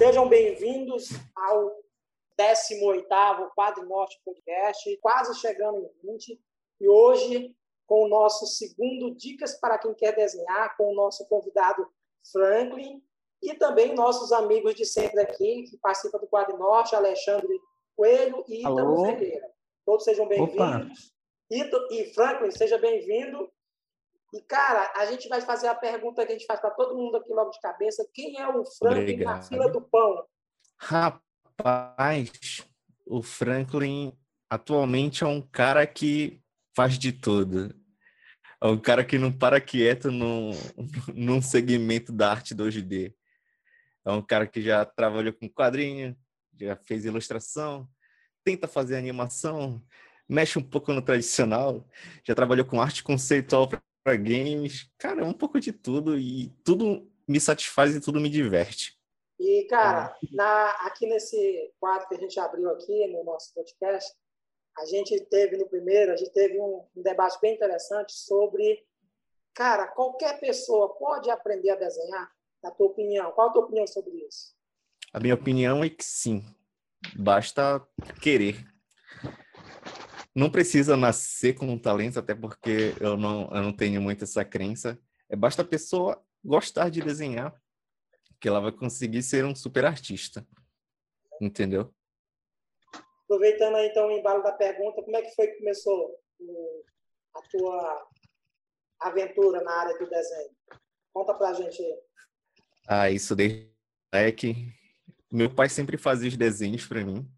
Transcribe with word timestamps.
Sejam 0.00 0.26
bem-vindos 0.26 1.10
ao 1.36 1.76
18º 2.38 3.50
Quadro 3.54 3.86
Norte 3.86 4.18
Podcast, 4.24 4.96
quase 5.02 5.38
chegando 5.38 5.76
em 5.76 6.12
20, 6.12 6.40
e 6.80 6.88
hoje 6.88 7.54
com 7.86 8.04
o 8.04 8.08
nosso 8.08 8.46
segundo 8.46 9.14
Dicas 9.14 9.60
para 9.60 9.76
quem 9.76 9.92
quer 9.92 10.16
desenhar, 10.16 10.74
com 10.78 10.90
o 10.90 10.94
nosso 10.94 11.28
convidado 11.28 11.86
Franklin, 12.32 13.04
e 13.42 13.52
também 13.56 13.94
nossos 13.94 14.32
amigos 14.32 14.74
de 14.74 14.86
sempre 14.86 15.20
aqui, 15.20 15.64
que 15.64 15.76
participam 15.76 16.18
do 16.18 16.26
Quadro 16.28 16.56
Norte, 16.56 16.96
Alexandre 16.96 17.60
Coelho 17.94 18.42
e 18.48 18.60
Ítalo 18.60 19.04
Ferreira. 19.04 19.52
Todos 19.84 20.04
sejam 20.06 20.26
bem-vindos. 20.26 21.12
E 21.50 22.14
Franklin, 22.14 22.50
seja 22.52 22.78
bem-vindo. 22.78 23.52
E, 24.32 24.40
cara, 24.42 24.92
a 24.96 25.06
gente 25.06 25.28
vai 25.28 25.40
fazer 25.40 25.66
a 25.68 25.74
pergunta 25.74 26.24
que 26.24 26.32
a 26.32 26.34
gente 26.36 26.46
faz 26.46 26.60
para 26.60 26.70
todo 26.70 26.96
mundo 26.96 27.16
aqui 27.16 27.32
logo 27.32 27.50
de 27.50 27.60
cabeça: 27.60 28.08
quem 28.14 28.38
é 28.38 28.48
o 28.48 28.64
Franklin 28.64 29.02
Obrigado. 29.02 29.36
na 29.36 29.42
fila 29.42 29.68
do 29.70 29.80
pão? 29.82 30.24
Rapaz, 30.78 32.64
o 33.06 33.22
Franklin 33.22 34.16
atualmente 34.48 35.24
é 35.24 35.26
um 35.26 35.42
cara 35.42 35.86
que 35.86 36.40
faz 36.74 36.98
de 36.98 37.12
tudo. 37.12 37.74
É 38.62 38.66
um 38.66 38.78
cara 38.78 39.04
que 39.04 39.18
não 39.18 39.32
para 39.32 39.60
quieto 39.60 40.10
num, 40.10 40.50
num 41.14 41.42
segmento 41.42 42.12
da 42.12 42.30
arte 42.30 42.54
2D. 42.54 43.14
É 44.04 44.12
um 44.12 44.22
cara 44.22 44.46
que 44.46 44.62
já 44.62 44.84
trabalhou 44.84 45.32
com 45.32 45.48
quadrinho, 45.48 46.16
já 46.58 46.76
fez 46.76 47.04
ilustração, 47.04 47.88
tenta 48.44 48.68
fazer 48.68 48.96
animação, 48.96 49.82
mexe 50.28 50.58
um 50.58 50.62
pouco 50.62 50.92
no 50.92 51.02
tradicional, 51.02 51.86
já 52.24 52.34
trabalhou 52.34 52.64
com 52.64 52.80
arte 52.80 53.02
conceitual 53.02 53.68
para 53.68 53.82
games, 54.16 54.90
cara, 54.98 55.24
um 55.24 55.32
pouco 55.32 55.60
de 55.60 55.72
tudo 55.72 56.18
e 56.18 56.48
tudo 56.64 57.10
me 57.26 57.40
satisfaz 57.40 57.94
e 57.94 58.00
tudo 58.00 58.20
me 58.20 58.28
diverte. 58.28 58.98
E, 59.38 59.64
cara, 59.64 60.14
na, 60.32 60.70
aqui 60.86 61.06
nesse 61.06 61.72
quadro 61.80 62.08
que 62.08 62.14
a 62.14 62.18
gente 62.18 62.38
abriu 62.38 62.68
aqui 62.70 63.06
no 63.06 63.24
nosso 63.24 63.54
podcast, 63.54 64.12
a 64.76 64.84
gente 64.84 65.18
teve 65.26 65.56
no 65.56 65.66
primeiro, 65.66 66.12
a 66.12 66.16
gente 66.16 66.32
teve 66.32 66.60
um, 66.60 66.84
um 66.94 67.02
debate 67.02 67.38
bem 67.40 67.54
interessante 67.54 68.12
sobre, 68.12 68.84
cara, 69.54 69.86
qualquer 69.88 70.38
pessoa 70.40 70.94
pode 70.94 71.30
aprender 71.30 71.70
a 71.70 71.76
desenhar? 71.76 72.30
Na 72.62 72.70
tua 72.70 72.88
opinião, 72.88 73.32
qual 73.32 73.48
a 73.48 73.52
tua 73.52 73.64
opinião 73.64 73.86
sobre 73.86 74.14
isso? 74.26 74.54
A 75.12 75.18
minha 75.18 75.34
opinião 75.34 75.82
é 75.82 75.88
que 75.88 76.04
sim, 76.04 76.44
basta 77.16 77.82
querer 78.20 78.62
não 80.34 80.50
precisa 80.50 80.96
nascer 80.96 81.54
com 81.54 81.66
um 81.66 81.78
talento, 81.78 82.18
até 82.18 82.34
porque 82.34 82.94
eu 83.00 83.16
não, 83.16 83.50
eu 83.54 83.62
não 83.62 83.72
tenho 83.72 84.00
muito 84.00 84.24
essa 84.24 84.44
crença. 84.44 84.98
É 85.28 85.36
basta 85.36 85.62
a 85.62 85.64
pessoa 85.64 86.22
gostar 86.44 86.88
de 86.88 87.00
desenhar, 87.00 87.54
que 88.40 88.48
ela 88.48 88.60
vai 88.60 88.72
conseguir 88.72 89.22
ser 89.22 89.44
um 89.44 89.54
super 89.54 89.84
artista. 89.84 90.46
Entendeu? 91.40 91.92
Aproveitando 93.24 93.76
aí, 93.76 93.88
então 93.88 94.08
o 94.08 94.12
embalo 94.12 94.42
da 94.42 94.52
pergunta, 94.52 95.02
como 95.02 95.16
é 95.16 95.22
que 95.22 95.34
foi 95.34 95.48
que 95.48 95.58
começou 95.58 96.16
a 97.34 97.42
tua 97.42 98.08
aventura 99.00 99.62
na 99.62 99.72
área 99.72 99.98
do 99.98 100.08
desenho? 100.08 100.50
Conta 101.12 101.34
pra 101.34 101.54
gente 101.54 101.82
aí. 101.82 101.98
Ah, 102.88 103.10
isso 103.10 103.36
desde 103.36 103.70
que 104.36 104.72
meu 105.30 105.52
pai 105.54 105.68
sempre 105.68 105.96
fazia 105.96 106.28
os 106.28 106.36
desenhos 106.36 106.86
para 106.86 107.04
mim, 107.04 107.28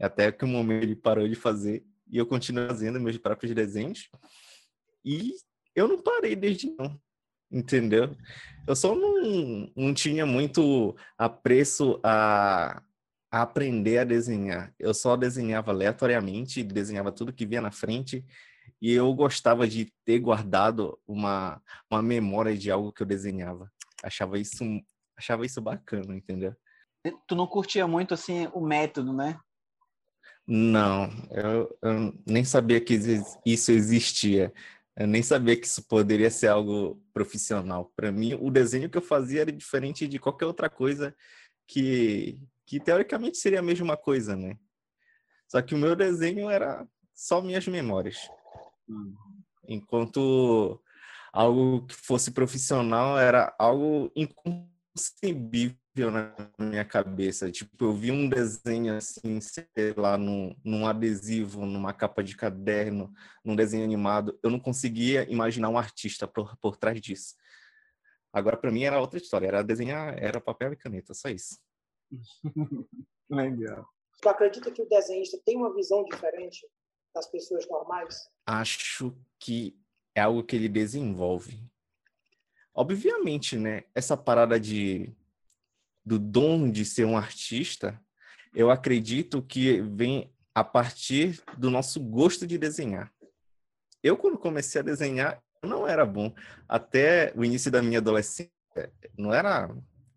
até 0.00 0.30
que 0.30 0.44
o 0.44 0.48
momento 0.48 0.84
ele 0.84 0.96
parou 0.96 1.28
de 1.28 1.34
fazer 1.34 1.84
e 2.10 2.18
eu 2.18 2.26
continuo 2.26 2.66
fazendo 2.66 3.00
meus 3.00 3.16
próprios 3.16 3.54
desenhos. 3.54 4.08
E 5.04 5.32
eu 5.74 5.88
não 5.88 6.02
parei 6.02 6.34
desde 6.34 6.66
então, 6.66 7.00
entendeu? 7.50 8.16
Eu 8.66 8.76
só 8.76 8.94
não, 8.94 9.70
não 9.76 9.94
tinha 9.94 10.26
muito 10.26 10.96
apreço 11.16 12.00
a, 12.02 12.82
a 13.30 13.42
aprender 13.42 13.98
a 13.98 14.04
desenhar. 14.04 14.74
Eu 14.78 14.92
só 14.92 15.16
desenhava 15.16 15.70
aleatoriamente, 15.70 16.62
desenhava 16.62 17.12
tudo 17.12 17.32
que 17.32 17.46
via 17.46 17.60
na 17.60 17.70
frente 17.70 18.24
e 18.80 18.92
eu 18.92 19.12
gostava 19.14 19.68
de 19.68 19.92
ter 20.04 20.18
guardado 20.18 20.98
uma, 21.06 21.62
uma 21.90 22.02
memória 22.02 22.56
de 22.56 22.70
algo 22.70 22.92
que 22.92 23.02
eu 23.02 23.06
desenhava. 23.06 23.70
Achava 24.02 24.38
isso, 24.38 24.64
achava 25.16 25.44
isso 25.44 25.60
bacana, 25.60 26.16
entendeu? 26.16 26.54
Tu 27.26 27.34
não 27.34 27.46
curtia 27.46 27.86
muito 27.86 28.14
assim 28.14 28.48
o 28.52 28.60
método, 28.60 29.12
né? 29.12 29.38
Não, 30.46 31.08
eu, 31.30 31.78
eu, 31.82 32.14
nem 32.26 32.44
sabia 32.44 32.80
que 32.80 32.98
isso 33.44 33.70
existia. 33.70 34.52
Eu 34.96 35.06
nem 35.06 35.22
sabia 35.22 35.56
que 35.56 35.66
isso 35.66 35.82
poderia 35.86 36.30
ser 36.30 36.48
algo 36.48 37.00
profissional. 37.12 37.92
Para 37.94 38.10
mim, 38.10 38.34
o 38.34 38.50
desenho 38.50 38.90
que 38.90 38.98
eu 38.98 39.02
fazia 39.02 39.42
era 39.42 39.52
diferente 39.52 40.08
de 40.08 40.18
qualquer 40.18 40.46
outra 40.46 40.68
coisa 40.68 41.14
que, 41.66 42.38
que 42.66 42.80
teoricamente 42.80 43.38
seria 43.38 43.60
a 43.60 43.62
mesma 43.62 43.96
coisa, 43.96 44.36
né? 44.36 44.58
Só 45.48 45.62
que 45.62 45.74
o 45.74 45.78
meu 45.78 45.96
desenho 45.96 46.50
era 46.50 46.86
só 47.14 47.40
minhas 47.40 47.66
memórias. 47.66 48.28
Enquanto 49.68 50.82
algo 51.32 51.86
que 51.86 51.94
fosse 51.94 52.32
profissional 52.32 53.18
era 53.18 53.54
algo 53.58 54.12
inconcebível 54.16 55.79
na 56.08 56.32
minha 56.56 56.84
cabeça. 56.84 57.50
Tipo, 57.50 57.86
eu 57.86 57.92
vi 57.92 58.12
um 58.12 58.28
desenho 58.28 58.96
assim, 58.96 59.40
sei 59.40 59.66
lá, 59.96 60.16
num, 60.16 60.54
num 60.64 60.86
adesivo, 60.86 61.66
numa 61.66 61.92
capa 61.92 62.22
de 62.22 62.36
caderno, 62.36 63.12
num 63.44 63.56
desenho 63.56 63.82
animado. 63.82 64.38
Eu 64.40 64.50
não 64.50 64.60
conseguia 64.60 65.28
imaginar 65.28 65.68
um 65.68 65.76
artista 65.76 66.28
por, 66.28 66.56
por 66.58 66.76
trás 66.76 67.00
disso. 67.00 67.34
Agora, 68.32 68.56
para 68.56 68.70
mim, 68.70 68.84
era 68.84 69.00
outra 69.00 69.18
história. 69.18 69.48
Era 69.48 69.64
desenhar, 69.64 70.16
era 70.16 70.40
papel 70.40 70.72
e 70.72 70.76
caneta, 70.76 71.12
só 71.12 71.28
isso. 71.28 71.58
Legal. 73.28 73.84
Tu 74.22 74.28
acredita 74.28 74.70
que 74.70 74.82
o 74.82 74.88
desenhista 74.88 75.40
tem 75.44 75.56
uma 75.56 75.74
visão 75.74 76.04
diferente 76.04 76.64
das 77.12 77.26
pessoas 77.26 77.68
normais? 77.68 78.30
Acho 78.46 79.16
que 79.38 79.76
é 80.14 80.20
algo 80.20 80.44
que 80.44 80.54
ele 80.54 80.68
desenvolve. 80.68 81.58
Obviamente, 82.74 83.56
né? 83.56 83.84
Essa 83.94 84.16
parada 84.16 84.58
de 84.60 85.12
do 86.04 86.18
dom 86.18 86.70
de 86.70 86.84
ser 86.84 87.04
um 87.04 87.16
artista, 87.16 88.00
eu 88.54 88.70
acredito 88.70 89.42
que 89.42 89.80
vem 89.82 90.32
a 90.54 90.64
partir 90.64 91.40
do 91.56 91.70
nosso 91.70 92.00
gosto 92.00 92.46
de 92.46 92.58
desenhar. 92.58 93.12
Eu, 94.02 94.16
quando 94.16 94.38
comecei 94.38 94.80
a 94.80 94.84
desenhar, 94.84 95.42
não 95.62 95.86
era 95.86 96.04
bom. 96.04 96.34
Até 96.68 97.32
o 97.36 97.44
início 97.44 97.70
da 97.70 97.82
minha 97.82 97.98
adolescência, 97.98 98.50
não 99.16 99.32
era. 99.32 99.68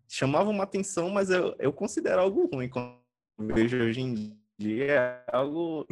chamava 0.08 0.50
uma 0.50 0.64
atenção, 0.64 1.10
mas 1.10 1.30
eu, 1.30 1.54
eu 1.58 1.72
considero 1.72 2.22
algo 2.22 2.46
ruim. 2.46 2.68
Quando 2.68 2.98
vejo 3.38 3.76
hoje 3.76 4.00
em 4.00 4.38
dia, 4.58 4.84
é 4.86 5.24
algo 5.32 5.86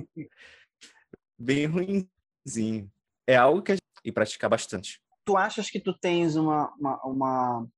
bem 1.38 1.66
ruimzinho. 1.66 2.91
É 3.26 3.36
algo 3.36 3.62
que 3.62 3.72
a 3.72 3.75
gente 3.75 3.82
e 4.04 4.10
praticar 4.10 4.50
bastante. 4.50 5.00
Tu 5.25 5.36
achas 5.36 5.70
que 5.70 5.81
tu 5.81 5.97
tens 5.97 6.34
uma, 6.34 6.75
uma, 6.75 7.02
uma 7.04 7.69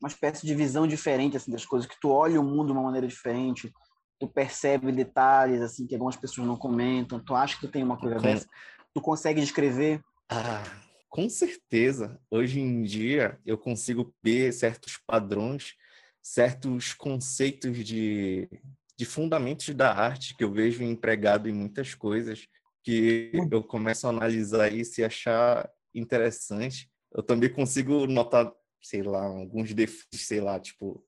uma 0.00 0.08
espécie 0.08 0.46
de 0.46 0.54
visão 0.54 0.86
diferente 0.86 1.36
assim 1.36 1.50
das 1.50 1.64
coisas, 1.64 1.88
que 1.88 1.98
tu 2.00 2.10
olha 2.10 2.40
o 2.40 2.44
mundo 2.44 2.66
de 2.66 2.72
uma 2.72 2.82
maneira 2.82 3.06
diferente, 3.06 3.72
tu 4.18 4.28
percebe 4.28 4.92
detalhes 4.92 5.60
assim 5.60 5.86
que 5.86 5.94
algumas 5.94 6.16
pessoas 6.16 6.46
não 6.46 6.56
comentam. 6.56 7.22
Tu 7.22 7.34
acha 7.34 7.56
que 7.56 7.66
tu 7.66 7.70
tem 7.70 7.82
uma 7.82 7.98
coisa 7.98 8.16
com... 8.16 8.22
dessa? 8.22 8.46
Tu 8.92 9.00
consegue 9.00 9.40
descrever? 9.40 10.00
Ah, 10.28 10.62
com 11.08 11.28
certeza. 11.28 12.20
Hoje 12.30 12.60
em 12.60 12.82
dia 12.82 13.38
eu 13.44 13.58
consigo 13.58 14.14
ver 14.22 14.52
certos 14.52 14.98
padrões, 15.06 15.74
certos 16.22 16.92
conceitos 16.92 17.76
de, 17.84 18.48
de 18.96 19.04
fundamentos 19.04 19.74
da 19.74 19.92
arte 19.92 20.36
que 20.36 20.44
eu 20.44 20.52
vejo 20.52 20.82
empregado 20.82 21.48
em 21.48 21.52
muitas 21.52 21.94
coisas 21.94 22.46
que 22.82 23.32
hum. 23.34 23.48
eu 23.50 23.62
começo 23.62 24.06
a 24.06 24.10
analisar 24.10 24.72
isso 24.72 25.00
e 25.00 25.04
achar 25.04 25.68
interessante. 25.94 26.90
Eu 27.12 27.22
também 27.22 27.48
consigo 27.48 28.06
notar 28.06 28.52
sei 28.84 29.02
lá, 29.02 29.24
alguns 29.24 29.72
defeitos, 29.72 30.26
sei 30.26 30.40
lá, 30.40 30.60
tipo, 30.60 31.02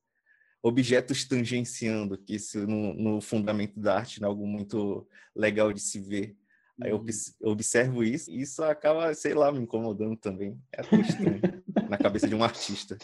objetos 0.62 1.28
tangenciando, 1.28 2.16
que 2.16 2.34
isso 2.34 2.66
no, 2.66 2.94
no 2.94 3.20
fundamento 3.20 3.78
da 3.78 3.98
arte 3.98 4.22
é 4.22 4.26
algo 4.26 4.46
muito 4.46 5.06
legal 5.34 5.72
de 5.72 5.80
se 5.80 6.00
ver. 6.00 6.34
Aí 6.82 6.90
eu 6.90 6.96
uhum. 6.96 7.52
observo 7.52 8.02
isso 8.02 8.30
e 8.30 8.40
isso 8.40 8.62
acaba, 8.64 9.14
sei 9.14 9.34
lá, 9.34 9.52
me 9.52 9.60
incomodando 9.60 10.16
também. 10.16 10.58
É 10.72 10.80
estranho 10.80 11.40
na 11.88 11.98
cabeça 11.98 12.26
de 12.26 12.34
um 12.34 12.42
artista. 12.42 12.96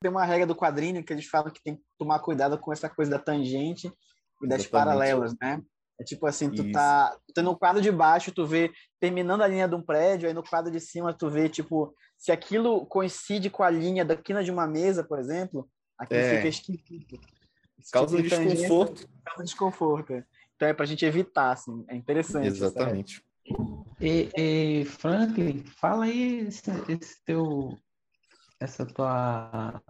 Tem 0.00 0.10
uma 0.10 0.24
regra 0.24 0.46
do 0.46 0.56
quadrinho 0.56 1.04
que 1.04 1.12
eles 1.12 1.26
falam 1.26 1.52
que 1.52 1.62
tem 1.62 1.76
que 1.76 1.82
tomar 1.98 2.18
cuidado 2.20 2.58
com 2.58 2.72
essa 2.72 2.88
coisa 2.88 3.12
da 3.12 3.18
tangente 3.18 3.86
e 4.42 4.48
das 4.48 4.62
Exatamente. 4.62 4.70
paralelas, 4.70 5.34
né? 5.40 5.62
É 6.00 6.04
tipo 6.04 6.26
assim, 6.26 6.50
tu 6.50 6.72
tá, 6.72 7.16
tu 7.26 7.34
tá 7.34 7.42
no 7.42 7.56
quadro 7.56 7.80
de 7.80 7.92
baixo, 7.92 8.32
tu 8.32 8.44
vê 8.44 8.72
terminando 9.00 9.42
a 9.42 9.46
linha 9.46 9.68
de 9.68 9.74
um 9.74 9.82
prédio, 9.82 10.28
aí 10.28 10.34
no 10.34 10.42
quadro 10.42 10.70
de 10.70 10.80
cima 10.80 11.14
tu 11.14 11.30
vê, 11.30 11.48
tipo, 11.48 11.94
se 12.18 12.32
aquilo 12.32 12.84
coincide 12.86 13.48
com 13.48 13.62
a 13.62 13.70
linha 13.70 14.04
da 14.04 14.16
quina 14.16 14.42
de 14.42 14.50
uma 14.50 14.66
mesa, 14.66 15.04
por 15.04 15.18
exemplo, 15.18 15.68
aquilo 15.98 16.20
é. 16.20 16.36
fica 16.36 16.48
esquisito. 16.48 17.20
Causa 17.92 18.16
tipo 18.16 18.28
de 18.28 18.46
desconforto. 18.46 19.08
Causa 19.24 19.44
desconforto. 19.44 20.12
É. 20.14 20.24
Então 20.56 20.68
é 20.68 20.74
pra 20.74 20.86
gente 20.86 21.04
evitar, 21.04 21.52
assim, 21.52 21.84
é 21.88 21.94
interessante. 21.94 22.46
Exatamente. 22.46 23.22
E, 24.00 24.30
e, 24.36 24.84
Franklin, 24.86 25.64
fala 25.78 26.06
aí 26.06 26.46
esse, 26.46 26.70
esse 26.88 27.22
teu, 27.24 27.76
essa 28.58 28.86
tua 28.86 29.82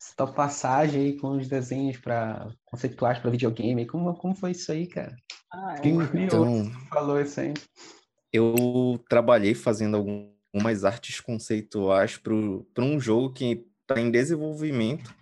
essa 0.00 0.26
passagem 0.32 1.02
aí 1.02 1.16
com 1.16 1.36
os 1.36 1.48
desenhos 1.48 1.98
para 1.98 2.48
conceituais 2.64 3.18
para 3.18 3.30
videogame. 3.30 3.86
Como, 3.86 4.14
como 4.14 4.34
foi 4.34 4.52
isso 4.52 4.70
aí, 4.70 4.86
cara? 4.86 5.16
Ah, 5.52 5.74
é. 5.76 5.80
Quem 5.80 5.98
Então, 6.24 6.70
falou 6.88 7.20
isso 7.20 7.40
aí? 7.40 7.54
eu 8.32 9.02
trabalhei 9.08 9.54
fazendo 9.54 9.96
algumas 9.96 10.84
artes 10.84 11.18
conceituais 11.20 12.16
para 12.18 12.34
um 12.84 13.00
jogo 13.00 13.32
que 13.32 13.66
está 13.82 13.98
em 14.00 14.10
desenvolvimento, 14.10 15.14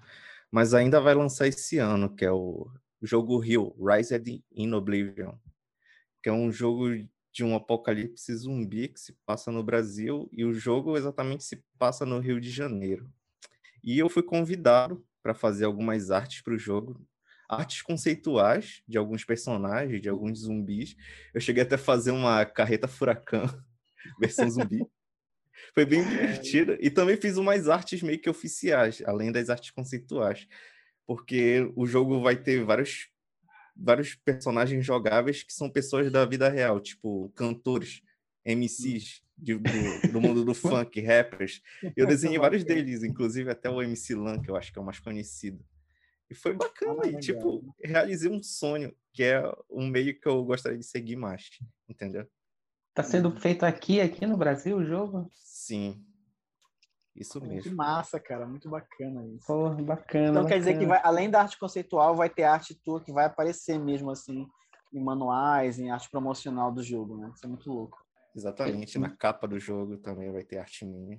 mas 0.51 0.75
ainda 0.75 1.01
vai 1.01 1.15
lançar 1.15 1.47
esse 1.47 1.79
ano, 1.79 2.15
que 2.15 2.25
é 2.25 2.33
o 2.33 2.69
jogo 3.01 3.39
Rio, 3.39 3.75
Rise 3.79 4.43
in 4.53 4.73
Oblivion, 4.73 5.35
que 6.23 6.29
é 6.29 6.33
um 6.33 6.51
jogo 6.51 6.89
de 7.33 7.45
um 7.45 7.55
apocalipse 7.55 8.35
zumbi 8.35 8.89
que 8.89 8.99
se 8.99 9.17
passa 9.25 9.53
no 9.53 9.63
Brasil 9.63 10.29
e 10.33 10.45
o 10.45 10.53
jogo 10.53 10.97
exatamente 10.97 11.45
se 11.45 11.63
passa 11.79 12.05
no 12.05 12.19
Rio 12.19 12.41
de 12.41 12.51
Janeiro. 12.51 13.09
E 13.87 14.01
eu 14.01 14.09
fui 14.09 14.25
convidado 14.25 15.07
para 15.23 15.33
fazer 15.33 15.65
algumas 15.65 16.11
artes 16.11 16.43
para 16.43 16.53
o 16.53 16.59
jogo, 16.59 17.01
artes 17.49 17.83
conceituais 17.83 18.83
de 18.87 18.99
alguns 18.99 19.25
personagens, 19.25 20.03
de 20.03 20.09
alguns 20.09 20.41
zumbis. 20.41 20.97
Eu 21.33 21.41
cheguei 21.41 21.63
até 21.63 21.77
a 21.77 21.79
fazer 21.79 22.11
uma 22.11 22.45
carreta 22.45 22.89
furacão, 22.89 23.47
versão 24.21 24.51
zumbi. 24.51 24.85
Foi 25.73 25.87
bem 25.87 26.03
divertido. 26.03 26.77
E 26.81 26.91
também 26.91 27.17
fiz 27.17 27.37
umas 27.37 27.69
artes 27.69 28.03
meio 28.03 28.21
que 28.21 28.29
oficiais, 28.29 29.01
além 29.07 29.31
das 29.31 29.49
artes 29.49 29.71
conceituais. 29.71 30.49
Porque 31.07 31.71
o 31.77 31.87
jogo 31.87 32.21
vai 32.21 32.35
ter 32.35 32.65
vários, 32.65 33.09
vários 33.77 34.17
personagens 34.17 34.85
jogáveis 34.85 35.45
que 35.45 35.53
são 35.53 35.71
pessoas 35.71 36.11
da 36.11 36.25
vida 36.25 36.49
real, 36.49 36.81
tipo 36.81 37.31
cantores, 37.37 38.03
MCs, 38.45 39.23
de, 39.37 39.55
do, 39.59 40.13
do, 40.13 40.21
mundo 40.21 40.45
do 40.45 40.55
funk, 40.55 41.01
rappers. 41.05 41.63
Eu 41.97 42.07
desenhei 42.07 42.39
vários 42.39 42.65
deles, 42.65 43.03
inclusive 43.03 43.51
até 43.51 43.69
o 43.69 43.83
MC 43.83 44.15
Lan, 44.15 44.41
que 44.41 44.51
eu 44.51 44.57
acho 44.57 44.73
que 44.73 44.79
é 44.79 44.83
o 44.83 44.85
mais 44.85 44.99
conhecido. 44.99 45.65
E 46.29 46.35
foi 46.35 46.55
bacana, 46.55 47.03
ah, 47.05 47.09
e 47.09 47.19
tipo, 47.21 47.63
realizei 47.83 48.31
um 48.31 48.43
sonho, 48.43 48.95
que 49.13 49.23
é 49.23 49.43
um 49.71 49.87
meio 49.87 50.19
que 50.19 50.27
eu 50.27 50.45
gostaria 50.45 50.79
de 50.79 50.85
seguir 50.85 51.17
mais, 51.17 51.51
entendeu? 51.89 52.27
Tá 52.93 53.03
sendo 53.03 53.31
feito 53.39 53.65
aqui, 53.65 54.01
aqui 54.01 54.27
no 54.27 54.37
Brasil, 54.37 54.79
o 54.79 54.85
jogo? 54.85 55.31
Sim. 55.35 56.03
Isso 57.15 57.41
mesmo. 57.41 57.55
Muito 57.55 57.75
massa, 57.75 58.19
cara, 58.19 58.47
muito 58.47 58.69
bacana 58.69 59.27
isso. 59.27 59.47
Porra, 59.47 59.75
bacana. 59.83 60.31
Então 60.31 60.43
bacana. 60.43 60.49
quer 60.49 60.59
dizer 60.59 60.79
que 60.79 60.87
vai, 60.87 61.01
além 61.03 61.31
da 61.31 61.43
arte 61.43 61.59
conceitual, 61.59 62.15
vai 62.15 62.29
ter 62.29 62.43
arte 62.43 62.75
tua 62.75 63.03
que 63.03 63.13
vai 63.13 63.27
aparecer 63.27 63.79
mesmo 63.79 64.11
assim 64.11 64.47
em 64.93 65.03
manuais, 65.03 65.79
em 65.79 65.91
arte 65.91 66.11
promocional 66.11 66.73
do 66.73 66.83
jogo, 66.83 67.17
né? 67.17 67.31
Isso 67.35 67.45
é 67.45 67.49
muito 67.49 67.71
louco. 67.71 68.06
Exatamente, 68.37 68.99
na 68.99 69.17
capa 69.17 69.49
do 69.49 69.59
jogo 69.59 69.97
também 69.97 70.31
vai 70.31 70.45
ter 70.45 70.59
arte 70.59 70.85
minha. 70.85 71.19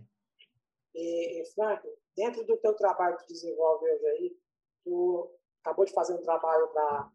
E, 0.93 1.43
Frank, 1.55 1.81
dentro 2.15 2.45
do 2.45 2.57
teu 2.57 2.75
trabalho 2.75 3.17
que 3.17 3.25
tu 3.25 3.33
desenvolve 3.33 3.89
hoje 3.89 4.05
aí, 4.05 4.37
tu 4.83 5.31
acabou 5.63 5.83
de 5.83 5.93
fazer 5.93 6.13
um 6.13 6.21
trabalho 6.21 6.67
para 6.69 7.11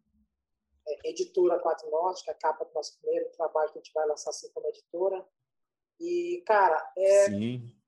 é, 0.87 1.09
editora 1.09 1.57
Quatro 1.59 1.89
Norte, 1.89 2.23
que 2.23 2.29
é 2.29 2.33
a 2.33 2.37
capa 2.37 2.65
do 2.65 2.73
nosso 2.73 2.99
primeiro 2.99 3.29
trabalho 3.31 3.71
que 3.71 3.79
a 3.79 3.81
gente 3.81 3.93
vai 3.93 4.05
lançar 4.05 4.31
assim 4.31 4.51
como 4.51 4.67
editora. 4.67 5.25
E, 5.99 6.43
cara, 6.45 6.91
é, 6.97 7.27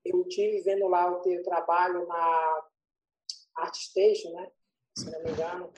eu 0.04 0.26
tive 0.28 0.62
vendo 0.62 0.88
lá 0.88 1.10
o 1.10 1.20
teu 1.20 1.42
trabalho 1.42 2.06
na 2.06 2.68
ArtStation, 3.56 4.32
né? 4.32 4.50
Se 4.96 5.10
não 5.10 5.22
me 5.22 5.30
engano. 5.32 5.70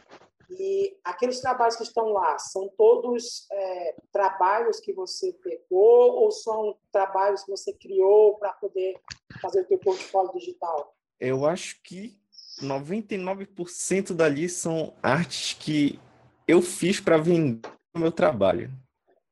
E 0.51 0.97
aqueles 1.05 1.41
trabalhos 1.41 1.77
que 1.77 1.83
estão 1.83 2.09
lá, 2.09 2.39
são 2.39 2.69
todos 2.77 3.47
é, 3.53 3.97
trabalhos 4.11 4.81
que 4.81 4.95
você 4.95 5.33
pegou 5.43 6.23
ou 6.23 6.31
são 6.31 6.77
trabalhos 6.91 7.45
que 7.45 7.51
você 7.51 7.73
criou 7.75 8.39
para 8.39 8.55
poder 8.55 8.99
fazer 9.43 9.61
o 9.61 9.67
teu 9.67 9.79
portfólio 9.79 10.33
digital? 10.33 10.97
Eu 11.21 11.45
acho 11.45 11.83
que 11.83 12.19
99% 12.63 14.15
dali 14.15 14.49
são 14.49 14.95
artes 15.03 15.53
que 15.53 16.01
eu 16.47 16.63
fiz 16.63 16.99
para 16.99 17.19
vender 17.19 17.69
o 17.95 17.99
meu 17.99 18.11
trabalho, 18.11 18.71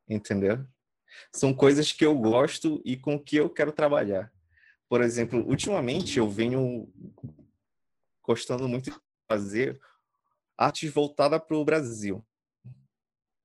entendeu? 0.06 0.58
São 1.32 1.54
coisas 1.54 1.92
que 1.92 2.04
eu 2.04 2.14
gosto 2.14 2.82
e 2.84 2.94
com 2.96 3.18
que 3.18 3.36
eu 3.36 3.48
quero 3.48 3.72
trabalhar. 3.72 4.30
Por 4.88 5.00
exemplo, 5.00 5.40
ultimamente 5.48 6.18
eu 6.18 6.28
venho 6.28 6.92
gostando 8.22 8.68
muito 8.68 8.90
de 8.90 8.96
fazer 9.26 9.80
artes 10.56 10.90
voltadas 10.92 11.40
para 11.46 11.56
o 11.56 11.64
Brasil. 11.64 12.24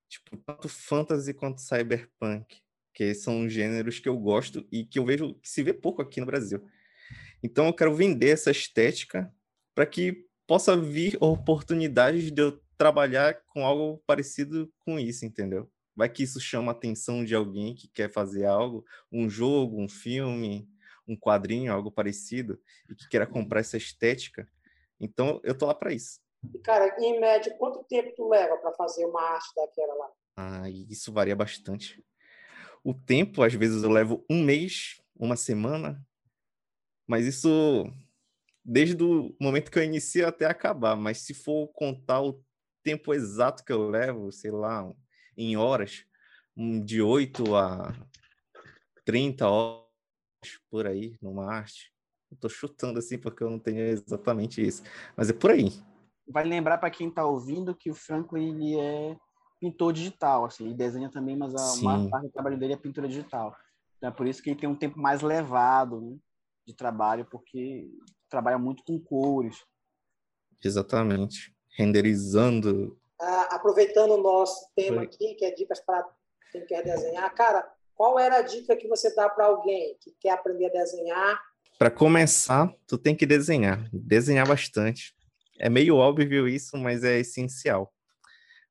Tipo, 0.08 0.36
tanto 0.38 0.68
fantasy 0.68 1.32
quanto 1.32 1.60
cyberpunk, 1.60 2.60
que 2.92 3.14
são 3.14 3.48
gêneros 3.48 3.98
que 3.98 4.08
eu 4.08 4.18
gosto 4.18 4.66
e 4.70 4.84
que 4.84 4.98
eu 4.98 5.04
vejo 5.04 5.34
que 5.34 5.48
se 5.48 5.62
vê 5.62 5.72
pouco 5.72 6.02
aqui 6.02 6.20
no 6.20 6.26
Brasil. 6.26 6.62
Então 7.42 7.66
eu 7.66 7.74
quero 7.74 7.94
vender 7.94 8.30
essa 8.30 8.50
estética 8.50 9.32
para 9.74 9.86
que 9.86 10.26
possa 10.46 10.76
vir 10.76 11.16
oportunidades 11.20 12.30
de 12.30 12.42
eu 12.42 12.60
trabalhar 12.76 13.42
com 13.46 13.64
algo 13.64 14.02
parecido 14.06 14.72
com 14.80 14.98
isso, 14.98 15.24
entendeu? 15.24 15.70
Vai 15.94 16.08
que 16.08 16.22
isso 16.22 16.40
chama 16.40 16.72
a 16.72 16.74
atenção 16.74 17.24
de 17.24 17.34
alguém 17.34 17.74
que 17.74 17.88
quer 17.88 18.10
fazer 18.10 18.44
algo, 18.44 18.84
um 19.10 19.28
jogo, 19.28 19.80
um 19.80 19.88
filme, 19.88 20.68
um 21.06 21.16
quadrinho, 21.16 21.72
algo 21.72 21.90
parecido, 21.90 22.60
e 22.88 22.94
que 22.94 23.08
queira 23.08 23.26
comprar 23.26 23.60
essa 23.60 23.76
estética. 23.76 24.48
Então, 24.98 25.40
eu 25.44 25.54
tô 25.56 25.66
lá 25.66 25.74
para 25.74 25.92
isso. 25.92 26.21
E, 26.54 26.58
cara, 26.58 26.96
em 26.98 27.20
média, 27.20 27.54
quanto 27.58 27.84
tempo 27.84 28.12
tu 28.16 28.28
leva 28.28 28.56
para 28.56 28.72
fazer 28.72 29.04
uma 29.06 29.22
arte 29.22 29.54
daquela 29.54 29.94
lá? 29.94 30.10
Ah, 30.36 30.70
isso 30.70 31.12
varia 31.12 31.36
bastante. 31.36 32.04
O 32.82 32.92
tempo, 32.92 33.42
às 33.42 33.54
vezes, 33.54 33.82
eu 33.82 33.90
levo 33.90 34.24
um 34.28 34.42
mês, 34.42 35.00
uma 35.14 35.36
semana, 35.36 36.04
mas 37.06 37.26
isso 37.26 37.86
desde 38.64 39.02
o 39.02 39.34
momento 39.40 39.70
que 39.70 39.78
eu 39.78 39.84
inicio 39.84 40.26
até 40.26 40.46
acabar. 40.46 40.96
Mas 40.96 41.18
se 41.18 41.34
for 41.34 41.68
contar 41.68 42.22
o 42.22 42.42
tempo 42.82 43.14
exato 43.14 43.64
que 43.64 43.72
eu 43.72 43.88
levo, 43.88 44.32
sei 44.32 44.50
lá, 44.50 44.90
em 45.36 45.56
horas, 45.56 46.04
de 46.84 47.00
8 47.00 47.54
a 47.54 47.94
30 49.04 49.48
horas 49.48 49.86
por 50.70 50.86
aí 50.86 51.16
numa 51.20 51.52
arte. 51.52 51.92
Eu 52.30 52.36
tô 52.36 52.48
chutando 52.48 52.98
assim 52.98 53.18
porque 53.18 53.42
eu 53.42 53.50
não 53.50 53.58
tenho 53.58 53.80
exatamente 53.80 54.66
isso, 54.66 54.82
mas 55.16 55.28
é 55.28 55.32
por 55.32 55.50
aí 55.50 55.70
vai 56.26 56.44
lembrar 56.44 56.78
para 56.78 56.90
quem 56.90 57.08
está 57.08 57.24
ouvindo 57.24 57.74
que 57.74 57.90
o 57.90 57.94
Franklin 57.94 58.54
ele 58.54 58.80
é 58.80 59.16
pintor 59.60 59.92
digital, 59.92 60.44
assim, 60.44 60.64
ele 60.64 60.74
desenha 60.74 61.08
também, 61.08 61.36
mas 61.36 61.54
a 61.54 61.82
maior 61.82 62.10
parte 62.10 62.26
do 62.26 62.32
trabalho 62.32 62.58
dele 62.58 62.72
é 62.72 62.76
pintura 62.76 63.06
digital. 63.06 63.54
Então 63.96 64.10
é 64.10 64.12
por 64.12 64.26
isso 64.26 64.42
que 64.42 64.50
ele 64.50 64.58
tem 64.58 64.68
um 64.68 64.74
tempo 64.74 64.98
mais 64.98 65.22
levado 65.22 66.00
né, 66.00 66.16
de 66.66 66.74
trabalho, 66.74 67.24
porque 67.30 67.88
trabalha 68.28 68.58
muito 68.58 68.82
com 68.82 68.98
cores. 68.98 69.64
Exatamente. 70.62 71.54
Renderizando. 71.76 72.98
Ah, 73.20 73.54
aproveitando 73.54 74.12
o 74.12 74.22
nosso 74.22 74.68
tema 74.74 74.96
Foi. 74.96 75.04
aqui, 75.04 75.34
que 75.34 75.44
é 75.44 75.54
dicas 75.54 75.80
para 75.80 76.04
quem 76.50 76.66
quer 76.66 76.82
desenhar, 76.82 77.32
cara, 77.34 77.66
qual 77.94 78.18
era 78.18 78.38
a 78.38 78.42
dica 78.42 78.76
que 78.76 78.88
você 78.88 79.14
dá 79.14 79.28
para 79.28 79.46
alguém 79.46 79.96
que 80.00 80.12
quer 80.20 80.30
aprender 80.30 80.66
a 80.66 80.72
desenhar? 80.72 81.40
Para 81.78 81.90
começar, 81.90 82.72
tu 82.86 82.98
tem 82.98 83.14
que 83.14 83.24
desenhar, 83.24 83.88
desenhar 83.92 84.46
bastante 84.46 85.14
é 85.58 85.68
meio 85.68 85.96
óbvio 85.96 86.48
isso, 86.48 86.76
mas 86.76 87.04
é 87.04 87.18
essencial. 87.18 87.92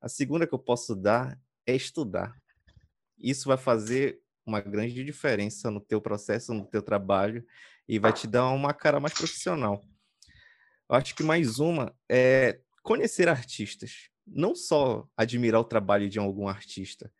A 0.01 0.09
segunda 0.09 0.47
que 0.47 0.53
eu 0.53 0.59
posso 0.59 0.95
dar 0.95 1.39
é 1.65 1.75
estudar. 1.75 2.35
Isso 3.17 3.47
vai 3.47 3.57
fazer 3.57 4.19
uma 4.45 4.59
grande 4.59 5.03
diferença 5.03 5.69
no 5.69 5.79
teu 5.79 6.01
processo, 6.01 6.53
no 6.53 6.65
teu 6.65 6.81
trabalho 6.81 7.45
e 7.87 7.99
vai 7.99 8.11
te 8.11 8.27
dar 8.27 8.49
uma 8.49 8.73
cara 8.73 8.99
mais 8.99 9.13
profissional. 9.13 9.83
Eu 10.89 10.95
acho 10.95 11.15
que 11.15 11.23
mais 11.23 11.59
uma 11.59 11.95
é 12.09 12.59
conhecer 12.83 13.29
artistas, 13.29 14.09
não 14.25 14.55
só 14.55 15.07
admirar 15.15 15.61
o 15.61 15.65
trabalho 15.65 16.09
de 16.09 16.19
algum 16.19 16.47
artista, 16.47 17.11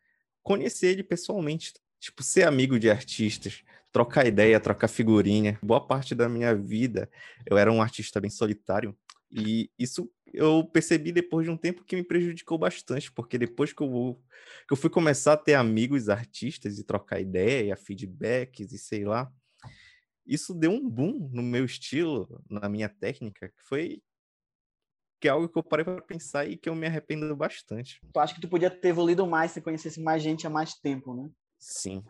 conhecer 0.41 0.87
ele 0.87 1.03
pessoalmente, 1.03 1.73
tipo 1.99 2.23
ser 2.23 2.47
amigo 2.47 2.79
de 2.79 2.89
artistas, 2.89 3.63
trocar 3.91 4.25
ideia, 4.25 4.59
trocar 4.59 4.87
figurinha. 4.87 5.59
Boa 5.61 5.85
parte 5.85 6.15
da 6.15 6.27
minha 6.27 6.55
vida 6.55 7.09
eu 7.45 7.57
era 7.57 7.71
um 7.71 7.81
artista 7.81 8.19
bem 8.19 8.29
solitário, 8.29 8.97
e 9.31 9.71
isso 9.79 10.11
eu 10.33 10.63
percebi 10.65 11.11
depois 11.11 11.45
de 11.45 11.51
um 11.51 11.57
tempo 11.57 11.83
que 11.83 11.95
me 11.95 12.03
prejudicou 12.03 12.57
bastante, 12.57 13.11
porque 13.11 13.37
depois 13.37 13.71
que 13.71 13.81
eu, 13.81 14.21
que 14.67 14.73
eu 14.73 14.77
fui 14.77 14.89
começar 14.89 15.33
a 15.33 15.37
ter 15.37 15.53
amigos 15.53 16.09
artistas 16.09 16.77
e 16.77 16.83
trocar 16.83 17.19
ideia, 17.19 17.75
feedbacks 17.77 18.71
e 18.71 18.77
sei 18.77 19.05
lá, 19.05 19.31
isso 20.25 20.53
deu 20.53 20.71
um 20.71 20.89
boom 20.89 21.29
no 21.31 21.41
meu 21.41 21.65
estilo, 21.65 22.41
na 22.49 22.67
minha 22.69 22.89
técnica, 22.89 23.49
que 23.49 23.63
foi 23.63 24.01
que 25.19 25.27
é 25.27 25.31
algo 25.31 25.47
que 25.47 25.57
eu 25.57 25.63
parei 25.63 25.85
para 25.85 26.01
pensar 26.01 26.49
e 26.49 26.57
que 26.57 26.67
eu 26.67 26.73
me 26.73 26.87
arrependo 26.87 27.35
bastante. 27.35 28.01
Tu 28.11 28.19
acha 28.19 28.33
que 28.33 28.41
tu 28.41 28.49
podia 28.49 28.71
ter 28.71 28.87
evoluído 28.87 29.27
mais 29.27 29.51
se 29.51 29.61
conhecesse 29.61 30.01
mais 30.01 30.23
gente 30.23 30.47
há 30.47 30.49
mais 30.49 30.73
tempo, 30.73 31.13
né? 31.13 31.29
Sim. 31.59 32.03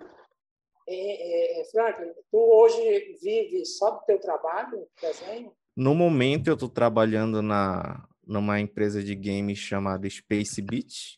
É, 0.87 1.61
é, 1.61 1.65
Franklin, 1.65 2.09
tu 2.31 2.37
hoje 2.37 3.17
vive 3.21 3.65
só 3.65 3.91
do 3.91 4.05
teu 4.05 4.17
trabalho, 4.17 4.87
desenho? 5.01 5.53
No 5.75 5.95
momento, 5.95 6.47
eu 6.47 6.53
estou 6.53 6.69
trabalhando 6.69 7.41
na, 7.41 8.07
numa 8.25 8.59
empresa 8.59 9.03
de 9.03 9.15
games 9.15 9.57
chamada 9.57 10.09
Space 10.09 10.61
Beat 10.61 11.17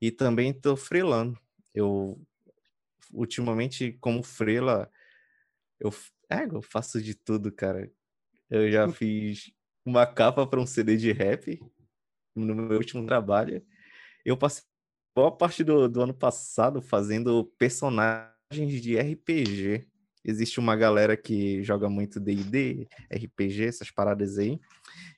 e 0.00 0.10
também 0.10 0.50
estou 0.50 0.76
freelando. 0.76 1.38
Eu, 1.72 2.20
ultimamente, 3.12 3.92
como 4.00 4.22
freela, 4.22 4.90
eu, 5.78 5.90
é, 6.28 6.44
eu 6.44 6.60
faço 6.62 7.00
de 7.00 7.14
tudo, 7.14 7.52
cara. 7.52 7.90
Eu 8.50 8.70
já 8.70 8.88
fiz 8.88 9.52
uma 9.84 10.06
capa 10.06 10.46
para 10.46 10.60
um 10.60 10.66
CD 10.66 10.96
de 10.96 11.12
rap 11.12 11.60
no 12.34 12.54
meu 12.54 12.78
último 12.78 13.06
trabalho. 13.06 13.64
Eu 14.24 14.36
passei 14.36 14.64
boa 15.14 15.36
parte 15.36 15.62
do, 15.62 15.88
do 15.88 16.02
ano 16.02 16.14
passado 16.14 16.80
fazendo 16.80 17.44
personagens 17.58 18.82
de 18.82 18.98
RPG. 18.98 19.88
Existe 20.24 20.60
uma 20.60 20.76
galera 20.76 21.16
que 21.16 21.62
joga 21.62 21.88
muito 21.88 22.20
D&D, 22.20 22.88
RPG, 23.12 23.64
essas 23.64 23.90
paradas 23.90 24.38
aí, 24.38 24.60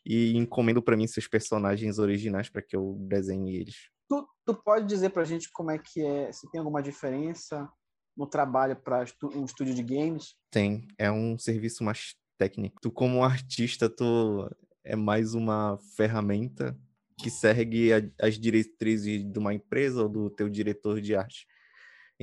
e 0.04 0.36
encomendo 0.36 0.82
para 0.82 0.96
mim 0.96 1.06
seus 1.06 1.26
personagens 1.26 1.98
originais 1.98 2.48
para 2.48 2.62
que 2.62 2.74
eu 2.74 2.96
desenhe 3.00 3.56
eles. 3.56 3.90
Tu, 4.08 4.28
tu 4.44 4.54
pode 4.54 4.86
dizer 4.86 5.10
pra 5.10 5.24
gente 5.24 5.50
como 5.52 5.70
é 5.70 5.78
que 5.78 6.04
é, 6.04 6.32
se 6.32 6.50
tem 6.50 6.58
alguma 6.58 6.82
diferença 6.82 7.68
no 8.16 8.26
trabalho 8.26 8.76
para 8.76 9.04
um 9.34 9.44
estúdio 9.44 9.74
de 9.74 9.82
games? 9.82 10.36
Tem, 10.50 10.86
é 10.98 11.10
um 11.10 11.38
serviço 11.38 11.82
mais 11.82 12.14
técnico. 12.38 12.80
Tu 12.80 12.90
como 12.90 13.24
artista, 13.24 13.88
tu 13.88 14.48
é 14.84 14.94
mais 14.94 15.34
uma 15.34 15.78
ferramenta 15.96 16.78
que 17.18 17.30
segue 17.30 17.92
a, 17.92 18.02
as 18.20 18.38
diretrizes 18.38 19.24
de 19.24 19.38
uma 19.38 19.54
empresa 19.54 20.02
ou 20.02 20.08
do 20.08 20.30
teu 20.30 20.48
diretor 20.48 21.00
de 21.00 21.14
arte. 21.14 21.46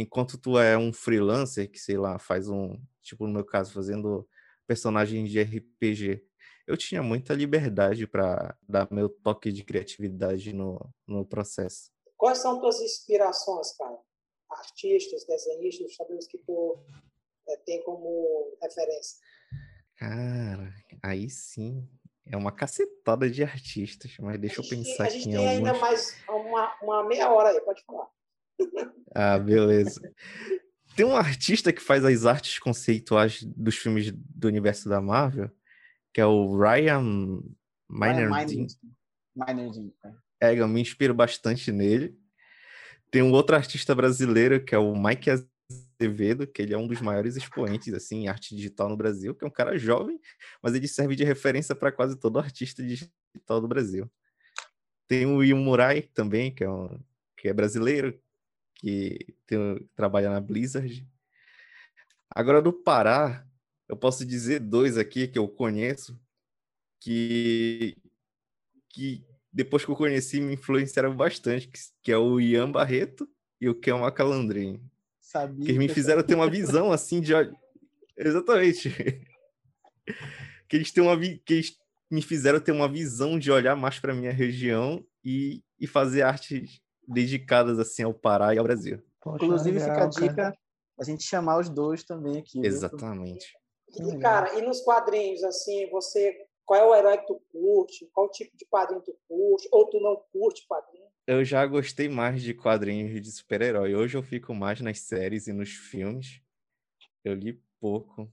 Enquanto 0.02 0.36
tu 0.36 0.58
é 0.58 0.76
um 0.76 0.92
freelancer 0.92 1.70
que, 1.70 1.78
sei 1.78 1.96
lá, 1.96 2.18
faz 2.18 2.50
um, 2.50 2.76
tipo 3.04 3.28
no 3.28 3.34
meu 3.34 3.46
caso, 3.46 3.72
fazendo 3.72 4.28
personagens 4.66 5.30
de 5.30 5.40
RPG, 5.40 6.26
eu 6.66 6.76
tinha 6.76 7.04
muita 7.04 7.36
liberdade 7.36 8.08
para 8.08 8.58
dar 8.68 8.88
meu 8.92 9.10
toque 9.10 9.52
de 9.52 9.64
criatividade 9.64 10.54
no, 10.54 10.80
no 11.08 11.24
processo. 11.24 11.92
Quais 12.18 12.40
são 12.40 12.60
tuas 12.60 12.82
inspirações, 12.82 13.76
cara? 13.78 13.96
Artistas, 14.50 15.24
desenhistas, 15.26 15.96
sabemos 15.96 16.26
que 16.26 16.40
tu 16.40 16.84
é, 17.48 17.58
tem 17.58 17.84
como 17.84 18.58
referência. 18.60 19.20
Cara, 19.98 20.74
aí 21.04 21.30
sim, 21.30 21.88
é 22.26 22.36
uma 22.36 22.52
cacetada 22.52 23.30
de 23.30 23.44
artistas, 23.44 24.16
mas 24.20 24.40
deixa 24.40 24.62
eu 24.62 24.68
pensar 24.68 25.06
aqui 25.06 25.30
em 25.30 25.36
alguns. 25.36 25.50
A 25.50 25.54
gente 25.54 25.64
tem 25.64 25.68
ainda 25.68 25.74
mais 25.76 26.18
uma, 26.28 26.78
uma 26.82 27.04
meia 27.08 27.32
hora 27.32 27.50
aí, 27.50 27.62
pode 27.62 27.84
falar. 27.84 28.10
Ah, 29.14 29.38
beleza. 29.38 30.02
Tem 30.96 31.06
um 31.06 31.16
artista 31.16 31.72
que 31.72 31.82
faz 31.82 32.04
as 32.04 32.26
artes 32.26 32.60
conceituais 32.60 33.44
dos 33.44 33.76
filmes 33.76 34.12
do 34.12 34.48
universo 34.48 34.90
da 34.90 35.02
Marvel, 35.02 35.50
que 36.14 36.20
é 36.20 36.26
o 36.26 36.58
Ryan 36.58 37.42
Meinerding. 37.90 38.68
É. 40.40 40.52
é, 40.52 40.60
eu 40.60 40.68
me 40.68 40.82
inspiro 40.82 41.14
bastante 41.14 41.72
nele. 41.72 42.18
Tem 43.10 43.22
um 43.22 43.32
outro 43.32 43.56
artista 43.56 43.96
brasileiro, 43.96 44.64
que 44.64 44.76
é 44.76 44.78
o 44.78 44.96
Mike 44.96 45.30
Azevedo, 45.30 46.48
que 46.48 46.62
ele 46.62 46.74
é 46.74 46.78
um 46.78 46.88
dos 46.88 47.02
maiores 47.02 47.36
expoentes 47.36 47.94
assim, 47.94 48.24
em 48.24 48.28
arte 48.28 48.56
digital 48.56 48.90
no 48.90 48.98
Brasil, 48.98 49.36
que 49.36 49.44
é 49.44 49.48
um 49.48 49.52
cara 49.52 49.78
jovem, 49.78 50.20
mas 50.62 50.74
ele 50.74 50.88
serve 50.88 51.16
de 51.16 51.24
referência 51.24 51.76
para 51.76 51.92
quase 51.92 52.18
todo 52.18 52.40
artista 52.40 52.84
digital 52.84 53.62
do 53.62 53.68
Brasil. 53.68 54.10
Tem 55.08 55.26
o 55.26 55.38
Will 55.38 55.58
Murai 55.58 56.02
também, 56.02 56.54
que 56.54 56.64
é, 56.64 56.70
um, 56.70 57.00
que 57.38 57.50
é 57.50 57.54
brasileiro, 57.54 58.18
que 58.82 59.36
tem, 59.46 59.88
trabalha 59.96 60.30
na 60.30 60.42
Blizzard. 60.42 61.08
Agora, 62.30 62.62
do 62.62 62.74
Pará, 62.74 63.46
eu 63.88 63.96
posso 63.96 64.26
dizer 64.26 64.60
dois 64.60 64.98
aqui 64.98 65.28
que 65.28 65.38
eu 65.38 65.48
conheço, 65.48 66.20
que, 67.00 67.96
que 68.90 69.24
depois 69.54 69.86
que 69.86 69.92
eu 69.92 69.96
conheci 69.96 70.42
me 70.42 70.56
influenciaram 70.56 71.16
bastante, 71.16 71.68
que, 71.68 71.80
que 72.02 72.12
é 72.12 72.18
o 72.18 72.40
Ian 72.40 72.72
Barreto 72.72 73.30
e 73.60 73.70
o 73.70 73.76
Kel 73.76 74.00
Macalandrin. 74.00 74.82
Sabia 75.20 75.66
que 75.66 75.74
me 75.74 75.88
fizeram 75.88 76.24
ter 76.24 76.36
uma 76.36 76.50
visão 76.50 76.92
assim 76.92 77.22
de. 77.22 77.34
Exatamente. 78.18 78.90
que 80.68 80.76
eles 80.76 80.92
têm 80.92 81.04
uma 81.04 81.18
que 81.20 81.54
eles 81.54 81.78
me 82.10 82.22
fizeram 82.22 82.60
ter 82.60 82.72
uma 82.72 82.88
visão 82.90 83.38
de 83.38 83.52
olhar 83.52 83.76
mais 83.76 84.00
para 84.00 84.14
minha 84.14 84.32
região 84.34 85.06
e, 85.24 85.64
e 85.80 85.86
fazer 85.88 86.24
artes 86.24 86.82
dedicadas 87.12 87.80
assim 87.80 88.04
ao 88.04 88.14
Pará 88.14 88.54
e 88.54 88.58
ao 88.58 88.64
Brasil. 88.64 89.02
Poxa, 89.22 89.46
Inclusive 89.46 89.80
legal, 89.80 89.96
fica 89.96 90.04
a 90.04 90.08
dica 90.08 90.36
cara. 90.36 90.58
a 91.00 91.04
gente 91.04 91.24
chamar 91.24 91.60
os 91.60 91.70
dois 91.70 92.04
também 92.04 92.40
aqui. 92.40 92.66
Exatamente. 92.66 93.54
E 93.90 94.18
cara, 94.20 94.58
e 94.58 94.62
nos 94.62 94.82
quadrinhos 94.82 95.44
assim, 95.44 95.90
você 95.90 96.48
qual 96.66 96.80
é 96.80 96.86
o 96.86 96.96
herói 96.96 97.18
que 97.18 97.28
tu 97.28 97.42
curte? 97.52 98.10
Qual 98.14 98.30
tipo 98.32 98.56
de 98.56 98.66
quadrinho 98.66 99.02
tu 99.02 99.14
curte? 99.28 99.68
Ou 99.72 99.90
tu 99.90 100.00
não 100.00 100.16
curte 100.32 100.66
quadrinho? 100.68 101.12
eu 101.28 101.46
já 101.46 101.66
gostei 101.66 102.10
mais 102.10 102.42
de 102.42 102.54
quadrinhos 102.54 103.22
de 103.22 103.32
super-herói. 103.32 103.96
Hoje 103.96 104.18
eu 104.18 104.24
fico 104.24 104.54
mais 104.54 104.82
nas 104.82 105.00
séries 105.00 105.48
e 105.48 105.54
nos 105.54 105.70
filmes. 105.70 106.42
Eu 107.24 107.34
li 107.34 107.62
pouco. 107.80 108.32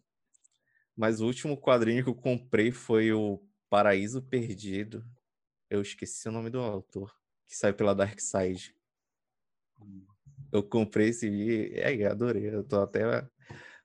Mas 0.97 1.20
o 1.20 1.26
último 1.26 1.56
quadrinho 1.56 2.02
que 2.02 2.11
eu 2.11 2.14
comprei 2.14 2.73
foi 2.73 3.12
o 3.12 3.40
Paraíso 3.70 4.23
Perdido. 4.23 5.04
Eu 5.70 5.80
esqueci 5.80 6.28
o 6.28 6.32
nome 6.32 6.50
do 6.50 6.58
autor, 6.58 7.14
que 7.49 7.57
saiu 7.57 7.75
pela 7.75 7.95
Dark 7.95 8.21
Side. 8.21 8.76
Eu 10.52 10.62
comprei 10.62 11.09
esse 11.09 11.28
e 11.28 11.73
é, 11.75 12.07
adorei. 12.07 12.55
Eu 12.55 12.62
tô 12.62 12.81
até, 12.83 13.02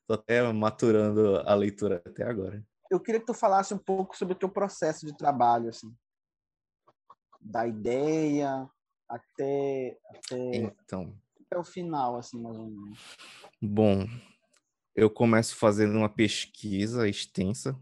tô 0.06 0.14
até 0.14 0.52
maturando 0.52 1.38
a 1.38 1.56
leitura 1.56 2.04
até 2.06 2.24
agora. 2.24 2.64
Eu 2.92 3.00
queria 3.00 3.20
que 3.22 3.26
tu 3.26 3.34
falasse 3.34 3.74
um 3.74 3.78
pouco 3.78 4.16
sobre 4.18 4.34
o 4.34 4.38
teu 4.38 4.50
processo 4.50 5.06
de 5.06 5.16
trabalho, 5.18 5.70
assim. 5.70 5.96
Da 7.42 7.66
ideia, 7.66 8.70
até, 9.10 9.98
até, 10.10 10.56
então, 10.56 11.18
até 11.46 11.58
o 11.58 11.64
final, 11.64 12.18
assim, 12.18 12.42
mais 12.42 12.58
ou 12.58 12.68
menos? 12.68 13.00
Bom, 13.62 14.08
eu 14.96 15.10
começo 15.10 15.56
fazendo 15.56 15.98
uma 15.98 16.10
pesquisa 16.10 17.08
extensa. 17.08 17.78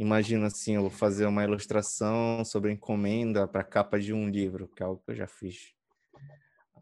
Imagina 0.00 0.46
assim, 0.46 0.76
eu 0.76 0.80
vou 0.80 0.90
fazer 0.90 1.26
uma 1.26 1.44
ilustração 1.44 2.42
sobre 2.42 2.72
encomenda 2.72 3.46
para 3.46 3.62
capa 3.62 4.00
de 4.00 4.14
um 4.14 4.30
livro, 4.30 4.66
que 4.66 4.82
é 4.82 4.86
algo 4.86 5.02
que 5.04 5.10
eu 5.10 5.14
já 5.14 5.26
fiz. 5.26 5.74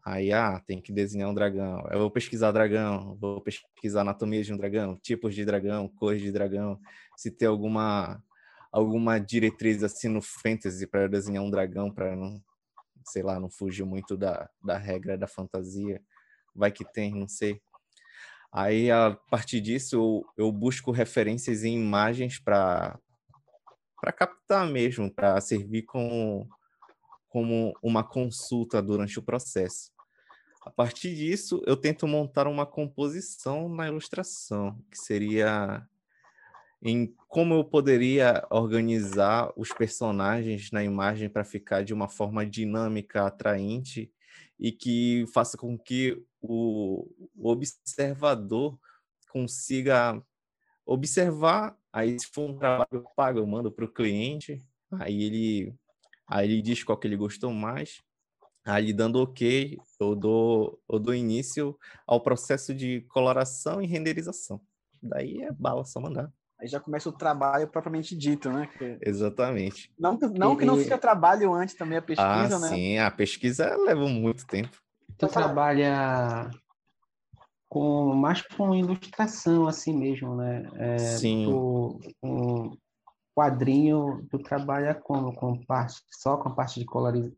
Aí, 0.05 0.31
ah, 0.31 0.63
tem 0.65 0.81
que 0.81 0.93
desenhar 0.93 1.29
um 1.29 1.33
dragão. 1.33 1.85
Eu 1.91 1.99
vou 1.99 2.09
pesquisar 2.09 2.53
dragão, 2.53 3.17
vou 3.19 3.41
pesquisar 3.41 4.01
anatomia 4.01 4.41
de 4.41 4.53
um 4.53 4.57
dragão, 4.57 4.95
tipos 4.95 5.35
de 5.35 5.43
dragão, 5.43 5.89
cores 5.89 6.21
de 6.21 6.31
dragão, 6.31 6.79
se 7.17 7.29
tem 7.29 7.45
alguma 7.45 8.23
alguma 8.71 9.19
diretriz 9.19 9.83
assim 9.83 10.07
no 10.07 10.21
fantasy 10.21 10.87
para 10.87 11.09
desenhar 11.09 11.43
um 11.43 11.51
dragão 11.51 11.91
para 11.91 12.15
não 12.15 12.41
sei 13.03 13.21
lá, 13.21 13.37
não 13.37 13.49
fugiu 13.49 13.85
muito 13.85 14.15
da, 14.15 14.49
da 14.63 14.77
regra 14.77 15.17
da 15.17 15.27
fantasia. 15.27 16.01
Vai 16.55 16.71
que 16.71 16.85
tem, 16.85 17.13
não 17.13 17.27
sei. 17.27 17.61
Aí, 18.49 18.89
a 18.89 19.11
partir 19.29 19.59
disso, 19.59 20.23
eu, 20.37 20.45
eu 20.45 20.51
busco 20.53 20.89
referências 20.91 21.65
em 21.65 21.75
imagens 21.75 22.39
para 22.39 22.97
para 23.99 24.11
captar 24.11 24.67
mesmo, 24.67 25.11
para 25.11 25.39
servir 25.41 25.83
como, 25.83 26.47
como 27.27 27.73
uma 27.81 28.03
consulta 28.03 28.81
durante 28.81 29.19
o 29.19 29.23
processo. 29.23 29.91
A 30.61 30.69
partir 30.69 31.15
disso, 31.15 31.61
eu 31.65 31.75
tento 31.75 32.07
montar 32.07 32.47
uma 32.47 32.65
composição 32.65 33.69
na 33.69 33.87
ilustração, 33.87 34.77
que 34.91 34.97
seria 34.97 35.87
em 36.81 37.13
como 37.27 37.53
eu 37.53 37.63
poderia 37.63 38.45
organizar 38.49 39.51
os 39.55 39.69
personagens 39.69 40.71
na 40.71 40.83
imagem 40.83 41.29
para 41.29 41.43
ficar 41.43 41.83
de 41.83 41.93
uma 41.93 42.07
forma 42.07 42.45
dinâmica, 42.45 43.25
atraente 43.25 44.11
e 44.57 44.71
que 44.71 45.25
faça 45.33 45.57
com 45.57 45.77
que 45.77 46.21
o, 46.41 47.09
o 47.35 47.49
observador 47.49 48.79
consiga 49.29 50.21
observar. 50.89 51.77
Aí, 51.93 52.19
se 52.19 52.27
for 52.27 52.49
um 52.49 52.57
trabalho 52.57 53.05
pago, 53.15 53.39
eu 53.39 53.47
mando 53.47 53.71
para 53.71 53.85
o 53.85 53.91
cliente, 53.91 54.61
aí 54.91 55.23
ele, 55.23 55.75
aí 56.27 56.51
ele 56.51 56.61
diz 56.61 56.83
qual 56.83 56.97
que 56.97 57.07
ele 57.07 57.15
gostou 57.15 57.53
mais. 57.53 58.01
Aí, 58.65 58.91
dando 58.91 59.21
ok, 59.21 59.77
eu 59.99 60.15
dou, 60.15 60.79
eu 60.89 60.99
dou 60.99 61.13
início 61.13 61.77
ao 62.05 62.21
processo 62.21 62.73
de 62.73 63.01
coloração 63.09 63.81
e 63.81 63.87
renderização. 63.87 64.59
Daí 65.01 65.41
é 65.43 65.51
bala, 65.51 65.85
só 65.85 65.99
mandar. 65.99 66.31
Aí 66.59 66.67
já 66.67 66.79
começa 66.79 67.07
o 67.07 67.13
trabalho 67.13 67.67
propriamente 67.69 68.17
dito, 68.17 68.49
né? 68.49 68.67
Que... 68.77 68.97
Exatamente. 69.01 69.91
Não, 69.97 70.19
não 70.35 70.57
que 70.57 70.65
não 70.65 70.77
fica 70.77 70.97
trabalho 70.97 71.53
antes 71.53 71.73
também 71.73 71.97
a 71.97 72.01
pesquisa, 72.01 72.55
ah, 72.57 72.59
né? 72.59 72.67
Sim, 72.67 72.97
a 72.97 73.09
pesquisa 73.09 73.75
leva 73.77 74.05
muito 74.07 74.45
tempo. 74.45 74.77
Tu 75.17 75.27
trabalha 75.27 76.49
com 77.69 78.13
mais 78.15 78.41
com 78.41 78.75
ilustração 78.75 79.67
assim 79.67 79.95
mesmo, 79.95 80.35
né? 80.35 80.63
É, 80.75 80.97
sim. 80.97 81.45
Tu, 81.45 81.99
um 82.23 82.77
quadrinho, 83.35 84.27
tu 84.29 84.39
trabalha 84.39 84.93
com, 84.93 85.33
com 85.33 85.63
parte 85.63 86.01
só 86.11 86.35
com 86.35 86.49
a 86.49 86.53
parte 86.53 86.79
de 86.79 86.85
colorir, 86.85 87.31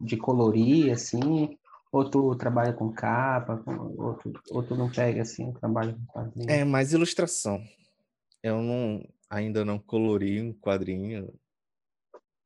de 0.00 0.16
colorir 0.16 0.92
assim, 0.92 1.58
ou 1.90 2.08
tu 2.08 2.36
trabalha 2.36 2.72
com 2.72 2.92
capa, 2.92 3.56
com, 3.56 3.72
ou, 3.98 4.14
tu, 4.14 4.32
ou 4.50 4.62
tu 4.62 4.76
não 4.76 4.90
pega 4.90 5.22
assim 5.22 5.48
o 5.48 5.54
trabalho 5.54 5.96
com 5.96 6.12
quadrinho? 6.12 6.50
É 6.50 6.64
mais 6.64 6.92
ilustração 6.92 7.60
eu 8.42 8.62
não 8.62 9.06
ainda 9.28 9.64
não 9.64 9.78
colori 9.78 10.40
um 10.40 10.52
quadrinho 10.52 11.32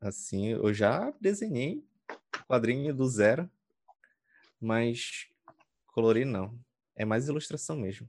assim. 0.01 0.49
Eu 0.49 0.73
já 0.75 1.13
desenhei 1.21 1.85
quadrinho 2.47 2.95
do 2.95 3.07
zero, 3.07 3.49
mas 4.61 5.29
colorir 5.89 6.27
não. 6.27 6.59
É 7.03 7.05
mais 7.05 7.27
ilustração 7.27 7.77
mesmo. 7.77 8.09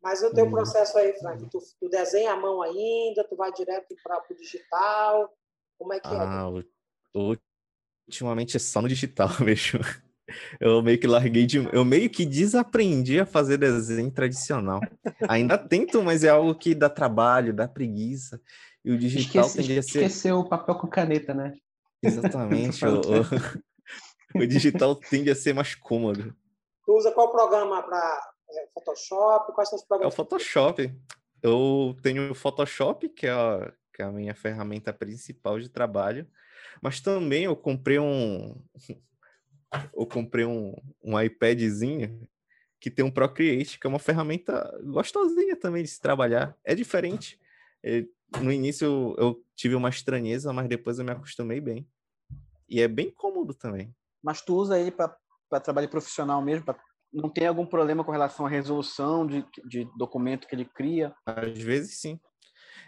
Mas 0.00 0.22
o 0.22 0.32
teu 0.32 0.46
hum. 0.46 0.50
processo 0.50 0.96
aí, 0.96 1.12
Frank, 1.18 1.44
tu, 1.50 1.58
tu, 1.80 1.88
desenha 1.88 2.32
a 2.32 2.36
mão 2.36 2.62
ainda, 2.62 3.24
tu 3.24 3.34
vai 3.34 3.52
direto 3.52 3.96
para 4.04 4.22
o 4.30 4.34
digital, 4.34 5.36
como 5.76 5.92
é 5.92 5.98
que 5.98 6.06
é? 6.06 6.10
ah, 6.12 6.48
é? 6.54 7.38
Ultimamente 8.06 8.56
é 8.56 8.60
só 8.60 8.80
no 8.80 8.88
digital 8.88 9.28
mesmo. 9.44 9.80
Eu 10.60 10.80
meio 10.80 11.00
que 11.00 11.08
larguei 11.08 11.44
de. 11.44 11.56
Eu 11.72 11.84
meio 11.84 12.08
que 12.08 12.24
desaprendi 12.24 13.18
a 13.18 13.26
fazer 13.26 13.56
desenho 13.56 14.10
tradicional. 14.12 14.80
Ainda 15.28 15.58
tento, 15.58 16.00
mas 16.02 16.22
é 16.22 16.28
algo 16.28 16.54
que 16.54 16.74
dá 16.74 16.88
trabalho, 16.88 17.52
dá 17.52 17.66
preguiça. 17.66 18.40
E 18.84 18.92
o 18.92 18.98
digital 18.98 19.46
Esqueci, 19.46 19.68
tende 19.68 19.78
a 19.78 19.82
ser. 19.82 20.02
Esqueceu 20.02 20.38
o 20.38 20.48
papel 20.48 20.74
com 20.76 20.86
caneta, 20.86 21.34
né? 21.34 21.54
Exatamente. 22.00 22.84
o, 22.86 23.00
o, 23.00 24.38
o, 24.42 24.46
digital 24.46 24.94
tende 24.94 25.30
a 25.30 25.34
ser 25.34 25.54
mais 25.54 25.74
cômodo. 25.74 26.36
Tu 26.88 26.96
usa 26.96 27.12
qual 27.12 27.30
programa 27.30 27.82
para 27.82 28.32
é, 28.50 28.66
Photoshop? 28.72 29.52
Quais 29.52 29.68
são 29.68 29.78
os 29.78 29.84
programas? 29.84 30.10
É 30.10 30.14
o 30.14 30.16
Photoshop. 30.16 30.98
Eu 31.42 31.94
tenho 32.02 32.30
o 32.30 32.34
Photoshop, 32.34 33.10
que 33.10 33.26
é, 33.26 33.30
a, 33.30 33.70
que 33.92 34.00
é 34.00 34.06
a 34.06 34.10
minha 34.10 34.34
ferramenta 34.34 34.90
principal 34.90 35.60
de 35.60 35.68
trabalho. 35.68 36.26
Mas 36.80 36.98
também 36.98 37.44
eu 37.44 37.54
comprei 37.54 37.98
um, 37.98 38.58
eu 39.94 40.06
comprei 40.06 40.46
um, 40.46 40.74
um 41.04 41.20
iPadzinho 41.20 42.26
que 42.80 42.90
tem 42.90 43.04
um 43.04 43.10
Procreate, 43.10 43.78
que 43.78 43.86
é 43.86 43.90
uma 43.90 43.98
ferramenta 43.98 44.74
gostosinha 44.82 45.56
também 45.56 45.82
de 45.82 45.90
se 45.90 46.00
trabalhar. 46.00 46.56
É 46.64 46.74
diferente. 46.74 47.38
É, 47.84 48.06
no 48.40 48.50
início 48.50 48.86
eu, 48.86 49.14
eu, 49.18 49.44
tive 49.54 49.74
uma 49.74 49.90
estranheza, 49.90 50.54
mas 50.54 50.66
depois 50.66 50.98
eu 50.98 51.04
me 51.04 51.12
acostumei 51.12 51.60
bem. 51.60 51.86
E 52.66 52.80
é 52.80 52.88
bem 52.88 53.10
cômodo 53.10 53.52
também. 53.52 53.94
Mas 54.22 54.40
tu 54.40 54.54
usa 54.56 54.80
ele 54.80 54.90
para 54.90 55.14
trabalho 55.62 55.88
profissional 55.88 56.42
mesmo? 56.42 56.64
Pra... 56.64 56.76
Não 57.12 57.28
tem 57.28 57.46
algum 57.46 57.66
problema 57.66 58.04
com 58.04 58.12
relação 58.12 58.46
à 58.46 58.48
resolução 58.48 59.26
de, 59.26 59.44
de 59.66 59.88
documento 59.96 60.46
que 60.46 60.54
ele 60.54 60.64
cria? 60.64 61.14
Às 61.26 61.58
vezes 61.58 62.00
sim. 62.00 62.20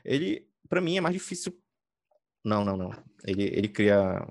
Ele, 0.04 0.46
para 0.68 0.80
mim, 0.80 0.96
é 0.96 1.00
mais 1.00 1.14
difícil. 1.14 1.58
Não, 2.44 2.64
não, 2.64 2.76
não. 2.76 2.90
Ele, 3.24 3.44
ele 3.44 3.68
cria 3.68 4.26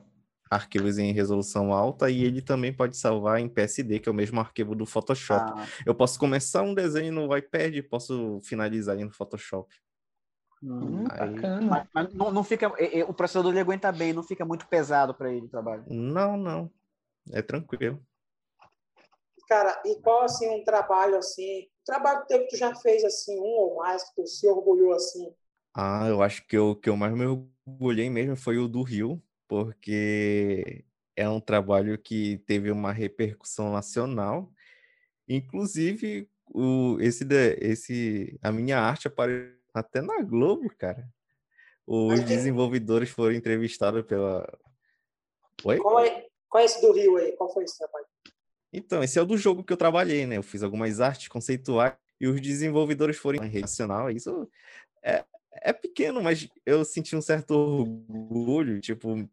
arquivos 0.49 0.97
em 0.97 1.11
resolução 1.11 1.71
alta 1.71 2.09
e 2.09 2.23
ele 2.23 2.41
também 2.41 2.73
pode 2.73 2.97
salvar 2.97 3.39
em 3.39 3.47
PSD, 3.47 3.99
que 3.99 4.09
é 4.09 4.11
o 4.11 4.15
mesmo 4.15 4.39
arquivo 4.39 4.73
do 4.73 4.85
Photoshop. 4.85 5.51
Ah. 5.55 5.67
Eu 5.85 5.93
posso 5.93 6.17
começar 6.17 6.63
um 6.63 6.73
desenho 6.73 7.13
no 7.13 7.37
iPad 7.37 7.75
e 7.75 7.83
posso 7.83 8.39
finalizar 8.43 8.95
ele 8.95 9.05
no 9.05 9.13
Photoshop. 9.13 9.73
Hum, 10.61 11.05
Aí... 11.11 11.61
Mas, 11.61 11.87
mas 11.93 12.13
não, 12.13 12.31
não, 12.31 12.43
fica, 12.43 12.67
o 13.07 13.13
processador 13.13 13.51
ele 13.51 13.61
aguenta 13.61 13.91
bem, 13.91 14.11
não 14.11 14.23
fica 14.23 14.43
muito 14.43 14.67
pesado 14.67 15.13
para 15.13 15.31
ele 15.31 15.45
o 15.45 15.49
trabalho. 15.49 15.85
Não, 15.87 16.35
não. 16.35 16.71
É 17.31 17.41
tranquilo. 17.41 18.03
Cara, 19.49 19.81
e 19.83 19.95
qual 19.95 20.21
assim 20.21 20.47
um 20.47 20.63
trabalho 20.63 21.17
assim, 21.17 21.63
um 21.63 21.83
trabalho 21.83 22.23
que 22.27 22.47
tu 22.49 22.55
já 22.55 22.75
fez 22.75 23.03
assim, 23.03 23.35
um 23.39 23.43
ou 23.43 23.77
mais 23.77 24.03
que 24.03 24.21
tu 24.21 24.27
se 24.27 24.47
orgulhou 24.47 24.93
assim? 24.93 25.33
Ah, 25.75 26.07
eu 26.07 26.21
acho 26.21 26.45
que 26.47 26.55
o 26.55 26.75
que 26.75 26.87
eu 26.87 26.95
mais 26.95 27.11
me 27.15 27.25
orgulhei 27.25 28.11
mesmo 28.11 28.35
foi 28.35 28.59
o 28.59 28.67
do 28.67 28.83
Rio, 28.83 29.19
porque 29.47 30.85
é 31.15 31.27
um 31.27 31.41
trabalho 31.41 31.97
que 31.97 32.37
teve 32.45 32.69
uma 32.69 32.91
repercussão 32.91 33.71
nacional. 33.71 34.51
Inclusive, 35.27 36.29
o, 36.53 36.97
esse, 36.99 37.25
esse, 37.59 38.39
a 38.43 38.51
minha 38.51 38.77
arte 38.77 39.07
apareceu 39.07 39.57
até 39.73 39.99
na 39.99 40.21
Globo, 40.21 40.69
cara. 40.77 41.09
Os 41.87 42.23
desenvolvedores 42.23 43.09
foram 43.09 43.33
entrevistados 43.33 44.05
pela. 44.05 44.47
Oi? 45.65 45.77
Qual 45.79 45.99
é, 45.99 46.27
qual 46.47 46.61
é 46.61 46.65
esse 46.65 46.79
do 46.81 46.91
Rio 46.91 47.17
aí? 47.17 47.31
Qual 47.31 47.51
foi 47.51 47.63
esse 47.63 47.79
trabalho? 47.79 48.05
Então, 48.71 49.03
esse 49.03 49.17
é 49.17 49.21
o 49.21 49.25
do 49.25 49.37
jogo 49.37 49.63
que 49.63 49.73
eu 49.73 49.77
trabalhei, 49.77 50.25
né? 50.25 50.37
Eu 50.37 50.43
fiz 50.43 50.61
algumas 50.61 50.99
artes 50.99 51.27
conceituais 51.27 51.93
e 52.19 52.27
os 52.27 52.39
desenvolvedores 52.39 53.17
foram 53.17 53.43
em 53.43 53.47
rede 53.47 53.61
nacional. 53.61 54.11
Isso 54.11 54.49
é, 55.03 55.25
é 55.61 55.73
pequeno, 55.73 56.21
mas 56.21 56.47
eu 56.65 56.85
senti 56.85 57.15
um 57.15 57.21
certo 57.21 57.51
orgulho, 57.51 58.79
tipo, 58.79 59.27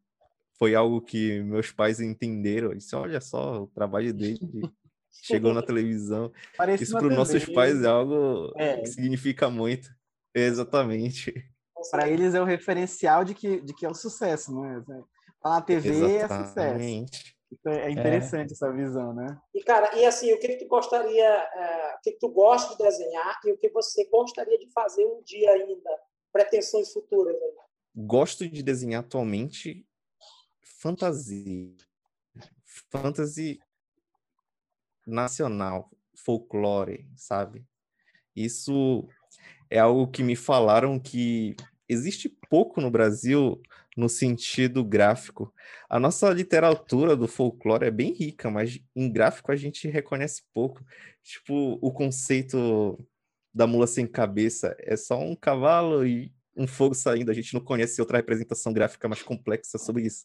foi 0.58 0.74
algo 0.74 1.00
que 1.00 1.42
meus 1.42 1.70
pais 1.70 2.00
entenderam. 2.00 2.74
Disse, 2.74 2.96
olha 2.96 3.20
só, 3.20 3.62
o 3.64 3.66
trabalho 3.66 4.12
dele 4.14 4.38
chegou 5.22 5.52
na 5.52 5.62
televisão. 5.62 6.32
Parece 6.56 6.84
Isso 6.84 6.92
para 6.92 7.06
os 7.06 7.14
nossos 7.14 7.44
pais 7.46 7.82
é 7.82 7.88
algo 7.88 8.52
é. 8.56 8.80
que 8.80 8.86
significa 8.86 9.50
muito. 9.50 9.94
Exatamente. 10.34 11.32
Para 11.90 12.08
eles 12.08 12.34
é 12.34 12.40
o 12.40 12.44
referencial 12.44 13.24
de 13.24 13.34
que, 13.34 13.60
de 13.60 13.74
que 13.74 13.84
é 13.84 13.88
o 13.88 13.94
sucesso, 13.94 14.58
né? 14.60 14.82
Tá 15.42 15.50
na 15.50 15.60
TV 15.60 15.88
Exatamente. 15.88 16.24
é 16.24 16.46
sucesso. 16.46 17.35
É, 17.66 17.88
é 17.88 17.90
interessante 17.90 18.50
é. 18.50 18.52
essa 18.52 18.72
visão, 18.72 19.12
né? 19.12 19.38
E, 19.54 19.62
cara, 19.62 19.96
e 19.96 20.04
assim, 20.04 20.32
o 20.32 20.38
que, 20.38 20.48
que 20.48 20.56
tu 20.58 20.66
gostaria, 20.66 21.24
é, 21.24 21.94
o 21.94 22.00
que, 22.02 22.12
que 22.12 22.18
tu 22.18 22.28
gosta 22.28 22.76
de 22.76 22.82
desenhar 22.82 23.40
e 23.44 23.52
o 23.52 23.58
que 23.58 23.68
você 23.70 24.04
gostaria 24.08 24.58
de 24.58 24.70
fazer 24.72 25.04
um 25.04 25.22
dia 25.22 25.50
ainda? 25.52 25.90
Pretensões 26.32 26.92
futuras 26.92 27.34
aí? 27.34 27.52
Gosto 27.94 28.48
de 28.48 28.62
desenhar 28.62 29.00
atualmente 29.00 29.86
fantasia. 30.62 31.74
Fantasy 32.90 33.58
nacional, 35.06 35.90
folclore, 36.14 37.08
sabe? 37.16 37.64
Isso 38.34 39.08
é 39.70 39.78
algo 39.78 40.10
que 40.10 40.22
me 40.22 40.36
falaram 40.36 40.98
que 40.98 41.56
existe 41.88 42.28
pouco 42.50 42.80
no 42.80 42.90
Brasil 42.90 43.60
no 43.96 44.08
sentido 44.08 44.84
gráfico. 44.84 45.52
A 45.88 45.98
nossa 45.98 46.28
literatura 46.30 47.16
do 47.16 47.26
folclore 47.26 47.86
é 47.86 47.90
bem 47.90 48.12
rica, 48.12 48.50
mas 48.50 48.78
em 48.94 49.10
gráfico 49.10 49.50
a 49.50 49.56
gente 49.56 49.88
reconhece 49.88 50.42
pouco. 50.52 50.84
Tipo, 51.22 51.78
o 51.80 51.90
conceito 51.90 52.98
da 53.54 53.66
mula 53.66 53.86
sem 53.86 54.06
cabeça 54.06 54.76
é 54.80 54.96
só 54.96 55.18
um 55.18 55.34
cavalo 55.34 56.06
e 56.06 56.30
um 56.54 56.66
fogo 56.66 56.94
saindo, 56.94 57.30
a 57.30 57.34
gente 57.34 57.52
não 57.52 57.60
conhece 57.60 58.00
outra 58.00 58.18
representação 58.18 58.72
gráfica 58.72 59.08
mais 59.08 59.22
complexa 59.22 59.78
sobre 59.78 60.04
isso. 60.04 60.24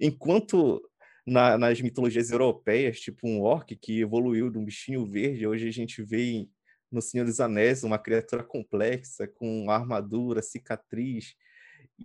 Enquanto 0.00 0.82
na, 1.26 1.58
nas 1.58 1.80
mitologias 1.80 2.30
europeias, 2.30 3.00
tipo 3.00 3.26
um 3.26 3.40
orc 3.42 3.74
que 3.76 4.00
evoluiu 4.00 4.50
de 4.50 4.58
um 4.58 4.64
bichinho 4.64 5.04
verde, 5.04 5.46
hoje 5.46 5.68
a 5.68 5.72
gente 5.72 6.02
vê 6.02 6.48
no 6.90 7.02
Senhor 7.02 7.24
dos 7.24 7.40
Anéis 7.40 7.82
uma 7.82 7.98
criatura 7.98 8.42
complexa, 8.42 9.26
com 9.26 9.70
armadura, 9.70 10.40
cicatriz, 10.40 11.34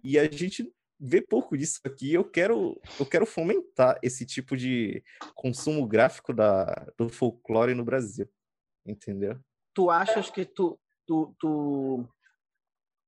e 0.04 0.18
a 0.18 0.30
gente 0.30 0.70
vê 1.02 1.22
pouco 1.22 1.58
disso 1.58 1.80
aqui. 1.84 2.14
Eu 2.14 2.24
quero, 2.24 2.80
eu 3.00 3.06
quero 3.06 3.26
fomentar 3.26 3.98
esse 4.04 4.26
tipo 4.26 4.56
de 4.56 5.04
consumo 5.34 5.86
gráfico 5.88 6.32
da, 6.32 6.66
do 6.98 7.10
folclore 7.10 7.74
no 7.74 7.84
Brasil, 7.84 8.30
entendeu? 8.86 9.40
Tu 9.74 9.90
achas 9.90 10.30
que 10.30 10.46
tu, 10.46 10.80
tu, 11.08 11.36
tu 11.40 12.08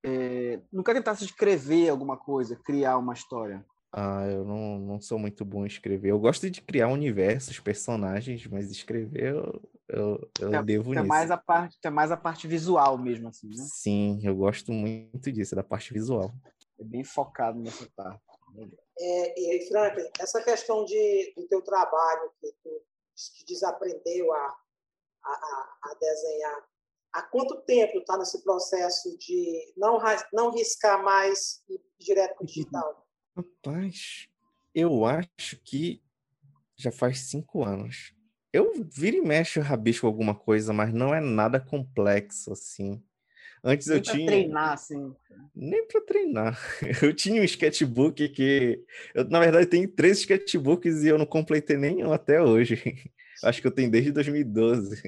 é, 0.03 0.59
nunca 0.71 0.93
tentasse 0.93 1.23
escrever 1.23 1.89
alguma 1.89 2.17
coisa, 2.17 2.55
criar 2.55 2.97
uma 2.97 3.13
história? 3.13 3.63
Ah, 3.95 4.25
eu 4.25 4.43
não, 4.43 4.79
não 4.79 4.99
sou 4.99 5.19
muito 5.19 5.45
bom 5.45 5.63
em 5.63 5.67
escrever. 5.67 6.09
Eu 6.09 6.19
gosto 6.19 6.49
de 6.49 6.61
criar 6.61 6.87
universos, 6.87 7.59
personagens, 7.59 8.47
mas 8.47 8.71
escrever 8.71 9.35
eu, 9.35 9.61
eu, 9.87 10.31
eu 10.39 10.53
é, 10.55 10.63
devo 10.63 10.93
é 10.93 10.97
nisso. 10.97 11.07
Mais 11.07 11.29
a 11.29 11.37
parte, 11.37 11.77
é 11.83 11.89
mais 11.91 12.11
a 12.11 12.17
parte 12.17 12.47
visual 12.47 12.97
mesmo, 12.97 13.27
assim, 13.27 13.49
né? 13.49 13.63
Sim, 13.67 14.19
eu 14.23 14.35
gosto 14.35 14.71
muito 14.71 15.31
disso, 15.31 15.55
da 15.55 15.63
parte 15.63 15.93
visual. 15.93 16.33
É 16.83 16.85
bem 16.85 17.03
focado 17.03 17.57
nessa 17.57 17.89
parte. 17.95 18.21
É, 18.99 19.39
e, 19.39 19.67
Frank, 19.69 19.97
essa 20.19 20.43
questão 20.43 20.83
de, 20.83 21.33
do 21.37 21.47
teu 21.47 21.61
trabalho, 21.61 22.29
que 22.41 22.51
tu 22.61 22.69
que 23.37 23.45
desaprendeu 23.45 24.33
a, 24.33 24.57
a, 25.23 25.77
a 25.83 25.93
desenhar, 25.99 26.67
há 27.13 27.21
quanto 27.21 27.61
tempo 27.61 27.99
está 27.99 28.17
nesse 28.17 28.43
processo 28.43 29.15
de 29.17 29.73
não, 29.77 29.99
não 30.33 30.51
riscar 30.51 31.01
mais 31.03 31.63
e 31.69 31.75
ir 31.75 31.81
direto 31.99 32.35
para 32.35 32.43
o 32.43 32.47
digital? 32.47 33.07
Rapaz, 33.37 34.27
eu 34.73 35.05
acho 35.05 35.57
que 35.63 36.03
já 36.75 36.91
faz 36.91 37.19
cinco 37.29 37.63
anos. 37.63 38.13
Eu 38.51 38.73
viro 38.83 39.17
e 39.17 39.21
mexo 39.21 39.61
rabisco 39.61 40.05
alguma 40.05 40.35
coisa, 40.35 40.73
mas 40.73 40.93
não 40.93 41.13
é 41.13 41.21
nada 41.21 41.59
complexo 41.59 42.51
assim. 42.51 43.01
Antes 43.63 43.87
Nem 43.87 43.97
eu 43.97 44.01
tinha. 44.01 44.25
treinar, 44.25 44.73
assim. 44.73 45.15
Nem 45.55 45.87
para 45.87 46.01
treinar. 46.01 46.59
Eu 47.01 47.15
tinha 47.15 47.41
um 47.41 47.45
sketchbook 47.45 48.27
que. 48.29 48.83
Eu, 49.13 49.29
na 49.29 49.39
verdade, 49.39 49.67
tenho 49.67 49.87
três 49.87 50.19
sketchbooks 50.19 51.03
e 51.03 51.07
eu 51.07 51.17
não 51.17 51.25
completei 51.25 51.77
nenhum 51.77 52.11
até 52.11 52.41
hoje. 52.41 52.75
Acho 53.43 53.61
que 53.61 53.67
eu 53.67 53.71
tenho 53.71 53.91
desde 53.91 54.11
2012. 54.11 55.01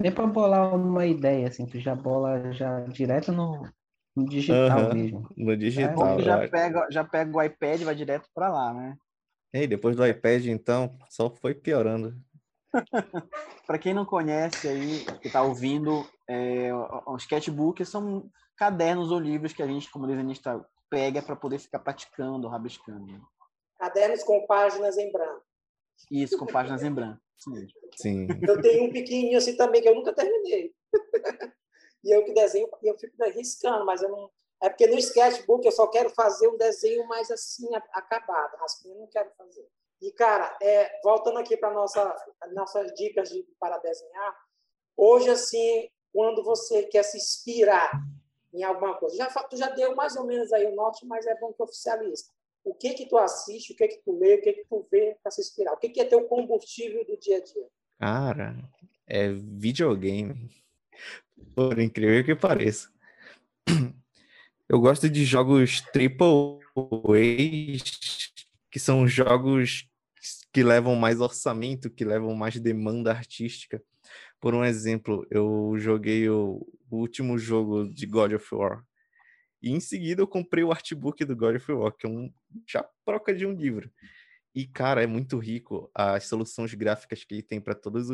Nem 0.00 0.12
para 0.12 0.26
bolar 0.26 0.74
uma 0.74 1.06
ideia, 1.06 1.48
assim, 1.48 1.66
tu 1.66 1.78
já 1.80 1.94
bola 1.94 2.52
já 2.52 2.80
direto 2.82 3.32
no, 3.32 3.68
no 4.14 4.26
digital 4.26 4.88
uhum, 4.88 4.94
mesmo. 4.94 5.28
No 5.36 5.56
digital. 5.56 6.20
É, 6.20 6.22
já, 6.22 6.48
pega, 6.48 6.86
já 6.90 7.04
pega 7.04 7.36
o 7.36 7.42
iPad 7.42 7.80
e 7.80 7.84
vai 7.84 7.94
direto 7.94 8.28
para 8.34 8.48
lá, 8.48 8.74
né? 8.74 8.96
E 9.52 9.66
depois 9.66 9.96
do 9.96 10.06
iPad, 10.06 10.46
então, 10.46 10.98
só 11.08 11.30
foi 11.30 11.54
piorando. 11.54 12.14
Para 13.66 13.78
quem 13.78 13.94
não 13.94 14.04
conhece 14.04 14.68
aí, 14.68 15.04
que 15.20 15.28
está 15.28 15.42
ouvindo, 15.42 16.06
é, 16.28 16.70
os 17.06 17.22
sketchbooks 17.22 17.88
são 17.88 18.30
cadernos 18.56 19.10
ou 19.10 19.18
livros 19.18 19.52
que 19.52 19.62
a 19.62 19.66
gente, 19.66 19.90
como 19.90 20.06
desenhista, 20.06 20.64
pega 20.90 21.22
para 21.22 21.36
poder 21.36 21.58
ficar 21.58 21.80
praticando, 21.80 22.48
rabiscando. 22.48 23.20
Cadernos 23.78 24.22
com 24.22 24.46
páginas 24.46 24.96
em 24.96 25.10
branco. 25.12 25.44
Isso, 26.10 26.38
com 26.38 26.46
páginas 26.46 26.82
em 26.82 26.92
branco. 26.92 27.20
Sim. 27.96 28.26
Eu 28.48 28.60
tenho 28.60 28.84
um 28.84 28.92
pequenininho 28.92 29.38
assim 29.38 29.56
também 29.56 29.82
que 29.82 29.88
eu 29.88 29.94
nunca 29.94 30.14
terminei. 30.14 30.74
e 32.02 32.16
eu 32.16 32.24
que 32.24 32.32
desenho, 32.32 32.68
eu 32.82 32.98
fico 32.98 33.14
riscando, 33.34 33.84
mas 33.84 34.02
eu 34.02 34.08
não. 34.08 34.30
É 34.62 34.70
porque 34.70 34.86
no 34.86 34.96
sketchbook 34.96 35.64
eu 35.66 35.72
só 35.72 35.86
quero 35.86 36.08
fazer 36.10 36.48
um 36.48 36.56
desenho 36.56 37.06
mais 37.06 37.30
assim, 37.30 37.68
acabado. 37.92 38.56
Raspinha 38.56 38.94
eu 38.94 39.00
não 39.00 39.06
quero 39.08 39.30
fazer. 39.36 39.68
E, 40.00 40.12
cara, 40.12 40.56
é, 40.62 41.00
voltando 41.02 41.38
aqui 41.38 41.56
para 41.56 41.72
nossa, 41.72 42.14
nossas 42.52 42.92
dicas 42.94 43.30
de, 43.30 43.42
para 43.58 43.78
desenhar, 43.78 44.36
hoje, 44.96 45.30
assim, 45.30 45.88
quando 46.12 46.42
você 46.42 46.84
quer 46.84 47.02
se 47.02 47.16
inspirar 47.16 47.90
em 48.52 48.62
alguma 48.62 48.94
coisa, 48.96 49.16
já, 49.16 49.26
tu 49.28 49.56
já 49.56 49.68
deu 49.70 49.94
mais 49.94 50.16
ou 50.16 50.24
menos 50.24 50.52
aí 50.52 50.66
o 50.66 50.74
norte, 50.74 51.06
mas 51.06 51.26
é 51.26 51.38
bom 51.38 51.52
que 51.52 51.62
oficialize. 51.62 52.24
O 52.64 52.74
que 52.74 52.94
que 52.94 53.06
tu 53.06 53.16
assiste, 53.16 53.72
o 53.72 53.76
que 53.76 53.86
que 53.86 54.02
tu 54.02 54.18
lê, 54.18 54.34
o 54.34 54.42
que 54.42 54.52
que 54.52 54.64
tu 54.64 54.86
vê 54.90 55.16
para 55.22 55.30
se 55.30 55.40
inspirar? 55.40 55.72
O 55.72 55.76
que 55.76 55.88
que 55.88 56.00
é 56.00 56.04
teu 56.04 56.24
combustível 56.24 57.04
do 57.04 57.16
dia 57.16 57.36
a 57.36 57.40
dia? 57.40 57.68
Cara, 57.98 58.56
é 59.06 59.28
videogame. 59.28 60.50
Por 61.54 61.78
incrível 61.78 62.24
que 62.24 62.34
pareça. 62.34 62.90
Eu 64.68 64.80
gosto 64.80 65.08
de 65.08 65.24
jogos 65.24 65.80
triple 65.92 66.58
A, 66.76 67.78
que 68.76 68.80
são 68.80 69.08
jogos 69.08 69.88
que 70.52 70.62
levam 70.62 70.94
mais 70.96 71.18
orçamento, 71.18 71.88
que 71.88 72.04
levam 72.04 72.34
mais 72.34 72.60
demanda 72.60 73.10
artística. 73.10 73.82
Por 74.38 74.54
um 74.54 74.62
exemplo, 74.62 75.26
eu 75.30 75.72
joguei 75.78 76.28
o, 76.28 76.60
último 76.90 77.38
jogo 77.38 77.88
de 77.88 78.04
God 78.04 78.34
of 78.34 78.54
War. 78.54 78.84
E 79.62 79.70
em 79.70 79.80
seguida 79.80 80.20
eu 80.20 80.26
comprei 80.26 80.62
o 80.62 80.70
artbook 80.70 81.24
do 81.24 81.34
God 81.34 81.56
of 81.56 81.72
War, 81.72 81.90
que 81.90 82.06
é 82.06 82.10
um 82.10 82.30
chaproca 82.66 83.34
de 83.34 83.46
um 83.46 83.54
livro. 83.54 83.90
E, 84.54 84.66
cara, 84.66 85.02
é 85.02 85.06
muito 85.06 85.38
rico 85.38 85.90
as 85.94 86.24
soluções 86.24 86.74
gráficas 86.74 87.24
que 87.24 87.34
ele 87.34 87.42
tem 87.42 87.58
para 87.58 87.74
todas 87.74 88.10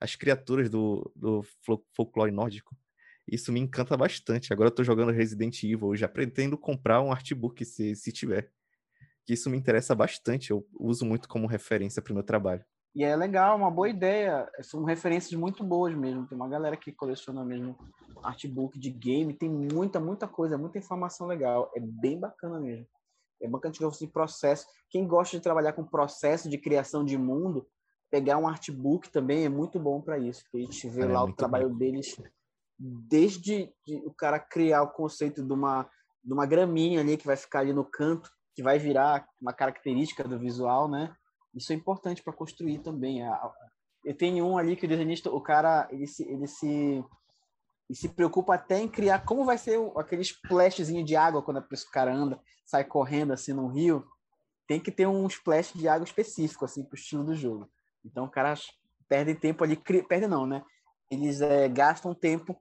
as 0.00 0.14
criaturas 0.14 0.70
do, 0.70 1.10
do 1.16 1.44
folclore 1.96 2.30
nórdico. 2.30 2.76
Isso 3.26 3.50
me 3.50 3.58
encanta 3.58 3.96
bastante. 3.96 4.52
Agora 4.52 4.68
eu 4.68 4.74
tô 4.74 4.84
jogando 4.84 5.10
Resident 5.10 5.64
Evil, 5.64 5.96
já 5.96 6.06
pretendo 6.06 6.56
comprar 6.56 7.02
um 7.02 7.10
artbook 7.10 7.64
se, 7.64 7.96
se 7.96 8.12
tiver. 8.12 8.52
Que 9.30 9.34
isso 9.34 9.48
me 9.48 9.56
interessa 9.56 9.94
bastante, 9.94 10.50
eu 10.50 10.66
uso 10.76 11.06
muito 11.06 11.28
como 11.28 11.46
referência 11.46 12.02
para 12.02 12.10
o 12.10 12.14
meu 12.14 12.24
trabalho. 12.24 12.64
E 12.92 13.04
é 13.04 13.14
legal, 13.14 13.56
uma 13.56 13.70
boa 13.70 13.88
ideia. 13.88 14.50
São 14.60 14.82
referências 14.82 15.38
muito 15.38 15.62
boas 15.62 15.94
mesmo. 15.94 16.26
Tem 16.26 16.34
uma 16.34 16.48
galera 16.48 16.76
que 16.76 16.90
coleciona 16.90 17.44
mesmo 17.44 17.78
artbook 18.24 18.76
de 18.76 18.90
game, 18.90 19.32
tem 19.32 19.48
muita, 19.48 20.00
muita 20.00 20.26
coisa, 20.26 20.58
muita 20.58 20.78
informação 20.78 21.28
legal. 21.28 21.70
É 21.76 21.80
bem 21.80 22.18
bacana 22.18 22.58
mesmo. 22.58 22.88
É 23.40 23.46
bacana 23.46 23.72
de 23.72 23.78
você 23.78 24.04
processo. 24.04 24.66
Quem 24.88 25.06
gosta 25.06 25.36
de 25.36 25.42
trabalhar 25.44 25.74
com 25.74 25.84
processo 25.84 26.50
de 26.50 26.58
criação 26.58 27.04
de 27.04 27.16
mundo, 27.16 27.68
pegar 28.10 28.36
um 28.36 28.48
artbook 28.48 29.10
também 29.10 29.44
é 29.44 29.48
muito 29.48 29.78
bom 29.78 30.00
para 30.00 30.18
isso. 30.18 30.42
Porque 30.42 30.56
a 30.56 30.60
gente 30.62 30.88
vê 30.88 31.02
é 31.02 31.06
lá 31.06 31.22
o 31.22 31.32
trabalho 31.32 31.68
bom. 31.68 31.76
deles 31.76 32.20
desde 32.76 33.72
o 34.04 34.12
cara 34.12 34.40
criar 34.40 34.82
o 34.82 34.90
conceito 34.90 35.40
de 35.40 35.52
uma, 35.52 35.88
de 36.20 36.32
uma 36.32 36.46
graminha 36.46 36.98
ali 36.98 37.16
que 37.16 37.26
vai 37.28 37.36
ficar 37.36 37.60
ali 37.60 37.72
no 37.72 37.84
canto, 37.84 38.28
que 38.54 38.62
vai 38.62 38.78
virar 38.78 39.26
uma 39.40 39.52
característica 39.52 40.24
do 40.24 40.38
visual, 40.38 40.88
né? 40.88 41.14
Isso 41.54 41.72
é 41.72 41.76
importante 41.76 42.22
para 42.22 42.32
construir 42.32 42.78
também. 42.78 43.20
Eu 44.04 44.16
tenho 44.16 44.46
um 44.46 44.56
ali 44.56 44.76
que 44.76 44.86
o 44.86 44.88
desenhista, 44.88 45.30
o 45.30 45.40
cara, 45.40 45.88
ele 45.90 46.06
se, 46.06 46.22
ele 46.28 46.46
se, 46.46 46.66
ele 46.66 47.98
se 47.98 48.08
preocupa 48.08 48.54
até 48.54 48.78
em 48.78 48.88
criar 48.88 49.24
como 49.24 49.44
vai 49.44 49.58
ser 49.58 49.78
aquele 49.96 50.22
splashzinho 50.22 51.04
de 51.04 51.16
água 51.16 51.42
quando 51.42 51.58
o 51.58 51.90
cara 51.92 52.14
anda, 52.14 52.40
sai 52.64 52.84
correndo 52.84 53.32
assim 53.32 53.52
no 53.52 53.66
rio. 53.66 54.06
Tem 54.66 54.80
que 54.80 54.92
ter 54.92 55.06
um 55.06 55.26
splash 55.26 55.72
de 55.72 55.88
água 55.88 56.04
específico 56.04 56.64
assim 56.64 56.84
para 56.84 56.94
o 56.94 56.98
estilo 56.98 57.24
do 57.24 57.34
jogo. 57.34 57.68
Então, 58.04 58.24
o 58.24 58.30
cara 58.30 58.54
perde 59.08 59.34
tempo 59.34 59.64
ali, 59.64 59.76
perde 59.76 60.26
não, 60.28 60.46
né? 60.46 60.62
Eles 61.10 61.40
é, 61.40 61.68
gastam 61.68 62.14
tempo, 62.14 62.56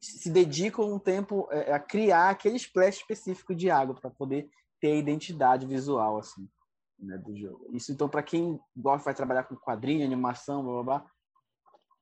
se 0.00 0.30
dedicam 0.30 0.90
um 0.90 0.98
tempo 0.98 1.46
é, 1.50 1.72
a 1.72 1.78
criar 1.78 2.30
aquele 2.30 2.56
splash 2.56 2.96
específico 2.96 3.54
de 3.54 3.70
água 3.70 3.94
para 3.94 4.10
poder 4.10 4.48
ter 4.82 4.90
a 4.90 4.96
identidade 4.96 5.64
visual 5.64 6.18
assim 6.18 6.50
né, 6.98 7.16
do 7.16 7.36
jogo. 7.36 7.68
Isso 7.72 7.92
então 7.92 8.08
para 8.08 8.22
quem 8.22 8.60
gosta 8.76 9.04
vai 9.04 9.14
trabalhar 9.14 9.44
com 9.44 9.56
quadrinho, 9.56 10.04
animação, 10.04 10.64
blá 10.64 10.72
blá 10.72 10.82
blá. 10.82 11.10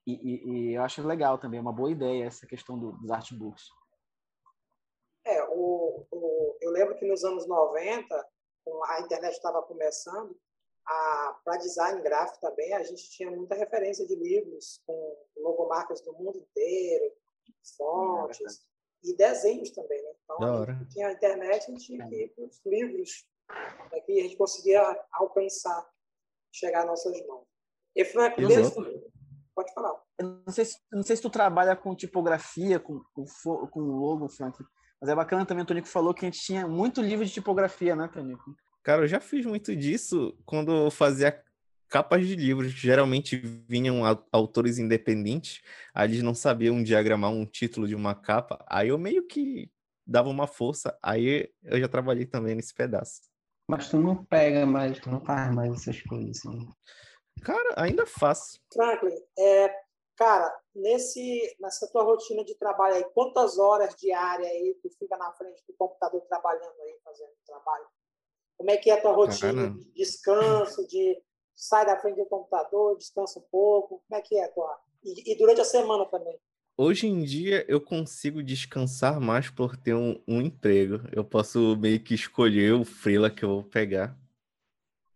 E, 0.07 0.13
e, 0.15 0.51
e, 0.51 0.75
eu 0.75 0.83
acho 0.83 1.07
legal 1.07 1.37
também, 1.39 1.59
é 1.59 1.61
uma 1.61 1.75
boa 1.75 1.91
ideia 1.91 2.25
essa 2.25 2.47
questão 2.47 2.79
do, 2.79 2.93
dos 2.93 3.11
artbooks. 3.11 3.65
É, 5.27 5.45
o, 5.45 6.07
o, 6.11 6.57
eu 6.63 6.71
lembro 6.71 6.97
que 6.97 7.07
nos 7.07 7.23
anos 7.23 7.47
90, 7.47 8.29
a 8.89 9.01
internet 9.03 9.35
estava 9.35 9.63
começando, 9.63 10.35
para 11.45 11.59
design 11.59 12.01
gráfico 12.01 12.41
também, 12.41 12.73
a 12.73 12.83
gente 12.83 13.11
tinha 13.11 13.31
muita 13.31 13.55
referência 13.55 14.07
de 14.07 14.17
livros 14.17 14.81
com 14.87 15.17
logomarcas 15.37 16.01
do 16.01 16.15
mundo 16.15 16.39
inteiro, 16.39 17.13
fontes 17.77 18.41
é 18.41 18.70
e 19.03 19.17
desenhos 19.17 19.71
também. 19.71 20.03
Né? 20.03 20.11
Então, 20.25 20.89
tinha 20.89 21.09
a 21.09 21.13
internet, 21.13 21.65
a 21.65 21.71
gente 21.71 21.87
tinha 21.87 22.09
que 22.09 22.15
ir 22.15 22.29
para 22.35 22.45
os 22.45 22.61
livros 22.65 23.27
para 23.47 24.01
que 24.01 24.21
a 24.21 24.23
gente 24.23 24.37
conseguia 24.37 24.81
alcançar, 25.13 25.89
chegar 26.53 26.81
às 26.81 26.87
nossas 26.87 27.27
mãos. 27.27 27.45
E 27.97 28.05
Frank, 28.05 28.41
pode 29.55 29.75
falar. 29.75 30.01
Eu 30.19 30.43
não 30.47 30.53
sei, 30.53 30.65
se, 30.65 30.79
não 30.93 31.03
sei 31.03 31.17
se 31.17 31.23
tu 31.23 31.31
trabalha 31.31 31.75
com 31.75 31.95
tipografia, 31.95 32.79
com, 32.79 33.03
com, 33.13 33.25
com 33.67 33.81
logo, 33.81 34.29
Frank, 34.29 34.63
mas 35.01 35.11
é 35.11 35.15
bacana 35.15 35.47
também, 35.47 35.65
o 35.65 35.67
Tonico 35.67 35.89
falou 35.89 36.15
que 36.15 36.25
a 36.25 36.31
gente 36.31 36.41
tinha 36.41 36.69
muito 36.69 37.01
livro 37.01 37.25
de 37.25 37.33
tipografia, 37.33 37.97
né, 37.97 38.09
Tonico? 38.09 38.55
Cara, 38.83 39.03
eu 39.03 39.09
já 39.09 39.21
fiz 39.21 39.45
muito 39.45 39.75
disso 39.75 40.39
quando 40.45 40.73
eu 40.73 40.91
fazia 40.91 41.43
capas 41.91 42.27
de 42.27 42.37
livros. 42.37 42.71
Geralmente 42.71 43.37
vinham 43.37 44.03
autores 44.33 44.79
independentes, 44.79 45.61
aí 45.93 46.09
eles 46.09 46.23
não 46.23 46.35
sabiam 46.35 46.83
diagramar 46.83 47.31
um 47.31 47.45
título 47.45 47.87
de 47.87 47.95
uma 47.95 48.15
capa, 48.15 48.65
aí 48.67 48.89
eu 48.89 48.99
meio 48.99 49.27
que 49.27 49.71
dava 50.07 50.29
uma 50.29 50.47
força, 50.47 50.97
aí 51.03 51.53
eu 51.63 51.79
já 51.79 51.89
trabalhei 51.89 52.25
também 52.25 52.55
nesse 52.55 52.75
pedaço. 52.75 53.23
Mas 53.69 53.89
tu 53.89 53.99
não 53.99 54.25
pega 54.25 54.65
mais, 54.67 54.99
tu 54.99 55.11
não 55.11 55.25
faz 55.25 55.55
mais 55.55 55.73
essas 55.73 56.01
coisas 56.03 56.39
assim. 56.39 56.69
Cara, 57.43 57.75
ainda 57.77 58.07
faço. 58.07 58.59
Franklin, 58.73 59.15
é, 59.39 59.73
cara, 60.17 60.53
nesse, 60.75 61.57
nessa 61.61 61.89
tua 61.93 62.03
rotina 62.03 62.45
de 62.45 62.57
trabalho 62.57 62.97
aí, 62.97 63.05
quantas 63.15 63.59
horas 63.59 63.95
diárias 63.95 64.49
aí 64.49 64.77
tu 64.83 64.91
fica 64.99 65.17
na 65.17 65.33
frente 65.33 65.63
do 65.69 65.75
computador 65.75 66.21
trabalhando 66.23 66.81
aí, 66.83 66.99
fazendo 67.05 67.31
trabalho? 67.47 67.87
Como 68.57 68.71
é 68.71 68.77
que 68.77 68.91
é 68.91 68.95
a 68.95 69.01
tua 69.01 69.13
rotina 69.13 69.69
Cara. 69.69 69.71
de 69.71 69.93
descanso, 69.95 70.87
de 70.89 71.23
sai 71.61 71.85
da 71.85 71.97
frente 71.99 72.17
do 72.17 72.25
computador, 72.25 72.97
descansa 72.97 73.39
um 73.39 73.43
pouco? 73.43 74.03
Como 74.09 74.19
é 74.19 74.23
que 74.23 74.35
é 74.35 74.45
a 74.45 74.49
tua... 74.49 74.81
E, 75.05 75.33
e 75.33 75.37
durante 75.37 75.61
a 75.61 75.65
semana 75.65 76.07
também? 76.07 76.39
Hoje 76.75 77.07
em 77.07 77.23
dia 77.23 77.67
eu 77.69 77.79
consigo 77.79 78.43
descansar 78.43 79.21
mais 79.21 79.51
por 79.51 79.77
ter 79.77 79.95
um, 79.95 80.19
um 80.27 80.41
emprego. 80.41 81.03
Eu 81.13 81.23
posso 81.23 81.77
meio 81.77 82.01
que 82.01 82.15
escolher 82.15 82.73
o 82.73 82.85
freela 82.85 83.31
que 83.31 83.45
eu 83.45 83.51
vou 83.51 83.65
pegar. 83.65 84.19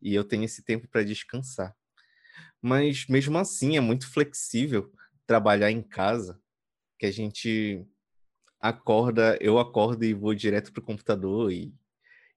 E 0.03 0.15
eu 0.15 0.23
tenho 0.23 0.45
esse 0.45 0.63
tempo 0.63 0.87
para 0.87 1.03
descansar. 1.03 1.75
Mas 2.61 3.07
mesmo 3.07 3.39
assim 3.39 3.79
é 3.79 3.81
muito 3.81 4.07
flexível 4.13 4.93
trabalhar 5.27 5.71
em 5.71 5.83
casa, 5.83 6.39
que 6.99 7.07
a 7.07 7.11
gente 7.11 7.87
acorda, 8.61 9.39
eu 9.41 9.59
acordo 9.59 10.05
e 10.05 10.13
vou 10.13 10.35
direto 10.35 10.73
para 10.73 10.83
o 10.83 10.85
computador 10.85 11.51
e 11.51 11.75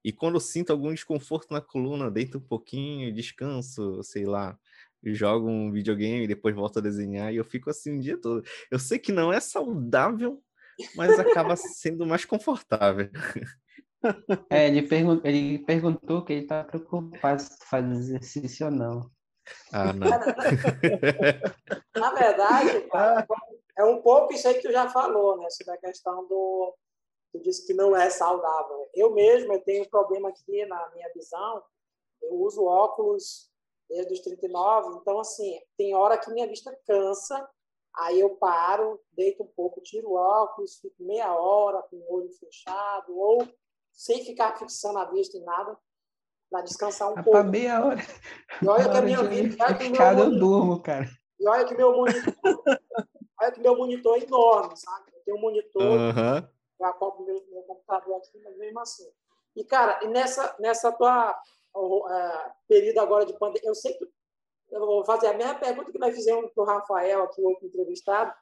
e 0.04 0.12
quando 0.12 0.34
eu 0.34 0.40
sinto 0.40 0.70
algum 0.70 0.92
desconforto 0.92 1.52
na 1.52 1.60
coluna, 1.60 2.10
deito 2.10 2.38
um 2.38 2.40
pouquinho, 2.42 3.12
descanso, 3.12 4.02
sei 4.02 4.24
lá, 4.24 4.58
jogo 5.02 5.48
um 5.48 5.70
videogame, 5.70 6.26
depois 6.26 6.54
volto 6.54 6.78
a 6.78 6.82
desenhar 6.82 7.32
e 7.32 7.36
eu 7.36 7.44
fico 7.44 7.70
assim 7.70 7.98
o 7.98 8.00
dia 8.00 8.16
todo. 8.20 8.42
Eu 8.70 8.78
sei 8.78 8.98
que 8.98 9.12
não 9.12 9.32
é 9.32 9.40
saudável, 9.40 10.42
mas 10.94 11.18
acaba 11.18 11.56
sendo 11.56 12.06
mais 12.06 12.24
confortável. 12.24 13.10
É, 14.48 14.68
ele, 14.68 14.86
pergun 14.86 15.20
ele 15.24 15.58
perguntou 15.58 16.24
que 16.24 16.32
ele 16.32 16.46
tá 16.46 16.62
preocupado 16.62 17.42
se 17.42 17.58
faz 17.68 17.84
exercício 17.90 18.66
ou 18.66 18.72
não. 18.72 19.10
Ah, 19.72 19.92
não. 19.92 20.06
Na 21.98 22.14
verdade, 22.14 22.82
cara, 22.92 23.26
é 23.76 23.84
um 23.84 24.00
pouco 24.00 24.32
isso 24.32 24.46
aí 24.46 24.54
que 24.54 24.68
tu 24.68 24.72
já 24.72 24.88
falou, 24.88 25.36
né? 25.38 25.50
Sobre 25.50 25.74
a 25.74 25.78
questão 25.78 26.28
do, 26.28 26.76
tu 27.32 27.40
disse 27.40 27.66
que 27.66 27.74
não 27.74 27.94
é 27.96 28.10
saudável. 28.10 28.88
Eu 28.94 29.12
mesmo 29.12 29.52
eu 29.52 29.60
tenho 29.60 29.84
um 29.84 29.88
problema 29.88 30.28
aqui 30.28 30.64
na 30.66 30.90
minha 30.94 31.10
visão. 31.14 31.62
Eu 32.22 32.34
uso 32.34 32.64
óculos 32.64 33.48
desde 33.88 34.12
os 34.12 34.20
39, 34.20 34.98
então 35.00 35.18
assim, 35.18 35.58
tem 35.76 35.94
hora 35.94 36.18
que 36.18 36.30
minha 36.30 36.46
vista 36.46 36.76
cansa, 36.86 37.48
aí 37.96 38.20
eu 38.20 38.36
paro, 38.36 39.00
deito 39.12 39.42
um 39.42 39.46
pouco, 39.46 39.80
tiro 39.80 40.10
o 40.10 40.14
óculos, 40.14 40.78
fico 40.78 40.94
meia 40.98 41.32
hora 41.34 41.82
com 41.82 41.96
o 41.96 42.14
olho 42.14 42.30
fechado 42.32 43.16
ou 43.16 43.48
sem 43.90 44.24
ficar 44.24 44.58
fixando 44.58 44.98
a 44.98 45.06
vista 45.06 45.38
em 45.38 45.42
nada 45.42 45.76
para 46.50 46.62
descansar 46.62 47.08
um 47.08 47.14
Rapaz, 47.14 47.24
pouco. 47.24 47.50
meia 47.50 47.84
hora. 47.84 48.00
E 48.62 48.68
olha 48.68 48.90
que 48.90 48.96
a 48.96 49.02
minha 49.02 49.22
vida, 49.22 49.64
olha 49.64 49.78
que 49.78 49.88
meu 49.88 50.02
eu 50.02 50.38
durmo, 50.38 50.82
cara. 50.82 51.08
E 51.40 51.48
olha 51.48 51.64
que 51.64 51.74
meu 51.74 51.96
monitor, 51.96 52.62
olha 53.40 53.52
que 53.52 53.60
meu 53.60 53.76
monitor 53.76 54.16
é 54.16 54.24
enorme, 54.24 54.76
sabe? 54.76 55.12
Eu 55.14 55.22
tenho 55.24 55.36
um 55.38 55.40
monitor 55.40 55.82
uhum 55.82 56.57
eu 56.78 56.86
acoplo 56.86 57.24
meu, 57.24 57.42
meu 57.50 57.62
computador 57.62 58.16
aqui, 58.16 58.38
mas 58.42 58.56
mesmo 58.56 58.80
assim. 58.80 59.08
E, 59.56 59.64
cara, 59.64 60.00
e 60.02 60.08
nessa, 60.08 60.56
nessa 60.60 60.92
tua 60.92 61.36
uh, 61.74 62.50
período 62.68 62.98
agora 63.00 63.26
de 63.26 63.36
pandemia, 63.38 63.68
eu 63.68 63.74
sei 63.74 63.94
que 63.94 64.04
eu 64.70 64.80
vou 64.80 65.04
fazer 65.04 65.28
a 65.28 65.36
mesma 65.36 65.54
pergunta 65.54 65.90
que 65.90 65.98
nós 65.98 66.14
fizemos 66.14 66.50
para 66.52 66.62
o 66.62 66.66
Rafael, 66.66 67.22
aqui, 67.22 67.40
o 67.40 67.48
outro 67.48 67.66
entrevistado. 67.66 68.32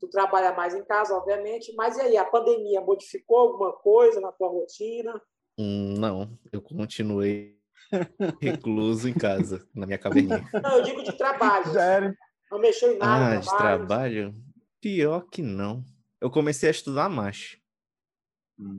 Tu 0.00 0.08
trabalha 0.08 0.52
mais 0.52 0.74
em 0.74 0.84
casa, 0.84 1.14
obviamente, 1.14 1.72
mas 1.76 1.96
e 1.96 2.00
aí, 2.00 2.16
a 2.16 2.24
pandemia 2.24 2.80
modificou 2.80 3.38
alguma 3.38 3.72
coisa 3.72 4.20
na 4.20 4.32
tua 4.32 4.48
rotina? 4.48 5.20
Hum, 5.56 5.94
não, 5.98 6.36
eu 6.50 6.60
continuei 6.60 7.56
recluso 8.40 9.08
em 9.08 9.14
casa, 9.14 9.64
na 9.74 9.86
minha 9.86 9.98
caverninha. 9.98 10.44
Não, 10.60 10.78
eu 10.78 10.82
digo 10.82 11.02
de 11.02 11.12
trabalho. 11.12 11.70
Sério? 11.72 12.16
Não 12.50 12.58
mexeu 12.58 12.92
em 12.92 12.98
nada. 12.98 13.36
Ah, 13.36 13.40
de 13.40 13.56
trabalho? 13.56 14.34
Pior 14.80 15.26
que 15.30 15.40
não. 15.40 15.84
Eu 16.22 16.30
comecei 16.30 16.68
a 16.68 16.70
estudar 16.70 17.08
mais. 17.08 17.58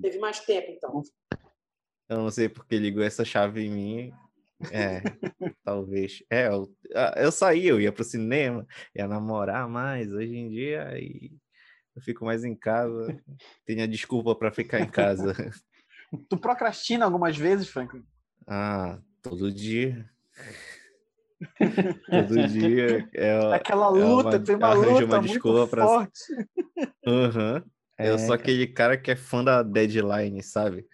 Teve 0.01 0.17
mais 0.17 0.39
tempo, 0.39 0.71
então. 0.71 1.01
Eu 2.07 2.19
não 2.19 2.31
sei 2.31 2.47
porque 2.47 2.77
ligou 2.77 3.03
essa 3.03 3.25
chave 3.25 3.65
em 3.65 3.69
mim. 3.69 4.13
É, 4.71 5.01
talvez. 5.61 6.23
É, 6.29 6.47
eu, 6.47 6.73
ah, 6.95 7.15
eu 7.17 7.33
saí, 7.33 7.67
eu 7.67 7.81
ia 7.81 7.91
pro 7.91 8.05
cinema, 8.05 8.65
ia 8.95 9.05
namorar 9.09 9.67
mais. 9.67 10.09
Hoje 10.13 10.37
em 10.37 10.49
dia, 10.49 10.87
aí 10.87 11.33
eu 11.93 12.01
fico 12.01 12.23
mais 12.23 12.45
em 12.45 12.55
casa. 12.55 13.07
Tenho 13.65 13.83
a 13.83 13.87
desculpa 13.87 14.33
para 14.33 14.49
ficar 14.49 14.79
em 14.79 14.89
casa. 14.89 15.35
Tu 16.29 16.37
procrastina 16.37 17.03
algumas 17.03 17.35
vezes, 17.35 17.67
Franklin? 17.67 18.05
Ah, 18.47 19.01
todo 19.21 19.51
dia. 19.51 20.09
todo 22.09 22.47
dia. 22.47 23.07
É, 23.13 23.53
Aquela 23.53 23.89
luta, 23.89 24.01
é 24.01 24.05
uma, 24.37 24.39
tem 24.39 24.55
uma 24.55 24.73
luta 24.73 25.05
uma 25.05 25.21
muito 25.21 25.67
pra- 25.69 25.87
forte. 25.87 26.19
Aham. 27.05 27.63
É, 27.97 28.09
eu 28.09 28.17
sou 28.17 28.33
aquele 28.33 28.65
cara 28.67 28.97
que 28.97 29.11
é 29.11 29.15
fã 29.15 29.43
da 29.43 29.61
deadline, 29.61 30.41
sabe? 30.41 30.85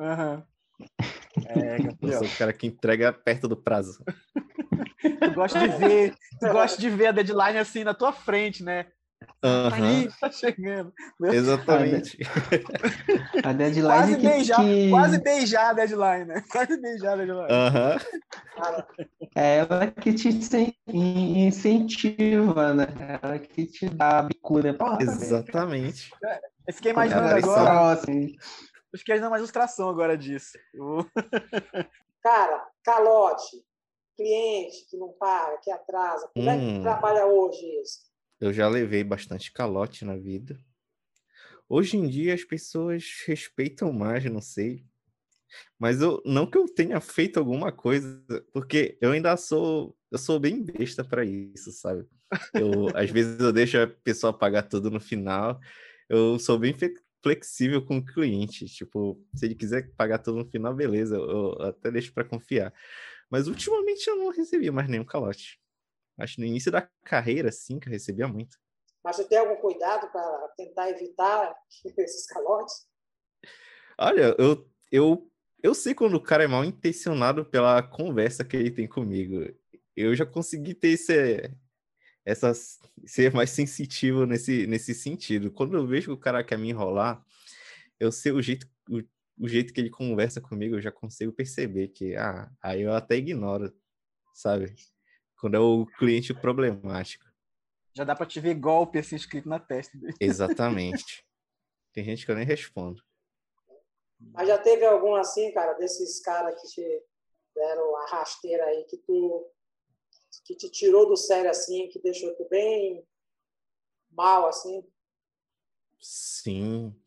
Aham. 0.00 0.44
É, 1.46 1.78
Eu 1.78 1.82
Gabriel. 1.84 2.18
sou 2.20 2.28
o 2.28 2.36
cara 2.38 2.52
que 2.52 2.66
entrega 2.66 3.12
perto 3.12 3.48
do 3.48 3.56
prazo. 3.56 4.02
Tu 5.22 5.32
gosta 5.34 5.58
de 5.58 5.68
ver, 5.68 6.14
tu 6.40 6.48
gosta 6.52 6.80
de 6.80 6.88
ver 6.90 7.06
a 7.08 7.12
deadline 7.12 7.58
assim 7.58 7.84
na 7.84 7.92
tua 7.94 8.12
frente, 8.12 8.62
né? 8.62 8.86
Tá 9.44 9.76
aí, 9.76 10.08
tá 10.18 10.30
chegando. 10.30 10.90
exatamente. 11.22 12.16
A 13.44 13.52
deadline 13.52 13.84
Quase 13.86 14.16
que, 14.16 14.26
beijar, 14.26 14.56
que 14.60 14.90
quase 14.90 15.18
beijar 15.22 15.70
a 15.70 15.72
deadline, 15.74 16.24
né? 16.24 16.44
Quase 16.50 16.80
beijar 16.80 17.12
a 17.12 17.16
deadline. 17.16 17.48
Cara, 18.56 18.86
é 19.36 19.56
ela 19.58 19.86
que 19.90 20.14
te 20.14 20.28
incen- 20.28 20.74
in- 20.88 21.46
incentiva, 21.46 22.72
né? 22.72 22.86
Ela 23.22 23.38
que 23.38 23.66
te 23.66 23.86
dá 23.90 24.20
a 24.20 24.22
bicuda. 24.22 24.72
Porra, 24.72 25.02
Exatamente. 25.02 26.10
Eu 26.66 26.72
fiquei 26.72 26.92
imaginando 26.92 27.26
isso 27.26 27.50
é- 27.50 27.52
agora, 27.60 27.70
próximo. 27.70 28.22
eu 28.92 28.98
fiquei 28.98 29.12
imaginando 29.14 29.32
uma 29.32 29.38
ilustração 29.38 29.90
agora 29.90 30.16
disso. 30.16 30.56
Eu- 30.72 31.06
cara, 32.22 32.66
calote, 32.82 33.62
cliente 34.16 34.86
que 34.88 34.96
não 34.96 35.12
paga, 35.18 35.58
que 35.62 35.70
atrasa. 35.70 36.30
Como 36.34 36.48
é 36.48 36.56
que 36.56 36.64
Hum. 36.64 36.82
trabalha 36.82 37.26
hoje 37.26 37.60
isso? 37.82 38.03
Eu 38.40 38.52
já 38.52 38.68
levei 38.68 39.04
bastante 39.04 39.52
calote 39.52 40.04
na 40.04 40.16
vida. 40.16 40.58
Hoje 41.68 41.96
em 41.96 42.08
dia 42.08 42.34
as 42.34 42.44
pessoas 42.44 43.04
respeitam 43.26 43.92
mais, 43.92 44.24
não 44.26 44.40
sei. 44.40 44.84
Mas 45.78 46.00
eu 46.00 46.22
não 46.24 46.46
que 46.46 46.58
eu 46.58 46.66
tenha 46.66 47.00
feito 47.00 47.38
alguma 47.38 47.72
coisa, 47.72 48.22
porque 48.52 48.98
eu 49.00 49.12
ainda 49.12 49.36
sou, 49.36 49.96
eu 50.10 50.18
sou 50.18 50.38
bem 50.38 50.62
besta 50.62 51.04
para 51.04 51.24
isso, 51.24 51.70
sabe? 51.72 52.06
Eu, 52.54 52.88
às 52.96 53.10
vezes 53.10 53.38
eu 53.40 53.52
deixo 53.52 53.78
a 53.78 53.86
pessoa 53.86 54.32
pagar 54.32 54.62
tudo 54.64 54.90
no 54.90 55.00
final. 55.00 55.60
Eu 56.08 56.38
sou 56.38 56.58
bem 56.58 56.74
flexível 57.22 57.82
com 57.82 57.98
o 57.98 58.04
cliente, 58.04 58.66
tipo, 58.66 59.18
se 59.34 59.46
ele 59.46 59.54
quiser 59.54 59.90
pagar 59.96 60.18
tudo 60.18 60.38
no 60.38 60.50
final, 60.50 60.74
beleza, 60.74 61.16
eu, 61.16 61.56
eu 61.58 61.62
até 61.62 61.90
deixo 61.90 62.12
para 62.12 62.24
confiar. 62.24 62.72
Mas 63.30 63.48
ultimamente 63.48 64.06
eu 64.08 64.16
não 64.16 64.30
recebi 64.30 64.70
mais 64.70 64.88
nenhum 64.88 65.04
calote. 65.04 65.58
Acho 66.18 66.40
no 66.40 66.46
início 66.46 66.70
da 66.70 66.88
carreira, 67.04 67.50
sim, 67.50 67.78
que 67.78 67.88
eu 67.88 67.92
recebia 67.92 68.28
muito. 68.28 68.56
Mas 69.02 69.16
você 69.16 69.24
tem 69.28 69.38
algum 69.38 69.56
cuidado 69.56 70.10
para 70.10 70.48
tentar 70.56 70.88
evitar 70.90 71.54
esses 71.98 72.26
calotes? 72.26 72.86
Olha, 73.98 74.34
eu, 74.38 74.68
eu, 74.90 75.30
eu 75.62 75.74
sei 75.74 75.94
quando 75.94 76.14
o 76.14 76.22
cara 76.22 76.44
é 76.44 76.46
mal 76.46 76.64
intencionado 76.64 77.44
pela 77.44 77.82
conversa 77.82 78.44
que 78.44 78.56
ele 78.56 78.70
tem 78.70 78.88
comigo. 78.88 79.46
Eu 79.94 80.14
já 80.14 80.24
consegui 80.24 80.74
ter 80.74 80.88
esse, 80.88 81.50
essa, 82.24 82.52
ser 83.04 83.32
mais 83.32 83.50
sensitivo 83.50 84.24
nesse, 84.26 84.66
nesse 84.66 84.94
sentido. 84.94 85.50
Quando 85.50 85.76
eu 85.76 85.86
vejo 85.86 86.06
que 86.06 86.12
o 86.12 86.18
cara 86.18 86.42
quer 86.42 86.58
me 86.58 86.70
enrolar, 86.70 87.22
eu 88.00 88.10
sei 88.10 88.32
o 88.32 88.40
jeito, 88.40 88.66
o, 88.88 89.02
o 89.38 89.48
jeito 89.48 89.72
que 89.72 89.80
ele 89.80 89.90
conversa 89.90 90.40
comigo, 90.40 90.76
eu 90.76 90.80
já 90.80 90.90
consigo 90.90 91.32
perceber 91.32 91.88
que, 91.88 92.16
ah, 92.16 92.50
aí 92.62 92.82
eu 92.82 92.94
até 92.94 93.16
ignoro, 93.16 93.72
sabe? 94.34 94.74
Quando 95.44 95.56
é 95.56 95.60
o 95.60 95.84
cliente 95.84 96.32
problemático. 96.32 97.26
Já 97.92 98.02
dá 98.02 98.16
pra 98.16 98.24
te 98.24 98.40
ver 98.40 98.54
golpe 98.54 98.98
assim 98.98 99.14
escrito 99.14 99.46
na 99.46 99.60
testa. 99.60 99.92
Exatamente. 100.18 101.22
Tem 101.92 102.02
gente 102.02 102.24
que 102.24 102.32
eu 102.32 102.34
nem 102.34 102.46
respondo. 102.46 103.04
Mas 104.18 104.48
já 104.48 104.56
teve 104.56 104.86
algum 104.86 105.14
assim, 105.14 105.52
cara, 105.52 105.74
desses 105.74 106.18
caras 106.22 106.58
que 106.58 106.68
te 106.68 107.02
deram 107.54 107.94
a 107.94 108.06
rasteira 108.06 108.64
aí, 108.64 108.84
que 108.84 108.96
tu 108.96 109.46
que 110.46 110.56
te 110.56 110.70
tirou 110.70 111.06
do 111.06 111.14
sério 111.14 111.50
assim, 111.50 111.90
que 111.90 112.00
deixou 112.00 112.34
tu 112.36 112.48
bem 112.48 113.06
mal 114.12 114.48
assim? 114.48 114.82
Sim, 116.00 116.98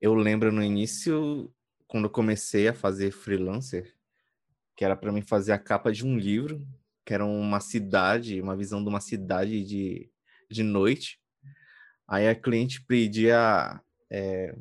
eu 0.00 0.14
lembro 0.14 0.50
no 0.50 0.62
início, 0.62 1.54
quando 1.86 2.04
eu 2.04 2.10
comecei 2.10 2.68
a 2.68 2.74
fazer 2.74 3.10
freelancer, 3.10 3.94
que 4.74 4.82
era 4.82 4.96
para 4.96 5.12
mim 5.12 5.20
fazer 5.20 5.52
a 5.52 5.58
capa 5.58 5.92
de 5.92 6.06
um 6.06 6.16
livro, 6.16 6.66
que 7.06 7.14
era 7.14 7.24
uma 7.24 7.60
cidade, 7.60 8.42
uma 8.42 8.56
visão 8.56 8.82
de 8.82 8.88
uma 8.88 9.00
cidade 9.00 9.64
de, 9.64 10.10
de 10.50 10.64
noite. 10.64 11.20
Aí 12.08 12.26
a 12.26 12.34
cliente 12.34 12.84
pedia 12.84 13.80
é, 14.10 14.56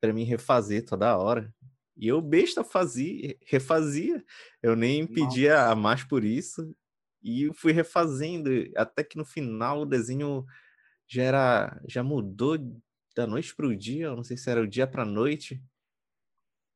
para 0.00 0.12
mim 0.12 0.22
refazer 0.22 0.86
toda 0.86 1.18
hora. 1.18 1.52
E 1.96 2.06
eu 2.06 2.22
besta 2.22 2.62
fazia, 2.62 3.36
refazia. 3.44 4.24
Eu 4.62 4.76
nem 4.76 5.04
pedia 5.04 5.74
mais 5.74 6.04
por 6.04 6.24
isso. 6.24 6.74
E 7.20 7.50
fui 7.54 7.72
refazendo, 7.72 8.48
até 8.76 9.02
que 9.02 9.18
no 9.18 9.24
final 9.24 9.82
o 9.82 9.86
desenho 9.86 10.46
já 11.08 11.22
era, 11.24 11.82
já 11.88 12.04
mudou 12.04 12.56
da 13.16 13.26
noite 13.26 13.54
para 13.54 13.66
o 13.66 13.76
dia, 13.76 14.06
eu 14.06 14.16
não 14.16 14.22
sei 14.22 14.36
se 14.36 14.48
era 14.48 14.62
o 14.62 14.66
dia 14.66 14.86
para 14.86 15.02
a 15.02 15.06
noite. 15.06 15.60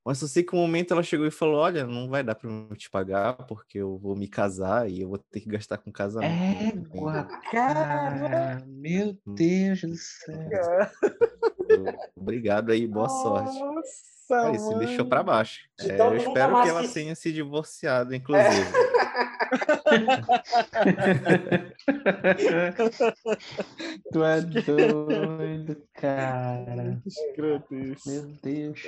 Mas 0.05 0.21
eu 0.21 0.29
sei 0.29 0.43
que 0.43 0.55
um 0.55 0.59
momento 0.59 0.93
ela 0.93 1.03
chegou 1.03 1.27
e 1.27 1.31
falou: 1.31 1.61
Olha, 1.61 1.87
não 1.87 2.11
vai 2.11 2.23
dar 2.23 2.35
para 2.35 2.51
eu 2.51 2.77
te 2.77 2.91
pagar 2.91 3.33
porque 3.47 3.79
eu 3.79 3.97
vou 3.97 4.15
me 4.15 4.29
casar 4.29 4.91
e 4.91 5.01
eu 5.01 5.09
vou 5.09 5.17
ter 5.17 5.41
que 5.41 5.49
gastar 5.49 5.79
com 5.79 5.91
casamento. 5.91 6.95
Égua, 6.95 7.27
cara. 7.51 8.63
Meu 8.67 9.17
Deus 9.27 9.81
do 9.81 9.97
céu. 9.97 10.91
Obrigado 12.15 12.71
aí, 12.71 12.87
boa 12.87 13.09
sorte. 13.09 13.59
Nossa, 13.59 14.49
Aí, 14.49 14.59
se 14.59 14.75
deixou 14.79 15.07
para 15.07 15.23
baixo. 15.23 15.61
É, 15.81 15.99
eu 15.99 16.17
espero 16.17 16.63
que 16.63 16.69
ela 16.69 16.87
tenha 16.89 17.15
se 17.15 17.33
divorciado, 17.33 18.15
inclusive. 18.15 18.73
tu 24.13 24.25
é 24.25 24.41
doido, 24.63 25.83
cara. 25.95 27.01
Escroto 27.07 27.75
isso. 27.75 28.11
Meu 28.11 28.23
Deus. 28.43 28.83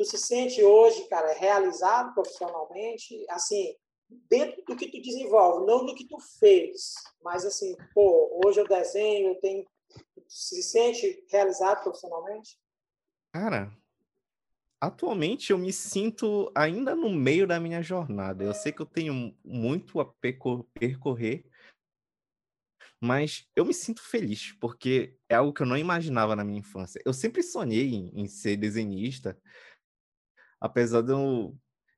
Tu 0.00 0.06
se 0.06 0.16
sente 0.16 0.64
hoje, 0.64 1.06
cara, 1.08 1.34
realizado 1.34 2.14
profissionalmente, 2.14 3.22
assim, 3.28 3.76
dentro 4.30 4.64
do 4.64 4.74
que 4.74 4.90
tu 4.90 4.98
desenvolve, 4.98 5.66
não 5.66 5.84
do 5.84 5.94
que 5.94 6.08
tu 6.08 6.16
fez, 6.38 6.94
mas 7.22 7.44
assim, 7.44 7.76
pô, 7.92 8.40
hoje 8.42 8.58
eu 8.60 8.66
desenho, 8.66 9.28
eu 9.28 9.40
tenho 9.40 9.62
tu 9.62 10.24
se 10.26 10.62
sente 10.62 11.22
realizado 11.28 11.82
profissionalmente? 11.82 12.58
Cara, 13.30 13.70
atualmente 14.80 15.52
eu 15.52 15.58
me 15.58 15.70
sinto 15.70 16.50
ainda 16.54 16.94
no 16.96 17.10
meio 17.10 17.46
da 17.46 17.60
minha 17.60 17.82
jornada. 17.82 18.42
Eu 18.42 18.54
sei 18.54 18.72
que 18.72 18.80
eu 18.80 18.86
tenho 18.86 19.36
muito 19.44 20.00
a 20.00 20.06
percor- 20.06 20.64
percorrer, 20.72 21.44
mas 23.02 23.48
eu 23.56 23.64
me 23.64 23.72
sinto 23.72 24.02
feliz, 24.02 24.52
porque 24.60 25.16
é 25.28 25.34
algo 25.34 25.52
que 25.52 25.62
eu 25.62 25.66
não 25.66 25.76
imaginava 25.76 26.36
na 26.36 26.44
minha 26.44 26.60
infância. 26.60 27.00
Eu 27.04 27.14
sempre 27.14 27.42
sonhei 27.42 27.94
em, 27.94 28.10
em 28.14 28.26
ser 28.26 28.56
desenhista, 28.56 29.40
apesar 30.60 31.02
de 31.02 31.12
eu, 31.12 31.56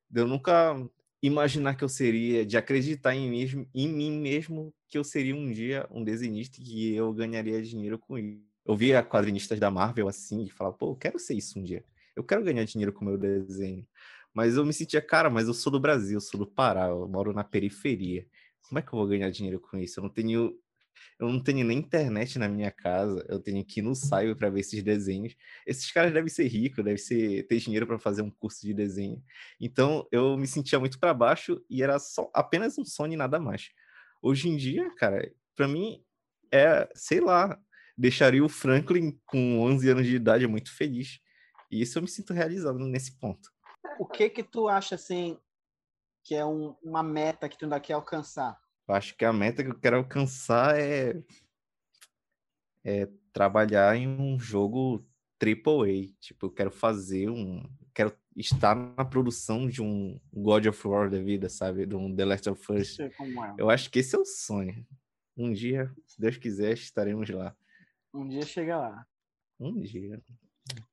de 0.09 0.21
eu 0.21 0.27
nunca 0.27 0.75
imaginar 1.21 1.75
que 1.75 1.83
eu 1.83 1.89
seria, 1.89 2.45
de 2.45 2.57
acreditar 2.57 3.15
em, 3.15 3.29
mesmo, 3.29 3.67
em 3.73 3.87
mim 3.87 4.19
mesmo, 4.19 4.73
que 4.89 4.97
eu 4.97 5.03
seria 5.03 5.35
um 5.35 5.51
dia 5.51 5.87
um 5.89 6.03
desenhista 6.03 6.57
que 6.61 6.93
eu 6.93 7.13
ganharia 7.13 7.61
dinheiro 7.61 7.97
com 7.97 8.17
isso. 8.17 8.41
Eu 8.65 8.75
via 8.75 9.03
quadrinistas 9.03 9.59
da 9.59 9.69
Marvel 9.69 10.07
assim 10.07 10.43
e 10.43 10.49
falava, 10.49 10.75
pô, 10.75 10.91
eu 10.91 10.95
quero 10.95 11.19
ser 11.19 11.35
isso 11.35 11.59
um 11.59 11.63
dia. 11.63 11.83
Eu 12.15 12.23
quero 12.23 12.43
ganhar 12.43 12.63
dinheiro 12.63 12.93
com 12.93 13.03
meu 13.03 13.17
desenho. 13.17 13.85
Mas 14.33 14.55
eu 14.55 14.65
me 14.65 14.73
sentia, 14.73 15.01
cara, 15.01 15.29
mas 15.29 15.47
eu 15.47 15.53
sou 15.53 15.71
do 15.71 15.79
Brasil, 15.79 16.17
eu 16.17 16.21
sou 16.21 16.39
do 16.39 16.47
Pará, 16.47 16.87
eu 16.87 17.07
moro 17.07 17.33
na 17.33 17.43
periferia. 17.43 18.25
Como 18.67 18.79
é 18.79 18.81
que 18.81 18.87
eu 18.87 18.97
vou 18.97 19.07
ganhar 19.07 19.29
dinheiro 19.29 19.59
com 19.59 19.77
isso? 19.77 19.99
Eu 19.99 20.03
não 20.03 20.09
tenho 20.09 20.57
eu 21.19 21.29
não 21.29 21.41
tenho 21.41 21.65
nem 21.65 21.79
internet 21.79 22.37
na 22.37 22.47
minha 22.47 22.71
casa, 22.71 23.25
eu 23.29 23.39
tenho 23.39 23.63
que 23.63 23.79
ir 23.79 23.83
no 23.83 23.95
Saiba 23.95 24.35
para 24.35 24.49
ver 24.49 24.61
esses 24.61 24.81
desenhos. 24.83 25.35
Esses 25.65 25.91
caras 25.91 26.13
devem 26.13 26.29
ser 26.29 26.47
ricos, 26.47 26.83
devem 26.83 26.97
ser, 26.97 27.47
ter 27.47 27.57
dinheiro 27.57 27.87
para 27.87 27.99
fazer 27.99 28.21
um 28.21 28.31
curso 28.31 28.61
de 28.65 28.73
desenho. 28.73 29.23
Então 29.59 30.07
eu 30.11 30.37
me 30.37 30.47
sentia 30.47 30.79
muito 30.79 30.99
para 30.99 31.13
baixo 31.13 31.63
e 31.69 31.83
era 31.83 31.99
só 31.99 32.29
apenas 32.33 32.77
um 32.77 32.85
sonho 32.85 33.13
e 33.13 33.17
nada 33.17 33.39
mais. 33.39 33.69
Hoje 34.21 34.49
em 34.49 34.55
dia, 34.55 34.89
cara, 34.95 35.31
para 35.55 35.67
mim 35.67 36.03
é, 36.51 36.87
sei 36.93 37.19
lá, 37.19 37.59
deixaria 37.97 38.43
o 38.43 38.49
Franklin 38.49 39.19
com 39.25 39.59
11 39.61 39.89
anos 39.89 40.05
de 40.05 40.15
idade 40.15 40.47
muito 40.47 40.75
feliz. 40.75 41.19
E 41.71 41.81
isso 41.81 41.97
eu 41.97 42.03
me 42.03 42.07
sinto 42.07 42.33
realizado 42.33 42.77
nesse 42.79 43.17
ponto. 43.17 43.49
O 43.99 44.05
que 44.05 44.29
que 44.29 44.43
tu 44.43 44.67
acha 44.67 44.95
assim 44.95 45.37
que 46.23 46.35
é 46.35 46.45
um, 46.45 46.75
uma 46.81 47.03
meta 47.03 47.49
que 47.49 47.57
tu 47.57 47.65
ainda 47.65 47.79
quer 47.79 47.93
alcançar? 47.93 48.57
Eu 48.87 48.95
acho 48.95 49.15
que 49.15 49.23
a 49.23 49.33
meta 49.33 49.63
que 49.63 49.69
eu 49.69 49.79
quero 49.79 49.97
alcançar 49.97 50.77
é, 50.79 51.21
é 52.83 53.07
trabalhar 53.31 53.95
em 53.95 54.07
um 54.07 54.37
jogo 54.39 55.05
AAA. 55.41 56.13
Tipo, 56.19 56.47
eu 56.47 56.51
quero 56.51 56.71
fazer 56.71 57.29
um. 57.29 57.63
Quero 57.93 58.13
estar 58.35 58.75
na 58.75 59.05
produção 59.05 59.67
de 59.67 59.81
um 59.81 60.19
God 60.33 60.65
of 60.65 60.87
War 60.87 61.09
da 61.09 61.19
vida, 61.19 61.49
sabe? 61.49 61.85
De 61.85 61.95
um 61.95 62.13
The 62.13 62.25
Last 62.25 62.49
of 62.49 62.73
Us. 62.73 62.99
É. 62.99 63.09
Eu 63.57 63.69
acho 63.69 63.89
que 63.89 63.99
esse 63.99 64.15
é 64.15 64.19
o 64.19 64.25
sonho. 64.25 64.85
Um 65.35 65.51
dia, 65.51 65.91
se 66.05 66.19
Deus 66.19 66.37
quiser, 66.37 66.73
estaremos 66.73 67.29
lá. 67.29 67.55
Um 68.13 68.27
dia 68.27 68.43
chega 68.43 68.77
lá. 68.77 69.07
Um 69.59 69.79
dia. 69.79 70.21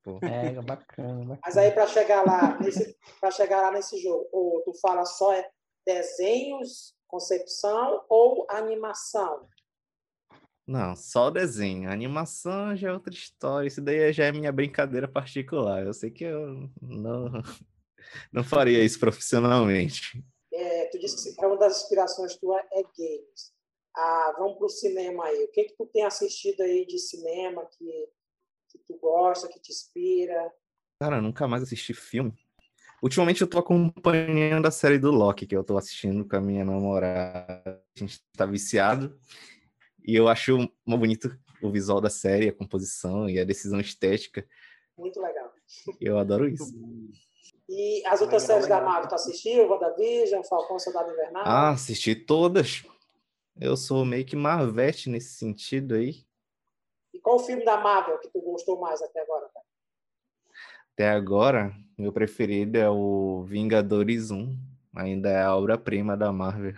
Pô. 0.02 0.18
É, 0.22 0.52
bacana, 0.52 0.62
bacana. 0.62 1.38
Mas 1.44 1.56
aí 1.56 1.70
para 1.70 1.86
chegar 1.86 2.24
lá, 2.24 2.58
para 3.20 3.30
chegar 3.30 3.60
lá 3.62 3.72
nesse 3.72 4.00
jogo, 4.00 4.28
ou 4.32 4.62
tu 4.62 4.72
fala 4.80 5.04
só 5.04 5.32
é 5.32 5.48
desenhos, 5.86 6.94
concepção 7.10 8.04
ou 8.08 8.46
animação? 8.48 9.48
Não, 10.66 10.94
só 10.94 11.26
o 11.26 11.30
desenho. 11.30 11.90
Animação 11.90 12.76
já 12.76 12.90
é 12.90 12.92
outra 12.92 13.12
história. 13.12 13.66
Isso 13.66 13.82
daí 13.82 14.12
já 14.12 14.26
é 14.26 14.32
minha 14.32 14.52
brincadeira 14.52 15.08
particular. 15.08 15.84
Eu 15.84 15.92
sei 15.92 16.10
que 16.12 16.22
eu 16.22 16.70
não, 16.80 17.28
não 18.32 18.44
faria 18.44 18.84
isso 18.84 19.00
profissionalmente. 19.00 20.24
É, 20.52 20.86
tu 20.86 20.98
disse 20.98 21.34
que 21.34 21.44
é 21.44 21.46
uma 21.46 21.58
das 21.58 21.82
inspirações 21.82 22.36
tua 22.36 22.60
é 22.72 22.82
games. 22.82 23.52
Ah, 23.96 24.34
vamos 24.38 24.58
para 24.58 24.66
o 24.66 24.70
cinema 24.70 25.24
aí. 25.24 25.44
O 25.44 25.50
que 25.50 25.64
que 25.64 25.76
tu 25.76 25.86
tem 25.86 26.04
assistido 26.04 26.60
aí 26.60 26.86
de 26.86 26.98
cinema 26.98 27.66
que, 27.66 28.08
que 28.68 28.78
tu 28.86 28.96
gosta, 28.98 29.48
que 29.48 29.58
te 29.58 29.72
inspira? 29.72 30.52
Cara, 31.00 31.16
eu 31.16 31.22
nunca 31.22 31.48
mais 31.48 31.64
assisti 31.64 31.92
filme. 31.94 32.38
Ultimamente 33.02 33.40
eu 33.40 33.48
tô 33.48 33.58
acompanhando 33.58 34.66
a 34.66 34.70
série 34.70 34.98
do 34.98 35.10
Loki, 35.10 35.46
que 35.46 35.56
eu 35.56 35.64
tô 35.64 35.78
assistindo 35.78 36.26
com 36.28 36.36
a 36.36 36.40
minha 36.40 36.64
namorada. 36.64 37.82
A 37.96 37.98
gente 37.98 38.20
tá 38.36 38.44
viciado. 38.44 39.18
E 40.06 40.14
eu 40.14 40.28
acho 40.28 40.56
muito 40.58 41.00
bonito 41.00 41.38
o 41.62 41.70
visual 41.70 42.00
da 42.00 42.10
série, 42.10 42.48
a 42.48 42.52
composição 42.52 43.28
e 43.28 43.38
a 43.38 43.44
decisão 43.44 43.80
estética. 43.80 44.46
Muito 44.96 45.20
legal. 45.20 45.50
Eu 46.00 46.18
adoro 46.18 46.48
isso. 46.48 46.74
E 47.68 48.04
as 48.06 48.20
outras 48.20 48.42
Legal, 48.42 48.56
séries 48.56 48.68
da 48.68 48.76
legal. 48.76 48.90
Marvel, 48.92 49.08
tu 49.08 49.14
assistiu? 49.14 49.68
WandaVision, 49.68 50.42
Falcão 50.42 50.78
Soldado 50.78 51.10
Invernal? 51.12 51.42
Ah, 51.46 51.70
assisti 51.70 52.14
todas. 52.14 52.84
Eu 53.58 53.76
sou 53.76 54.04
meio 54.04 54.24
que 54.26 54.36
Marvete 54.36 55.08
nesse 55.08 55.34
sentido 55.34 55.94
aí. 55.94 56.24
E 57.14 57.20
qual 57.20 57.36
o 57.36 57.40
filme 57.40 57.64
da 57.64 57.76
Marvel 57.78 58.18
que 58.18 58.28
tu 58.28 58.40
gostou 58.40 58.80
mais 58.80 59.00
até 59.00 59.20
agora? 59.20 59.48
cara? 59.48 59.66
Até 60.92 61.10
agora, 61.10 61.74
meu 62.00 62.12
preferido 62.12 62.78
é 62.78 62.88
o 62.88 63.44
Vingadores 63.44 64.30
1. 64.30 64.56
Ainda 64.96 65.28
é 65.28 65.42
a 65.42 65.56
obra-prima 65.56 66.16
da 66.16 66.32
Marvel. 66.32 66.74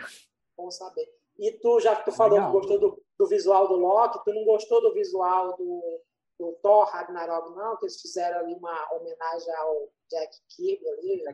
Bom 0.57 0.71
saber. 0.71 1.09
E 1.39 1.53
tu, 1.53 1.81
já 1.81 1.97
que 1.97 2.05
tu 2.05 2.13
falou 2.13 2.35
Legal. 2.35 2.53
que 2.53 2.59
gostou 2.59 2.79
do, 2.79 3.03
do 3.19 3.27
visual 3.27 3.69
do 3.69 3.77
Loki, 3.77 4.23
tu 4.25 4.35
não 4.35 4.45
gostou 4.45 4.83
do 4.83 4.93
visual 4.93 5.57
do, 5.57 6.01
do 6.39 6.53
Thor 6.63 6.85
Ragnarok, 6.87 7.55
não? 7.57 7.77
Que 7.79 7.87
eles 7.87 8.01
fizeram 8.01 8.41
ali 8.41 8.55
uma 8.55 8.95
homenagem 8.95 9.55
ao 9.55 9.89
Jack 10.11 10.37
Kirby 10.49 10.89
ali. 10.89 11.25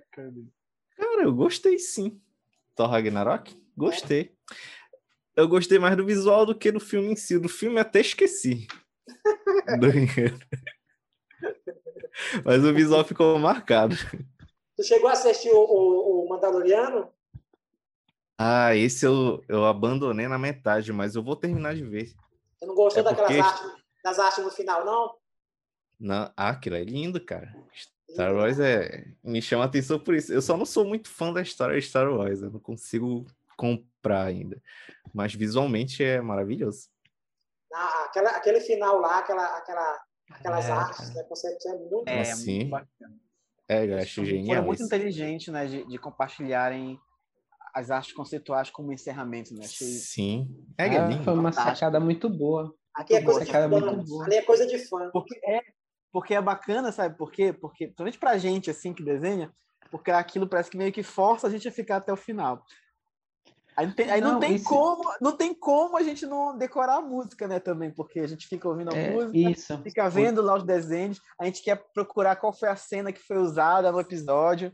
Cara, 0.96 1.22
eu 1.22 1.34
gostei 1.34 1.78
sim. 1.78 2.20
Thor 2.76 2.88
Ragnarok? 2.88 3.54
Gostei. 3.76 4.36
Eu 5.34 5.48
gostei 5.48 5.78
mais 5.78 5.96
do 5.96 6.04
visual 6.04 6.44
do 6.44 6.54
que 6.54 6.70
do 6.72 6.80
filme 6.80 7.12
em 7.12 7.16
si. 7.16 7.38
Do 7.38 7.48
filme 7.48 7.78
até 7.78 8.00
esqueci. 8.00 8.66
Do. 9.80 9.88
Mas 12.44 12.64
o 12.64 12.72
visual 12.74 13.04
ficou 13.04 13.38
marcado. 13.38 13.96
Tu 14.76 14.84
chegou 14.84 15.08
a 15.08 15.12
assistir 15.12 15.50
o, 15.50 15.58
o, 15.58 16.24
o 16.24 16.28
Mandaloriano? 16.28 17.10
Ah, 18.38 18.74
esse 18.76 19.04
eu, 19.04 19.42
eu 19.48 19.64
abandonei 19.64 20.28
na 20.28 20.38
metade, 20.38 20.92
mas 20.92 21.16
eu 21.16 21.22
vou 21.22 21.34
terminar 21.34 21.74
de 21.74 21.84
ver. 21.84 22.12
Tu 22.60 22.66
não 22.66 22.74
gostou 22.74 23.00
É 23.00 23.04
daquelas 23.04 23.28
porque- 23.30 23.40
artes, 23.40 23.82
das 24.04 24.18
artes 24.18 24.44
no 24.44 24.50
final, 24.50 24.84
não? 24.84 25.14
Não, 25.98 26.32
ah, 26.36 26.50
aquilo 26.50 26.76
é 26.76 26.84
lindo, 26.84 27.20
cara. 27.24 27.52
Star 28.10 28.32
Wars 28.34 28.58
é, 28.60 29.04
me 29.22 29.42
chama 29.42 29.64
a 29.64 29.66
atenção 29.66 29.98
por 29.98 30.14
isso. 30.14 30.32
Eu 30.32 30.40
só 30.40 30.56
não 30.56 30.64
sou 30.64 30.84
muito 30.84 31.08
fã 31.10 31.32
da 31.32 31.42
história 31.42 31.78
de 31.78 31.84
Star 31.86 32.08
Wars, 32.10 32.40
eu 32.40 32.50
não 32.50 32.60
consigo 32.60 33.26
comprar 33.56 34.24
ainda. 34.24 34.62
Mas 35.12 35.34
visualmente 35.34 36.04
é 36.04 36.20
maravilhoso. 36.20 36.88
Ah, 37.74 38.04
aquela, 38.04 38.30
aquele 38.30 38.60
final 38.60 39.00
lá, 39.00 39.18
aquela, 39.18 39.44
aquela, 39.58 40.00
aquelas 40.30 40.66
É, 40.68 40.72
artes, 40.72 41.14
né, 41.14 41.22
concepção 41.24 41.72
é 41.74 41.78
muito 41.78 42.08
É, 42.08 42.20
Assim, 42.20 42.56
muito 42.58 42.70
bacana. 42.70 43.16
É, 43.68 43.84
eu 43.86 43.98
acho 43.98 44.14
Foi 44.16 44.24
genial 44.24 44.62
muito 44.64 44.78
isso. 44.78 44.86
inteligente, 44.86 45.50
né, 45.50 45.66
de, 45.66 45.84
de 45.86 45.98
compartilharem 45.98 46.98
as 47.74 47.90
artes 47.90 48.12
conceituais 48.12 48.70
como 48.70 48.92
encerramento, 48.92 49.52
né? 49.54 49.60
Achei 49.64 49.86
Sim. 49.86 50.48
É, 50.78 50.84
Ah, 50.84 51.06
lindo. 51.08 51.22
foi 51.22 51.34
uma 51.34 51.52
sacada 51.52 52.00
muito 52.00 52.28
boa. 52.30 52.74
Aqui 52.94 53.14
é 53.14 53.22
coisa 53.22 53.44
de 53.44 53.52
fã. 53.52 53.68
muito 53.68 53.96
boa. 54.08 54.24
Ali 54.24 54.36
é 54.36 54.42
coisa 54.42 54.66
de 54.66 54.78
fã. 54.88 55.10
Porque 55.12 55.38
é, 55.44 55.60
porque 56.10 56.34
é 56.34 56.40
bacana, 56.40 56.90
sabe 56.90 57.16
por 57.16 57.30
quê? 57.30 57.52
Porque, 57.52 57.84
principalmente 57.86 58.18
pra 58.18 58.38
gente, 58.38 58.70
assim, 58.70 58.94
que 58.94 59.04
desenha, 59.04 59.52
porque 59.90 60.10
aquilo 60.10 60.48
parece 60.48 60.70
que 60.70 60.78
meio 60.78 60.90
que 60.92 61.02
força 61.02 61.46
a 61.46 61.50
gente 61.50 61.68
a 61.68 61.72
ficar 61.72 61.96
até 61.98 62.12
o 62.12 62.16
final. 62.16 62.64
Aí 63.78 63.86
não 63.86 63.92
tem, 63.94 64.10
aí 64.10 64.20
não 64.20 64.32
Não, 64.32 64.40
tem 64.40 64.54
esse- 64.56 64.64
como, 64.64 65.02
não 65.20 65.36
tem 65.36 65.54
como 65.54 65.96
a 65.96 66.02
gente 66.02 66.26
não 66.26 66.58
decorar 66.58 66.96
a 66.96 67.00
música, 67.00 67.46
né, 67.46 67.60
também, 67.60 67.92
porque 67.92 68.18
a 68.18 68.26
gente 68.26 68.48
fica 68.48 68.68
ouvindo 68.68 68.92
a 68.92 68.98
É, 68.98 69.10
música, 69.12 69.38
isso. 69.38 69.78
fica 69.84 70.10
vendo 70.10 70.42
lá 70.42 70.56
os 70.56 70.64
desenhos, 70.64 71.20
a 71.40 71.44
gente 71.44 71.62
quer 71.62 71.80
procurar 71.94 72.34
qual 72.34 72.52
foi 72.52 72.68
a 72.68 72.74
cena 72.74 73.12
que 73.12 73.20
foi 73.22 73.38
usada 73.38 73.92
no 73.92 74.00
episódio, 74.00 74.72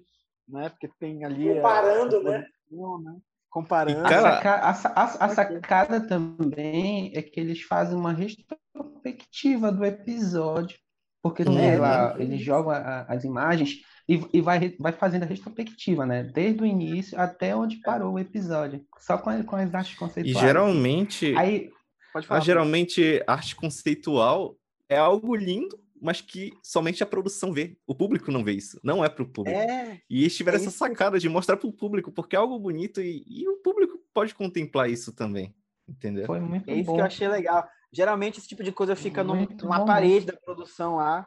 né? 0.48 0.70
Porque 0.70 0.88
tem 0.98 1.22
ali 1.22 1.54
Comparando, 1.56 2.16
a 2.16 2.22
né? 2.22 2.38
né? 2.70 3.16
Comparando. 3.50 4.06
A, 4.06 4.08
Cara- 4.08 4.22
saca- 4.36 4.54
a 4.56 5.02
a- 5.02 5.24
a 5.26 5.28
sacada 5.28 6.00
também 6.08 7.12
é 7.14 7.20
que 7.20 7.38
eles 7.38 7.60
fazem 7.60 7.94
uma 7.96 8.12
retrospectiva 8.12 9.70
do 9.70 9.84
episódio. 9.84 10.78
Porque 11.24 11.42
tu 11.42 11.50
Uhum. 11.52 11.56
vê 11.56 11.78
lá, 11.78 12.14
eles 12.18 12.42
jogam 12.42 12.70
a- 12.70 12.76
a- 12.76 13.02
as 13.14 13.24
imagens 13.24 13.80
e, 14.06 14.20
e 14.30 14.42
vai, 14.42 14.76
vai 14.78 14.92
fazendo 14.92 15.22
a 15.22 15.26
retrospectiva, 15.26 16.04
né? 16.04 16.22
Desde 16.22 16.62
o 16.62 16.66
início 16.66 17.18
até 17.18 17.56
onde 17.56 17.76
parou 17.80 18.12
o 18.12 18.18
episódio. 18.18 18.84
Só 18.98 19.16
com, 19.16 19.42
com 19.42 19.56
as 19.56 19.74
artes 19.74 19.94
E 19.94 19.96
conceituais. 19.96 20.38
geralmente, 20.38 21.34
Aí, 21.34 21.70
Pode 22.12 22.26
falar. 22.26 22.40
geralmente 22.40 23.22
arte 23.26 23.56
conceitual 23.56 24.54
é 24.86 24.98
algo 24.98 25.34
lindo, 25.34 25.78
mas 25.98 26.20
que 26.20 26.52
somente 26.62 27.02
a 27.02 27.06
produção 27.06 27.54
vê. 27.54 27.74
O 27.86 27.94
público 27.94 28.30
não 28.30 28.44
vê 28.44 28.52
isso. 28.52 28.78
Não 28.84 29.02
é 29.02 29.08
pro 29.08 29.26
público. 29.26 29.58
É, 29.58 30.00
E 30.10 30.20
eles 30.24 30.36
tiveram 30.36 30.58
É 30.58 30.60
essa 30.60 30.68
isso. 30.68 30.76
sacada 30.78 31.18
de 31.18 31.26
mostrar 31.30 31.56
pro 31.56 31.72
público, 31.72 32.12
porque 32.12 32.36
é 32.36 32.38
algo 32.38 32.58
bonito 32.58 33.00
e, 33.00 33.24
e 33.26 33.48
o 33.48 33.56
público 33.62 33.98
pode 34.12 34.34
contemplar 34.34 34.90
isso 34.90 35.10
também. 35.10 35.54
Entendeu? 35.88 36.26
foi 36.26 36.40
muito 36.40 36.68
É 36.70 36.74
isso 36.74 36.84
bom. 36.86 36.94
que 36.96 37.00
eu 37.00 37.04
achei 37.06 37.28
legal. 37.28 37.66
Geralmente 37.94 38.38
esse 38.40 38.48
tipo 38.48 38.62
de 38.64 38.72
coisa 38.72 38.96
fica 38.96 39.22
num- 39.22 39.46
numa 39.62 39.78
bom 39.78 39.86
parede 39.86 40.26
da 40.26 40.36
produção 40.36 40.96
lá. 40.96 41.26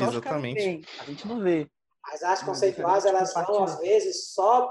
Exatamente. 0.00 0.86
a 1.00 1.04
gente 1.04 1.26
não 1.26 1.40
vê. 1.40 1.68
As 2.12 2.22
artes 2.22 2.42
Não, 2.46 2.52
conceituais, 2.52 3.04
elas 3.04 3.32
vão, 3.34 3.64
às 3.64 3.78
vezes, 3.80 4.28
só 4.32 4.68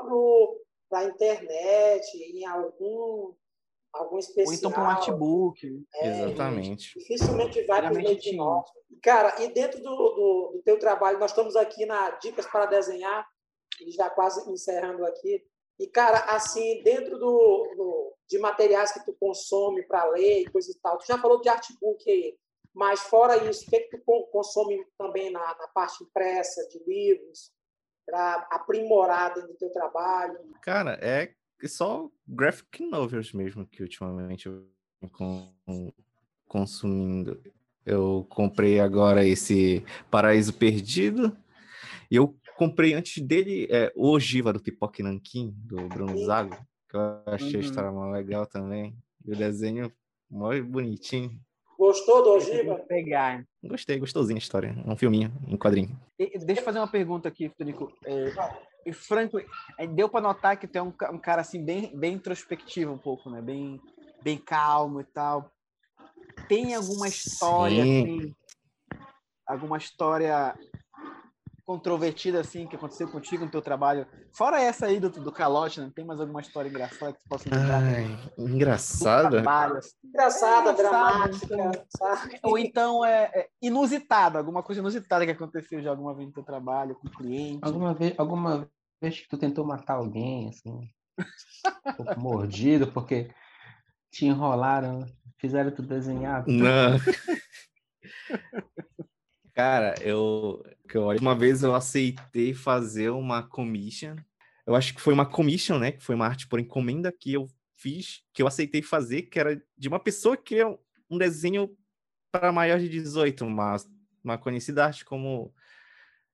para 0.90 1.00
a 1.00 1.04
internet, 1.06 2.16
em 2.16 2.46
algum, 2.46 3.34
algum 3.92 4.20
especial. 4.20 4.48
Ou 4.48 4.54
então 4.54 4.72
para 4.72 4.84
um 4.84 4.90
artbook. 4.90 5.86
É, 5.96 6.08
Exatamente. 6.08 6.98
Dificilmente 6.98 7.64
vai 7.66 7.82
para 7.82 7.92
os 7.92 7.98
Geralmente 7.98 8.08
meios 8.08 8.24
de 8.24 8.36
nós. 8.38 8.68
Cara, 9.02 9.42
e 9.42 9.48
dentro 9.52 9.82
do, 9.82 9.90
do, 9.90 10.52
do 10.56 10.62
teu 10.64 10.78
trabalho, 10.80 11.20
nós 11.20 11.32
estamos 11.32 11.56
aqui 11.56 11.86
na 11.86 12.12
Dicas 12.12 12.46
para 12.46 12.68
Desenhar, 12.68 13.28
e 13.82 13.92
já 13.92 14.10
quase 14.10 14.50
encerrando 14.52 15.04
aqui. 15.06 15.44
E, 15.80 15.88
cara, 15.88 16.20
assim, 16.36 16.82
dentro 16.84 17.18
do, 17.18 17.74
do- 17.76 18.13
de 18.34 18.40
materiais 18.40 18.92
que 18.92 19.06
tu 19.06 19.14
consome 19.14 19.84
para 19.84 20.10
ler 20.10 20.42
e 20.42 20.50
coisa 20.50 20.72
e 20.72 20.76
tal, 20.80 20.98
tu 20.98 21.06
já 21.06 21.20
falou 21.20 21.40
de 21.40 21.50
artbook 21.50 22.10
aí, 22.10 22.36
mas 22.74 23.02
fora 23.02 23.38
isso, 23.48 23.68
o 23.68 23.70
que, 23.70 23.80
que 23.82 23.98
tu 23.98 24.04
con- 24.04 24.24
consome 24.32 24.84
também 24.98 25.32
na, 25.32 25.40
na 25.40 25.68
parte 25.68 26.04
impressa, 26.04 26.68
de 26.70 26.84
livros, 26.88 27.52
para 28.04 28.48
aprimorar 28.50 29.36
dentro 29.36 29.50
do 29.50 29.58
teu 29.58 29.70
trabalho? 29.70 30.40
Cara, 30.64 30.98
é 31.00 31.32
só 31.68 32.10
graphic 32.28 32.84
novels 32.84 33.32
mesmo 33.34 33.68
que 33.68 33.84
ultimamente 33.84 34.48
eu 34.48 34.68
consumindo. 36.48 37.40
Eu 37.86 38.26
comprei 38.30 38.80
agora 38.80 39.24
esse 39.24 39.86
Paraíso 40.10 40.54
Perdido 40.54 41.38
e 42.10 42.16
eu 42.16 42.36
comprei 42.58 42.94
antes 42.94 43.22
dele 43.22 43.68
é, 43.70 43.94
o 43.96 44.10
Ogiva 44.10 44.52
do 44.52 44.62
Pipoque 44.62 45.04
Nanquim, 45.04 45.54
do 45.58 45.88
Bruno 45.88 46.18
Zago, 46.26 46.58
que 46.94 46.98
eu 46.98 47.34
achei 47.34 47.48
a 47.48 47.54
Uhum. 47.54 47.60
história 47.60 47.92
mó 47.92 48.06
legal 48.12 48.46
também. 48.46 48.96
E 49.26 49.32
o 49.32 49.36
desenho 49.36 49.92
mó 50.30 50.50
bonitinho. 50.62 51.40
Gostou 51.78 52.24
do 52.24 52.30
Ogiva? 52.34 52.76
pegar. 52.88 53.44
Gostei, 53.64 53.98
gostosinho 53.98 54.38
a 54.38 54.40
história. 54.40 54.76
É 54.86 54.90
um 54.92 54.96
filminho 54.96 55.34
em 55.48 55.58
quadrinho. 55.58 56.00
E- 56.20 56.38
Deixa 56.38 56.62
eu 56.62 56.66
fazer 56.66 56.78
uma 56.78 56.88
pergunta 56.88 57.28
aqui, 57.28 57.50
Tonico. 57.50 57.92
É, 58.06 58.32
E 58.86 58.94
Franco, 58.94 59.38
deu 59.96 60.08
para 60.10 60.22
notar 60.22 60.58
que 60.58 60.68
tu 60.68 60.76
é 60.76 60.84
um, 60.84 60.94
um, 61.12 61.18
cara 61.18 61.42
assim 61.42 61.64
bem, 61.64 61.98
bem 61.98 62.16
introspectivo 62.16 62.92
um 62.92 62.98
pouco, 62.98 63.30
né? 63.30 63.42
Bem, 63.42 63.80
bem 64.22 64.38
calmo 64.38 65.00
e 65.02 65.06
tal. 65.06 65.50
Tem 66.50 66.76
alguma 66.76 67.08
história, 67.08 67.82
assim, 67.82 68.36
alguma 69.48 69.78
história 69.78 70.54
controvertida 71.66 72.42
assim 72.42 72.68
que 72.68 72.76
aconteceu 72.76 73.08
contigo 73.08 73.46
no 73.46 73.52
teu 73.52 73.62
trabalho? 73.62 74.06
Fora 74.36 74.62
essa 74.62 74.88
aí 74.88 75.00
do, 75.00 75.10
do 75.10 75.32
calote, 75.32 75.80
não 75.80 75.88
né? 75.88 75.94
tem 75.96 76.06
mais 76.06 76.20
alguma 76.20 76.42
história 76.42 76.70
engraçada 76.70 77.14
que 77.14 77.20
tu 77.20 77.30
possa 77.30 77.50
lembrar? 77.50 77.84
Ai, 77.84 78.20
engraçada? 78.38 79.42
Trabalho, 79.42 79.78
assim. 79.78 79.92
Engraçada, 80.04 80.70
é, 80.70 80.74
dramática. 80.74 81.46
Então, 81.46 81.72
ou 82.44 82.58
então 82.58 83.06
é, 83.06 83.32
é, 83.34 83.48
inusitada, 83.62 84.38
alguma 84.38 84.62
coisa 84.62 84.82
inusitada 84.82 85.26
que 85.26 85.32
aconteceu 85.32 85.82
já 85.82 85.90
alguma 85.90 86.14
vez 86.14 86.28
no 86.28 86.34
teu 86.34 86.44
trabalho 86.44 86.96
com 86.96 87.08
o 87.08 87.12
cliente. 87.12 87.60
Alguma 87.62 87.94
vez, 87.94 88.14
alguma 88.18 88.70
vez 89.02 89.22
que 89.22 89.30
tu 89.30 89.38
tentou 89.38 89.66
matar 89.66 89.96
alguém, 89.96 90.50
assim, 90.50 90.90
um 91.88 91.94
pouco 91.94 92.20
mordido, 92.20 92.92
porque 92.92 93.32
te 94.12 94.26
enrolaram, 94.26 95.06
fizeram 95.38 95.72
tu 95.72 95.82
desenhar. 95.82 96.44
Não. 96.48 96.98
Cara, 99.54 99.94
eu, 100.02 100.64
uma 101.20 101.36
vez 101.36 101.64
eu 101.64 101.74
aceitei 101.74 102.54
fazer 102.54 103.10
uma 103.10 103.44
commission. 103.44 104.16
Eu 104.66 104.76
acho 104.76 104.94
que 104.94 105.02
foi 105.02 105.14
uma 105.14 105.26
commission, 105.26 105.78
né? 105.80 105.92
Que 105.92 106.04
foi 106.04 106.16
uma 106.16 106.28
arte 106.28 106.48
por 106.48 106.60
encomenda 106.60 107.12
que 107.12 107.34
eu 107.34 107.48
fiz, 107.76 108.24
que 108.34 108.42
eu 108.42 108.48
aceitei 108.48 108.82
fazer, 108.82 109.24
que 109.24 109.40
era 109.40 109.62
de 109.78 109.88
uma 109.88 110.00
pessoa 110.00 110.38
que 110.38 110.60
é 110.60 110.66
um 111.10 111.18
desenho 111.18 111.70
para 112.32 112.52
maior 112.52 112.80
de 112.80 112.90
18, 112.90 113.46
uma, 113.46 113.76
uma 114.24 114.38
conhecida 114.38 114.86
arte 114.86 115.04
como 115.04 115.54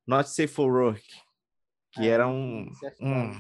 Not 0.06 0.30
Safe 0.30 0.48
for 0.48 0.72
Work, 0.72 1.04
que 1.92 2.02
é, 2.02 2.08
era 2.08 2.28
um, 2.28 2.72
é 2.84 3.06
um, 3.06 3.32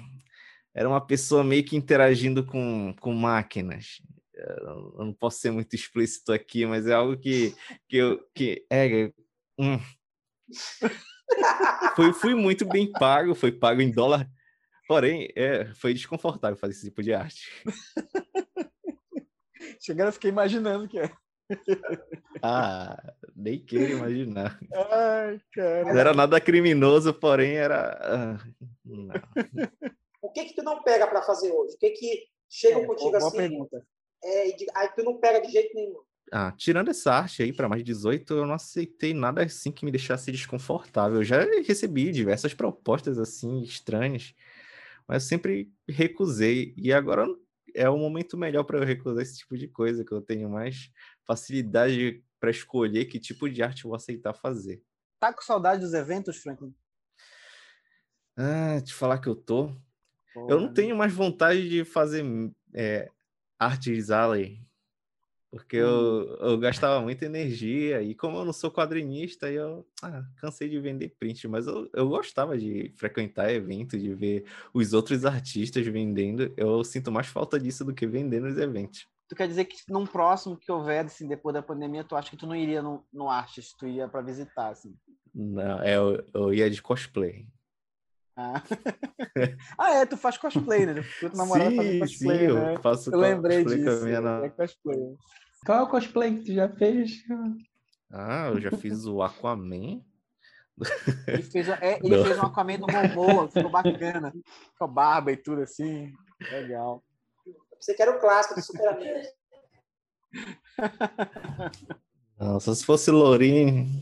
era 0.74 0.90
uma 0.90 1.06
pessoa 1.06 1.44
meio 1.44 1.64
que 1.64 1.76
interagindo 1.76 2.46
com, 2.46 2.94
com 3.00 3.14
máquinas. 3.14 4.02
Eu 4.34 5.06
não 5.06 5.14
posso 5.14 5.40
ser 5.40 5.52
muito 5.52 5.76
explícito 5.76 6.32
aqui, 6.32 6.66
mas 6.66 6.88
é 6.88 6.94
algo 6.94 7.18
que, 7.18 7.54
que, 7.88 7.98
eu, 7.98 8.20
que 8.34 8.66
é, 8.70 9.12
Hum. 9.60 9.78
Fui, 11.96 12.14
fui 12.14 12.36
muito 12.36 12.66
bem 12.66 12.92
pago, 12.92 13.36
foi 13.36 13.52
pago 13.52 13.82
em 13.82 13.92
dólar. 13.92 14.30
Porém, 14.88 15.32
é, 15.36 15.72
foi 15.76 15.94
desconfortável 15.94 16.58
fazer 16.58 16.74
esse 16.74 16.86
tipo 16.86 17.04
de 17.04 17.14
arte. 17.14 17.52
Chegando, 19.80 20.08
eu 20.08 20.14
fiquei 20.14 20.32
imaginando 20.32 20.88
que 20.88 21.00
é. 21.00 21.12
Ah, 22.42 23.14
nem 23.36 23.64
queiro 23.64 23.98
imaginar. 23.98 24.60
Ai, 24.74 25.40
cara. 25.54 25.84
Não 25.86 26.00
era 26.00 26.14
nada 26.14 26.40
criminoso, 26.40 27.14
porém 27.14 27.56
era. 27.56 28.00
Ah, 28.02 28.38
o 30.22 30.32
que 30.32 30.46
que 30.46 30.56
tu 30.56 30.64
não 30.64 30.82
pega 30.84 31.08
para 31.08 31.22
fazer 31.22 31.52
hoje? 31.52 31.76
O 31.76 31.78
que 31.78 31.90
que 31.92 32.28
chega 32.50 32.80
é, 32.80 32.86
contigo 32.86 33.16
assim? 33.16 33.38
Pergunta. 33.38 33.86
É, 34.24 34.42
aí 34.76 34.90
tu 34.96 35.04
não 35.04 35.20
pega 35.20 35.42
de 35.42 35.52
jeito 35.52 35.74
nenhum. 35.76 36.02
Ah, 36.32 36.52
tirando 36.52 36.90
essa 36.90 37.12
arte 37.12 37.42
aí 37.42 37.52
para 37.52 37.68
mais 37.68 37.84
de 37.84 37.92
18, 37.92 38.34
eu 38.34 38.46
não 38.46 38.54
aceitei 38.54 39.14
nada 39.14 39.44
assim 39.44 39.72
que 39.72 39.84
me 39.84 39.92
deixasse 39.92 40.32
desconfortável. 40.32 41.18
Eu 41.18 41.24
já 41.24 41.44
recebi 41.66 42.12
diversas 42.12 42.54
propostas 42.54 43.18
assim 43.18 43.62
estranhas, 43.62 44.34
mas 45.08 45.24
eu 45.24 45.30
sempre 45.30 45.72
recusei. 45.88 46.74
E 46.78 46.94
agora 46.94 47.26
é 47.76 47.90
o 47.90 47.98
momento 47.98 48.38
melhor 48.38 48.64
para 48.64 48.78
eu 48.78 48.86
recusar 48.86 49.24
esse 49.24 49.40
tipo 49.40 49.58
de 49.58 49.68
coisa, 49.68 50.06
que 50.06 50.12
eu 50.12 50.22
tenho 50.22 50.50
mais 50.50 50.92
facilidade 51.26 52.24
para 52.40 52.52
escolher 52.52 53.06
que 53.06 53.20
tipo 53.20 53.50
de 53.50 53.64
arte 53.64 53.86
eu 53.86 53.90
vou 53.90 53.96
aceitar 53.96 54.34
fazer. 54.34 54.82
Tá 55.20 55.34
com 55.34 55.42
saudade 55.42 55.82
dos 55.82 55.94
eventos, 55.94 56.38
Franklin? 56.38 56.74
Ah, 58.38 58.80
te 58.82 58.94
falar 58.94 59.20
que 59.20 59.28
eu 59.28 59.36
tô. 59.36 59.76
eu 60.48 60.62
não 60.62 60.74
tenho 60.74 60.96
mais 60.96 61.12
vontade 61.12 61.68
de 61.68 61.84
fazer 61.84 62.24
é, 62.74 63.10
artes 63.60 64.10
alley 64.10 64.64
porque 65.52 65.78
eu, 65.78 65.88
uhum. 65.88 66.52
eu 66.52 66.58
gastava 66.60 67.02
muita 67.02 67.26
energia 67.26 68.02
e 68.04 68.14
como 68.14 68.38
eu 68.38 68.46
não 68.46 68.54
sou 68.54 68.72
quadrinista, 68.72 69.50
eu 69.50 69.86
ah, 70.04 70.24
cansei 70.38 70.70
de 70.70 70.80
vender 70.80 71.16
print, 71.20 71.48
mas 71.48 71.66
eu, 71.66 71.90
eu 71.94 72.08
gostava 72.08 72.58
de 72.58 72.94
frequentar 72.96 73.52
eventos, 73.52 74.00
de 74.00 74.14
ver 74.14 74.46
os 74.74 74.94
outros 74.94 75.26
artistas 75.26 75.86
vendendo. 75.88 76.54
Eu 76.56 76.84
sinto 76.84 77.12
mais 77.12 77.28
falta 77.28 77.60
disso 77.60 77.84
do 77.84 77.94
que 77.94 78.06
vender 78.06 78.40
nos 78.40 78.58
eventos. 78.58 79.08
Tu 79.28 79.36
quer 79.36 79.48
dizer 79.48 79.66
que 79.66 79.78
num 79.90 80.06
próximo 80.06 80.58
que 80.58 80.72
houver, 80.72 81.06
assim, 81.06 81.28
depois 81.28 81.54
da 81.54 81.62
pandemia, 81.62 82.04
tu 82.04 82.16
acha 82.16 82.30
que 82.30 82.38
tu 82.38 82.48
não 82.48 82.56
iria 82.56 82.82
no, 82.82 83.04
no 83.12 83.30
Artes, 83.30 83.74
tu 83.74 83.88
ia 83.88 84.08
para 84.08 84.22
visitar, 84.22 84.70
assim? 84.70 84.96
Não, 85.34 85.82
é, 85.82 85.96
eu, 85.96 86.24
eu 86.34 86.54
ia 86.54 86.70
de 86.70 86.82
cosplay. 86.82 87.48
Ah. 88.40 88.64
ah, 89.78 89.94
é, 89.96 90.06
tu 90.06 90.16
faz 90.16 90.38
cosplay, 90.38 90.86
né? 90.86 91.04
Tu 91.20 91.30
namorada 91.36 91.72
sim, 91.72 92.00
cosplay, 92.00 92.48
sim, 92.48 92.54
né? 92.54 92.76
eu 92.76 92.82
faço 92.82 93.14
eu 93.14 93.20
lembrei 93.20 93.66
disso. 93.66 93.84
Com 93.84 93.90
a 93.90 94.22
minha... 94.22 94.46
É 94.46 94.50
cosplay. 94.50 95.18
Qual 95.66 95.78
é 95.78 95.82
o 95.82 95.90
cosplay 95.90 96.38
que 96.38 96.46
tu 96.46 96.54
já 96.54 96.70
fez? 96.70 97.12
Ah, 98.10 98.48
eu 98.48 98.62
já 98.62 98.72
fiz 98.72 99.06
o 99.06 99.22
Aquaman. 99.22 100.02
Ele 101.28 101.44
fez, 101.44 101.68
é, 101.68 102.00
ele 102.02 102.24
fez 102.24 102.40
um 102.40 102.44
Aquaman 102.44 102.80
do 102.80 102.88
Momoa, 102.88 103.50
ficou 103.50 103.70
bacana. 103.70 104.34
Com 104.78 104.86
a 104.86 104.88
barba 104.88 105.30
e 105.34 105.36
tudo 105.36 105.62
assim. 105.62 106.10
Legal. 106.50 107.04
Você 107.78 107.94
quer 107.94 108.08
o 108.08 108.18
clássico 108.18 108.56
do 108.56 108.62
Super 108.62 108.88
Amigos. 108.88 109.28
Nossa, 112.40 112.74
se 112.74 112.86
fosse 112.86 113.12
Lourinho. 113.12 114.02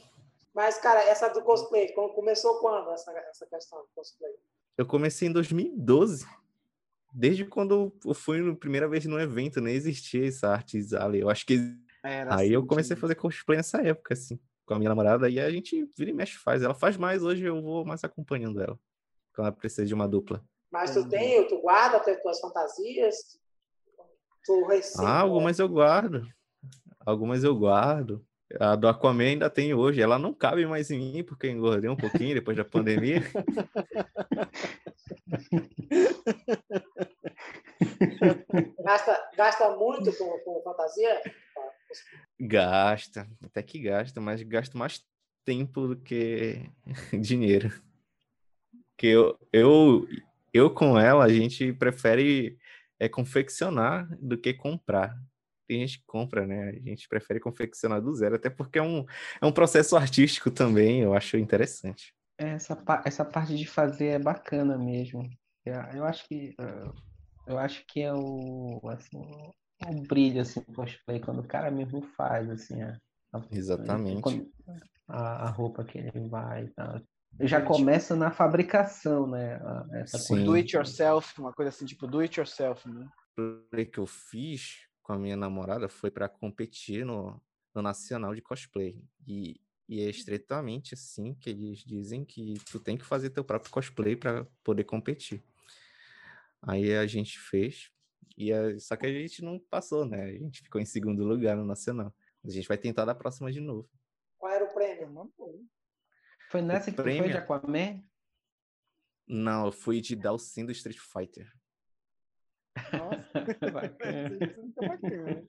Mas, 0.58 0.80
cara, 0.80 1.04
essa 1.04 1.28
do 1.28 1.44
cosplay, 1.44 1.94
começou 1.94 2.58
quando 2.58 2.90
essa, 2.90 3.12
essa 3.12 3.46
questão 3.46 3.78
do 3.78 3.90
cosplay? 3.94 4.34
Eu 4.76 4.88
comecei 4.88 5.28
em 5.28 5.32
2012 5.32 6.26
desde 7.14 7.46
quando 7.46 7.94
eu 8.04 8.14
fui 8.16 8.42
na 8.42 8.56
primeira 8.56 8.88
vez 8.88 9.06
num 9.06 9.20
evento, 9.20 9.62
nem 9.62 9.76
existia 9.76 10.28
essa 10.28 10.48
arte 10.50 10.80
ali. 10.96 11.20
Eu 11.20 11.30
acho 11.30 11.46
que. 11.46 11.60
Era 12.04 12.34
aí 12.34 12.48
assim, 12.48 12.54
eu 12.56 12.66
comecei 12.66 12.98
a 12.98 13.00
fazer 13.00 13.14
cosplay 13.14 13.58
nessa 13.58 13.84
época, 13.84 14.16
assim, 14.16 14.40
com 14.66 14.74
a 14.74 14.80
minha 14.80 14.90
namorada, 14.90 15.30
e 15.30 15.40
a 15.40 15.52
gente 15.52 15.88
vira 15.96 16.10
e 16.10 16.14
mexe 16.14 16.40
faz. 16.40 16.64
Ela 16.64 16.74
faz 16.74 16.98
mais, 16.98 17.22
hoje 17.22 17.46
eu 17.46 17.62
vou 17.62 17.86
mais 17.86 18.04
acompanhando 18.04 18.60
ela. 18.60 18.80
Quando 19.36 19.50
ela 19.50 19.56
precisa 19.56 19.86
de 19.86 19.94
uma 19.94 20.08
dupla. 20.08 20.44
Mas 20.72 20.92
tu 20.92 21.08
tem, 21.08 21.48
tu 21.48 21.62
guarda 21.62 21.98
as 21.98 22.22
tuas 22.24 22.40
fantasias? 22.40 23.40
Tu 24.44 24.66
recebe, 24.66 25.06
ah, 25.06 25.20
algumas 25.20 25.60
eu 25.60 25.70
guardo. 25.70 26.28
Algumas 27.06 27.44
eu 27.44 27.56
guardo. 27.56 28.26
A 28.60 28.76
do 28.76 28.88
Aquaman 28.88 29.24
ainda 29.26 29.50
tem 29.50 29.74
hoje. 29.74 30.02
Ela 30.02 30.18
não 30.18 30.34
cabe 30.34 30.66
mais 30.66 30.90
em 30.90 31.00
mim, 31.00 31.24
porque 31.24 31.50
engordei 31.50 31.90
um 31.90 31.98
pouquinho 31.98 32.36
depois 32.36 32.56
da 32.56 32.64
pandemia. 32.64 33.22
gasta, 38.84 39.30
gasta 39.36 39.76
muito 39.76 40.16
com, 40.18 40.40
com 40.40 40.62
fantasia? 40.64 41.22
Gasta, 42.40 43.28
até 43.44 43.62
que 43.62 43.80
gasta, 43.80 44.22
mas 44.22 44.42
gasto 44.44 44.78
mais 44.78 45.04
tempo 45.44 45.88
do 45.88 45.98
que 45.98 46.70
dinheiro. 47.20 47.72
Que 48.96 49.08
eu, 49.08 49.38
eu, 49.52 50.08
eu 50.54 50.74
com 50.74 50.98
ela, 50.98 51.26
a 51.26 51.30
gente 51.30 51.74
prefere 51.74 52.58
é, 53.00 53.10
confeccionar 53.10 54.08
do 54.22 54.38
que 54.38 54.54
comprar 54.54 55.18
tem 55.68 55.80
gente 55.82 56.00
que 56.00 56.06
compra, 56.06 56.48
né? 56.48 56.70
A 56.70 56.90
gente 56.90 57.08
prefere 57.08 57.40
confeccionar 57.40 58.02
do 58.02 58.14
zero, 58.14 58.36
até 58.36 58.50
porque 58.50 58.80
é 58.80 58.84
um, 58.84 59.06
é 59.42 59.46
um 59.46 59.52
processo 59.52 59.96
artístico 59.96 60.50
também, 60.50 61.02
eu 61.02 61.14
acho 61.14 61.38
interessante. 61.38 62.14
Essa, 62.38 62.78
essa 63.04 63.26
parte 63.26 63.56
de 63.56 63.66
fazer 63.66 64.08
é 64.08 64.20
bacana 64.20 64.78
mesmo. 64.78 65.28
Eu 65.94 66.06
acho 66.06 66.28
que 66.28 66.56
eu 67.46 67.58
acho 67.58 67.84
que 67.88 68.02
é 68.02 68.14
o 68.14 68.80
assim 68.90 69.22
o 69.86 70.02
brilho 70.08 70.42
assim 70.42 70.62
cosplay 70.62 71.20
quando 71.20 71.40
o 71.40 71.48
cara 71.48 71.72
mesmo 71.72 72.02
faz 72.02 72.50
assim 72.50 72.82
a, 72.82 73.00
exatamente 73.52 74.46
a, 75.08 75.48
a, 75.48 75.50
roupa 75.50 75.84
que 75.84 75.98
ele 75.98 76.28
vai 76.28 76.66
e 76.66 76.70
tal. 76.70 77.02
Já 77.42 77.62
começa 77.62 78.16
na 78.16 78.32
fabricação, 78.32 79.28
né? 79.28 79.60
Essa 79.94 80.18
Sim. 80.18 80.44
do 80.44 80.54
it 80.54 80.76
yourself, 80.76 81.40
uma 81.40 81.54
coisa 81.54 81.70
assim 81.70 81.86
tipo 81.86 82.08
do 82.08 82.20
it 82.20 82.40
yourself, 82.40 82.88
né? 82.90 83.08
O 83.38 83.86
que 83.86 84.00
eu 84.00 84.08
fiz 84.08 84.87
com 85.08 85.14
a 85.14 85.18
minha 85.18 85.38
namorada 85.38 85.88
foi 85.88 86.12
para 86.12 86.28
competir 86.28 87.06
no, 87.06 87.42
no 87.74 87.82
Nacional 87.82 88.36
de 88.36 88.42
Cosplay. 88.42 89.02
E, 89.26 89.58
e 89.88 90.02
é 90.02 90.10
estritamente 90.10 90.94
assim 90.94 91.34
que 91.34 91.50
eles 91.50 91.80
dizem 91.80 92.26
que 92.26 92.56
tu 92.70 92.78
tem 92.78 92.98
que 92.98 93.06
fazer 93.06 93.30
teu 93.30 93.44
próprio 93.44 93.72
cosplay 93.72 94.18
para 94.18 94.46
poder 94.66 94.84
competir. 94.84 95.42
Aí 96.62 96.94
a 96.94 97.08
gente 97.08 97.40
fez, 97.40 97.90
e 98.38 98.52
a, 98.52 98.78
só 98.80 98.98
que 98.98 99.06
a 99.06 99.12
gente 99.12 99.42
não 99.42 99.58
passou, 99.58 100.06
né? 100.06 100.26
A 100.26 100.34
gente 100.34 100.62
ficou 100.62 100.82
em 100.82 100.86
segundo 100.86 101.24
lugar 101.24 101.56
no 101.56 101.64
Nacional. 101.64 102.14
A 102.44 102.50
gente 102.50 102.68
vai 102.68 102.78
tentar 102.78 103.06
da 103.06 103.16
próxima 103.16 103.50
de 103.50 103.62
novo. 103.62 103.90
Qual 104.38 104.52
era 104.52 104.66
o 104.66 104.74
prêmio? 104.74 105.34
Foi 106.52 106.62
nessa 106.62 106.90
o 106.90 106.94
que 106.94 107.02
prêmio... 107.02 107.24
foi 107.24 107.32
de 107.32 107.38
Aquaman? 107.38 108.04
Não, 109.26 109.68
eu 109.68 109.72
fui 109.72 110.02
de 110.02 110.18
Dalsin 110.18 110.66
do 110.66 110.72
Street 110.74 111.00
Fighter. 111.00 111.50
Nossa, 112.94 113.46
bacana. 114.82 115.48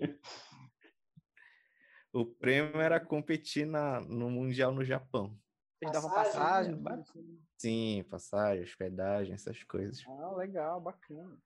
O 2.13 2.25
prêmio 2.25 2.81
era 2.81 2.99
competir 2.99 3.67
na, 3.67 4.01
no 4.01 4.31
Mundial 4.31 4.73
no 4.73 4.85
Japão. 4.85 5.39
Eles 5.81 5.93
davam 5.93 6.11
passagem? 6.11 6.83
Passagem, 6.83 7.39
Sim, 7.59 8.05
passagem, 8.09 8.65
hospedagem, 8.65 9.35
essas 9.35 9.63
coisas. 9.65 10.05
Ah, 10.07 10.35
legal, 10.37 10.81
bacana. 10.81 11.39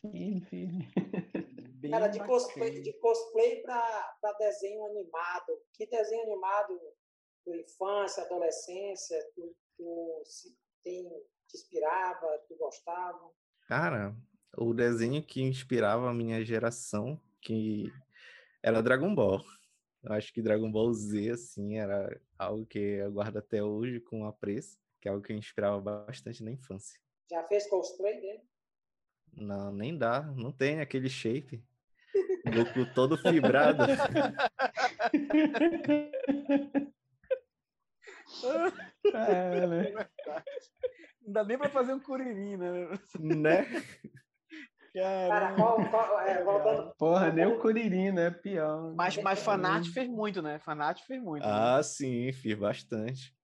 Sim, 0.00 0.40
sim. 0.48 0.68
Cara, 1.90 2.08
de 2.08 2.18
cosplay, 2.24 2.82
de 2.82 2.92
cosplay 2.94 3.62
para 3.62 4.32
desenho 4.38 4.84
animado. 4.86 5.60
Que 5.72 5.86
desenho 5.86 6.22
animado 6.24 6.78
tua 7.44 7.56
infância, 7.56 8.22
adolescência, 8.22 9.18
tu, 9.34 9.54
tu 9.76 10.22
se, 10.24 10.56
tem, 10.82 11.08
te 11.48 11.56
inspirava, 11.56 12.38
tu 12.48 12.56
gostava? 12.56 13.30
Cara, 13.68 14.16
o 14.56 14.74
desenho 14.74 15.22
que 15.22 15.42
inspirava 15.42 16.10
a 16.10 16.14
minha 16.14 16.44
geração, 16.44 17.20
que 17.40 17.92
era 18.62 18.82
Dragon 18.82 19.14
Ball. 19.14 19.44
Eu 20.02 20.12
acho 20.12 20.32
que 20.32 20.42
Dragon 20.42 20.70
Ball 20.70 20.92
Z, 20.92 21.30
assim, 21.30 21.78
era 21.78 22.20
algo 22.38 22.66
que 22.66 22.78
eu 22.78 23.10
guardo 23.12 23.38
até 23.38 23.62
hoje 23.62 24.00
com 24.00 24.26
apreço, 24.26 24.78
que 25.00 25.08
é 25.08 25.10
algo 25.10 25.24
que 25.24 25.32
me 25.32 25.38
inspirava 25.38 25.80
bastante 25.80 26.42
na 26.44 26.50
infância. 26.50 27.00
Já 27.30 27.42
fez 27.44 27.66
cosplay 27.68 28.20
dele? 28.20 28.42
Não, 29.32 29.72
nem 29.72 29.96
dá. 29.96 30.22
Não 30.36 30.52
tem 30.52 30.80
aquele 30.80 31.08
shape. 31.08 31.64
Goku 32.44 32.92
todo 32.94 33.16
fibrado. 33.16 33.84
é, 39.14 39.66
né? 39.66 39.92
Não 41.22 41.32
dá 41.32 41.44
nem 41.44 41.56
pra 41.56 41.70
fazer 41.70 41.94
um 41.94 42.00
curirim, 42.00 42.56
né? 42.56 42.88
Né? 43.18 43.66
Cara, 44.94 45.54
qual, 45.56 45.90
qual, 45.90 46.20
é, 46.20 46.42
voltando... 46.44 46.94
Porra, 46.96 47.32
nem 47.32 47.46
o 47.46 47.58
Curirim, 47.60 48.12
né? 48.12 48.30
Pior. 48.30 48.94
Mas, 48.94 49.16
mas 49.16 49.40
Fanat 49.40 49.90
fez 49.90 50.08
muito, 50.08 50.40
né? 50.40 50.60
Fanat 50.60 51.04
fez 51.04 51.20
muito. 51.20 51.44
Ah, 51.44 51.78
né? 51.78 51.82
sim, 51.82 52.32
fiz 52.32 52.56
bastante. 52.56 53.34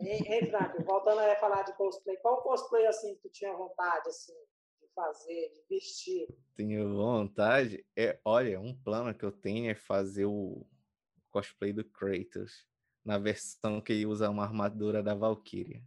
Ei 0.00 0.48
Frank, 0.48 0.82
voltando 0.84 1.18
a 1.20 1.36
falar 1.36 1.62
de 1.62 1.76
cosplay, 1.76 2.16
qual 2.18 2.40
cosplay 2.42 2.86
assim 2.86 3.16
que 3.16 3.22
tu 3.22 3.30
tinha 3.30 3.52
vontade 3.52 4.08
assim 4.08 4.32
de 4.80 4.88
fazer, 4.94 5.52
de 5.52 5.64
vestir? 5.68 6.28
Tenho 6.56 6.94
vontade. 6.94 7.84
É, 7.96 8.18
olha, 8.24 8.60
um 8.60 8.74
plano 8.74 9.12
que 9.12 9.24
eu 9.24 9.32
tenho 9.32 9.70
é 9.70 9.74
fazer 9.74 10.24
o 10.24 10.64
cosplay 11.30 11.72
do 11.72 11.84
Kratos 11.84 12.66
na 13.04 13.18
versão 13.18 13.80
que 13.80 13.92
ele 13.92 14.06
usa 14.06 14.30
uma 14.30 14.44
armadura 14.44 15.02
da 15.02 15.14
Valkyria 15.14 15.82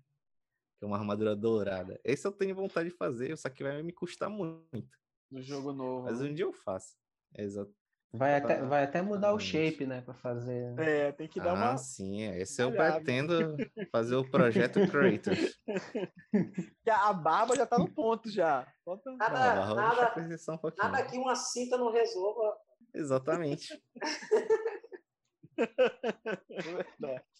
que 0.81 0.85
é 0.85 0.87
uma 0.87 0.97
armadura 0.97 1.35
dourada. 1.35 2.01
Esse 2.03 2.27
eu 2.27 2.31
tenho 2.31 2.55
vontade 2.55 2.89
de 2.89 2.95
fazer, 2.95 3.37
só 3.37 3.47
que 3.49 3.61
vai 3.61 3.83
me 3.83 3.93
custar 3.93 4.31
muito. 4.31 4.97
No 5.29 5.39
jogo 5.39 5.71
novo. 5.71 6.05
Mas 6.05 6.19
né? 6.19 6.27
um 6.27 6.33
dia 6.33 6.45
eu 6.45 6.51
faço. 6.51 6.95
Exato. 7.37 7.71
Vai 8.11 8.35
até, 8.35 8.61
vai 8.63 8.83
até 8.83 9.01
mudar 9.01 9.31
o 9.31 9.39
shape, 9.39 9.85
né, 9.85 10.01
para 10.01 10.15
fazer. 10.15 10.77
É, 10.79 11.11
tem 11.11 11.29
que 11.29 11.39
dar 11.39 11.51
ah, 11.51 11.53
uma. 11.53 11.73
Ah, 11.73 11.77
sim, 11.77 12.23
esse 12.23 12.61
eu 12.61 12.71
pretendo 12.71 13.31
fazer 13.91 14.15
o 14.15 14.29
projeto 14.29 14.79
Kratos. 14.89 15.61
a 16.89 17.13
barba 17.13 17.55
já 17.55 17.65
tá 17.65 17.77
no 17.77 17.87
ponto 17.87 18.29
já. 18.29 18.67
Nada, 19.17 19.55
não, 19.55 19.75
nada, 19.75 20.13
um 20.19 20.27
nada 20.77 21.05
que 21.05 21.17
uma 21.17 21.35
cinta 21.35 21.77
não 21.77 21.91
resolva. 21.91 22.57
Exatamente. 22.93 23.81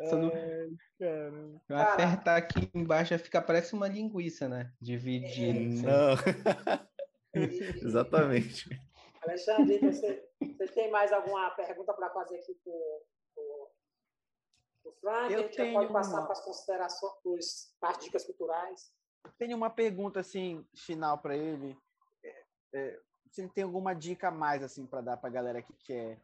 Verdade. 0.00 0.80
Só 0.98 1.76
não... 1.76 1.78
Apertar 1.78 2.36
aqui 2.36 2.70
embaixo 2.74 3.18
fica 3.18 3.42
parece 3.42 3.74
uma 3.74 3.88
linguiça, 3.88 4.48
né? 4.48 4.72
Dividir. 4.80 5.50
Assim. 5.50 5.82
Não. 5.82 6.14
Exatamente. 7.82 8.68
Alexandre, 9.22 9.78
você, 9.78 10.28
você 10.40 10.66
tem 10.68 10.90
mais 10.90 11.12
alguma 11.12 11.50
pergunta 11.50 11.92
para 11.92 12.10
fazer 12.10 12.36
aqui 12.38 12.54
para 12.64 12.72
o 14.84 14.92
Frank? 15.00 15.32
Eu 15.32 15.40
a 15.40 15.42
gente 15.42 15.56
tenho 15.56 15.74
pode 15.74 15.92
passar 15.92 16.18
uma... 16.18 16.22
para 16.24 16.32
as 16.32 16.44
considerações, 16.44 17.74
para 17.78 17.90
as 17.90 17.98
dicas 17.98 18.24
culturais. 18.24 18.92
Tenho 19.38 19.56
uma 19.56 19.68
pergunta 19.68 20.20
assim 20.20 20.66
final 20.74 21.18
para 21.18 21.36
ele. 21.36 21.76
É, 22.24 22.44
é, 22.74 23.00
se 23.30 23.42
ele 23.42 23.50
tem 23.50 23.64
alguma 23.64 23.94
dica 23.94 24.28
a 24.28 24.32
mais 24.32 24.62
assim 24.62 24.86
para 24.86 25.02
dar 25.02 25.16
para 25.18 25.28
a 25.28 25.32
galera 25.32 25.62
que 25.62 25.74
quer 25.84 26.18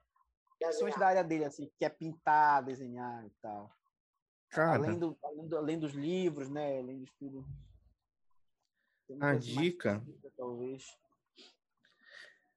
Principalmente 0.58 0.98
da 0.98 1.06
área 1.08 1.24
dele, 1.24 1.44
assim, 1.44 1.70
que 1.78 1.84
é 1.84 1.88
pintar, 1.88 2.64
desenhar 2.64 3.24
e 3.26 3.30
tal. 3.42 3.74
Cara. 4.48 4.76
Além, 4.76 4.98
do, 4.98 5.16
além, 5.22 5.48
do, 5.48 5.56
além 5.56 5.78
dos 5.78 5.92
livros, 5.92 6.48
né? 6.48 6.78
Além 6.78 6.98
de 6.98 7.04
estudo. 7.04 7.46
A 9.20 9.34
dica. 9.34 10.02
dica. 10.04 10.32
Talvez. 10.36 10.96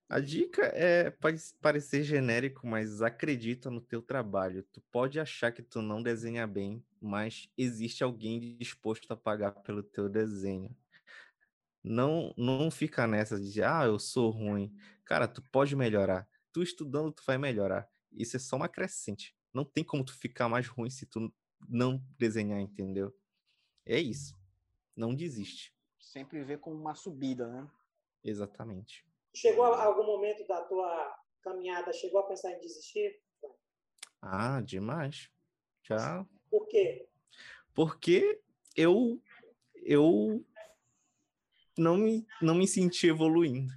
A 0.07 0.19
dica 0.19 0.65
é 0.73 1.11
pode 1.11 1.39
parecer 1.61 2.03
genérico, 2.03 2.65
mas 2.65 3.01
acredita 3.01 3.69
no 3.69 3.81
teu 3.81 4.01
trabalho. 4.01 4.63
Tu 4.71 4.81
pode 4.91 5.19
achar 5.19 5.51
que 5.51 5.61
tu 5.61 5.81
não 5.81 6.01
desenha 6.01 6.47
bem, 6.47 6.83
mas 6.99 7.47
existe 7.55 8.03
alguém 8.03 8.57
disposto 8.57 9.11
a 9.11 9.17
pagar 9.17 9.51
pelo 9.51 9.83
teu 9.83 10.09
desenho. 10.09 10.75
Não, 11.83 12.33
não 12.35 12.71
fica 12.71 13.05
nessa 13.05 13.39
de 13.39 13.61
ah, 13.61 13.83
eu 13.85 13.99
sou 13.99 14.31
ruim. 14.31 14.75
Cara, 15.05 15.27
tu 15.27 15.41
pode 15.51 15.75
melhorar 15.75 16.27
tu 16.51 16.61
estudando, 16.61 17.11
tu 17.11 17.23
vai 17.25 17.37
melhorar. 17.37 17.89
Isso 18.11 18.35
é 18.35 18.39
só 18.39 18.55
uma 18.55 18.69
crescente. 18.69 19.35
Não 19.53 19.63
tem 19.65 19.83
como 19.83 20.03
tu 20.03 20.17
ficar 20.17 20.49
mais 20.49 20.67
ruim 20.67 20.89
se 20.89 21.05
tu 21.05 21.33
não 21.67 22.01
desenhar, 22.17 22.59
entendeu? 22.59 23.13
É 23.85 23.99
isso. 23.99 24.37
Não 24.95 25.15
desiste. 25.15 25.73
Sempre 25.99 26.43
vê 26.43 26.57
como 26.57 26.75
uma 26.75 26.95
subida, 26.95 27.47
né? 27.47 27.69
Exatamente. 28.23 29.05
Chegou 29.35 29.65
a 29.65 29.83
algum 29.83 30.05
momento 30.05 30.45
da 30.47 30.61
tua 30.63 31.15
caminhada, 31.41 31.93
chegou 31.93 32.19
a 32.19 32.27
pensar 32.27 32.51
em 32.51 32.59
desistir? 32.59 33.21
Ah, 34.21 34.61
demais. 34.61 35.31
Já. 35.83 36.25
Por 36.49 36.67
quê? 36.67 37.07
Porque 37.73 38.41
eu 38.75 39.21
eu 39.83 40.45
não 41.77 41.97
me, 41.97 42.27
não 42.41 42.53
me 42.53 42.67
senti 42.67 43.07
evoluindo 43.07 43.71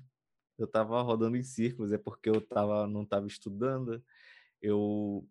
eu 0.63 0.67
estava 0.67 1.01
rodando 1.03 1.37
em 1.37 1.43
círculos, 1.43 1.93
é 1.93 1.99
porque 1.99 2.31
eu 2.31 2.41
tava, 2.41 2.87
não 2.87 3.03
estava 3.03 3.27
estudando, 3.27 4.03
eu 4.61 5.27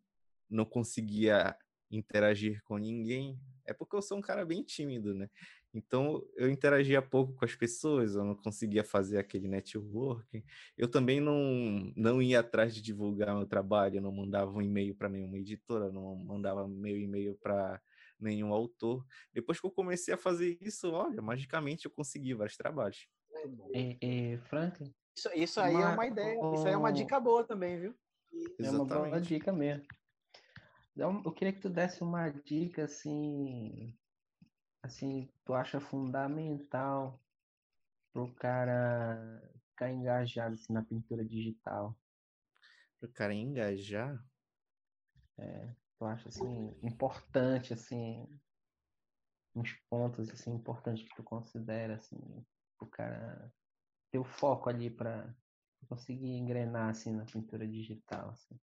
não 0.50 0.66
conseguia 0.66 1.56
interagir 1.90 2.62
com 2.64 2.78
ninguém, 2.78 3.40
é 3.66 3.74
porque 3.74 3.96
eu 3.96 4.02
sou 4.02 4.18
um 4.18 4.22
cara 4.22 4.46
bem 4.46 4.64
tímido, 4.64 5.14
né? 5.14 5.30
Então 5.74 6.22
eu 6.36 6.50
interagia 6.50 7.02
pouco 7.02 7.34
com 7.34 7.46
as 7.46 7.56
pessoas, 7.56 8.16
eu 8.16 8.26
não 8.26 8.36
conseguia 8.36 8.84
fazer 8.84 9.18
aquele 9.18 9.48
networking. 9.48 10.44
Eu 10.78 10.90
também 10.90 11.22
não, 11.22 11.94
não 11.96 12.22
ia 12.22 12.42
atrás 12.42 12.76
de 12.76 12.82
divulgar 12.82 13.36
meu 13.36 13.46
trabalho, 13.46 13.98
eu 13.98 14.02
não 14.02 14.12
mandava 14.12 14.52
um 14.52 14.62
e-mail 14.62 14.94
para 14.94 15.08
nenhuma 15.08 15.38
editora, 15.38 15.92
não 15.92 16.16
mandava 16.16 16.68
meu 16.68 16.98
e-mail 16.98 17.36
para 17.36 17.82
nenhum 18.20 18.54
autor. 18.54 19.06
Depois 19.34 19.60
que 19.60 19.66
eu 19.66 19.72
comecei 19.72 20.14
a 20.14 20.18
fazer 20.18 20.58
isso, 20.62 20.92
olha, 20.92 21.22
magicamente 21.22 21.86
eu 21.86 21.92
consegui 21.92 22.34
vários 22.34 22.58
trabalhos. 22.58 23.08
É, 23.74 23.98
é, 24.02 24.38
Franklin, 24.38 24.94
isso, 25.16 25.30
isso 25.36 25.62
aí 25.62 25.74
é 25.74 25.78
uma, 25.78 25.92
é 25.92 25.94
uma 25.94 26.08
ideia, 26.08 26.40
isso 26.54 26.68
aí 26.68 26.74
é 26.74 26.78
uma 26.78 26.92
dica 26.92 27.20
boa 27.20 27.44
também, 27.44 27.80
viu? 27.80 27.96
É 28.60 28.70
uma 28.70 28.86
boa 28.86 29.20
dica 29.20 29.52
mesmo. 29.52 29.86
Então, 30.94 31.22
eu 31.26 31.32
queria 31.32 31.54
que 31.54 31.62
tu 31.62 31.70
desse 31.70 32.02
uma 32.04 32.30
dica 32.30 32.84
assim, 32.84 33.98
assim, 34.84 35.30
tu 35.46 35.54
acha 35.54 35.80
fundamental 35.80 37.22
pro 38.14 38.34
cara 38.36 39.42
ficar 39.70 39.90
engajado 39.90 40.56
assim, 40.56 40.74
na 40.74 40.84
pintura 40.84 41.24
digital. 41.26 41.98
Pro 43.00 43.12
cara 43.12 43.34
engajar? 43.34 44.24
É, 45.38 45.74
tu 45.98 46.06
acha 46.06 46.30
assim 46.30 46.78
importante 46.84 47.74
assim, 47.74 48.28
uns 49.56 49.74
pontos 49.90 50.30
assim 50.30 50.54
importantes 50.54 51.08
que 51.08 51.16
tu 51.16 51.24
considera 51.24 51.96
assim, 51.96 52.46
pro 52.78 52.88
cara 52.88 53.52
ter 54.12 54.20
o 54.20 54.24
foco 54.24 54.70
ali 54.70 54.90
para 54.90 55.34
conseguir 55.88 56.30
engrenar 56.30 56.90
assim 56.90 57.14
na 57.14 57.26
pintura 57.26 57.68
digital 57.68 58.30
assim. 58.32 58.60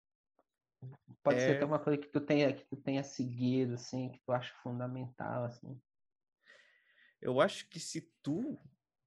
Pode 1.24 1.39
é... 1.39 1.45
ser 1.45 1.56
até 1.56 1.66
uma 1.66 1.80
coisa 1.80 1.98
que 1.98 2.08
tu 2.08 2.22
tenha 2.22 2.54
que 2.54 2.66
tu 2.66 2.76
tenha 2.76 3.04
seguido 3.04 3.74
assim, 3.74 4.10
que 4.10 4.20
tu 4.20 4.32
acha 4.32 4.54
fundamental 4.62 5.45
assim. 5.45 5.80
Eu 7.22 7.41
acho 7.41 7.68
que 7.68 7.80
se 7.80 8.02
tu 8.22 8.60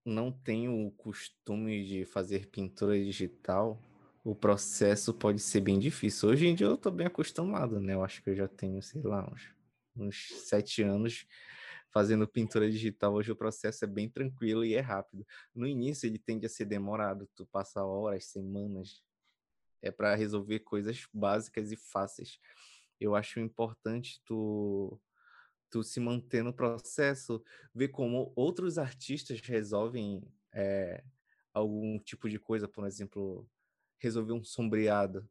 não 0.04 0.32
tem 0.32 0.68
o 0.68 0.90
costume 0.92 1.84
de 1.84 2.04
fazer 2.04 2.46
pintura 2.46 2.98
digital, 2.98 3.80
o 4.24 4.34
processo 4.34 5.14
pode 5.14 5.40
ser 5.40 5.60
bem 5.60 5.78
difícil. 5.78 6.30
Hoje 6.30 6.46
em 6.46 6.54
dia 6.54 6.66
eu 6.66 6.76
tô 6.76 6.90
bem 6.90 7.06
acostumado, 7.06 7.78
né? 7.80 7.94
Eu 7.94 8.02
acho 8.02 8.22
que 8.22 8.30
eu 8.30 8.34
já 8.34 8.48
tenho, 8.48 8.82
sei 8.82 9.02
lá, 9.02 9.30
uns, 9.30 9.54
uns 9.96 10.28
sete 10.48 10.82
anos 10.82 11.26
fazendo 11.92 12.26
pintura 12.26 12.70
digital, 12.70 13.14
hoje 13.14 13.32
o 13.32 13.36
processo 13.36 13.84
é 13.84 13.88
bem 13.88 14.08
tranquilo 14.08 14.64
e 14.64 14.74
é 14.74 14.80
rápido. 14.80 15.26
No 15.54 15.66
início 15.66 16.06
ele 16.06 16.18
tende 16.18 16.46
a 16.46 16.48
ser 16.48 16.64
demorado, 16.64 17.28
tu 17.34 17.46
passa 17.46 17.84
horas, 17.84 18.26
semanas, 18.26 19.02
é 19.82 19.90
para 19.90 20.14
resolver 20.14 20.60
coisas 20.60 21.06
básicas 21.12 21.72
e 21.72 21.76
fáceis. 21.76 22.38
Eu 22.98 23.14
acho 23.14 23.40
importante 23.40 24.20
tu 24.24 25.00
tu 25.70 25.84
se 25.84 26.00
manter 26.00 26.42
no 26.42 26.52
processo, 26.52 27.42
ver 27.72 27.88
como 27.88 28.32
outros 28.34 28.76
artistas 28.76 29.40
resolvem 29.40 30.20
é, 30.52 31.04
algum 31.54 31.96
tipo 32.00 32.28
de 32.28 32.40
coisa, 32.40 32.66
por 32.66 32.84
exemplo, 32.86 33.48
resolver 33.98 34.32
um 34.32 34.42
sombreado. 34.42 35.28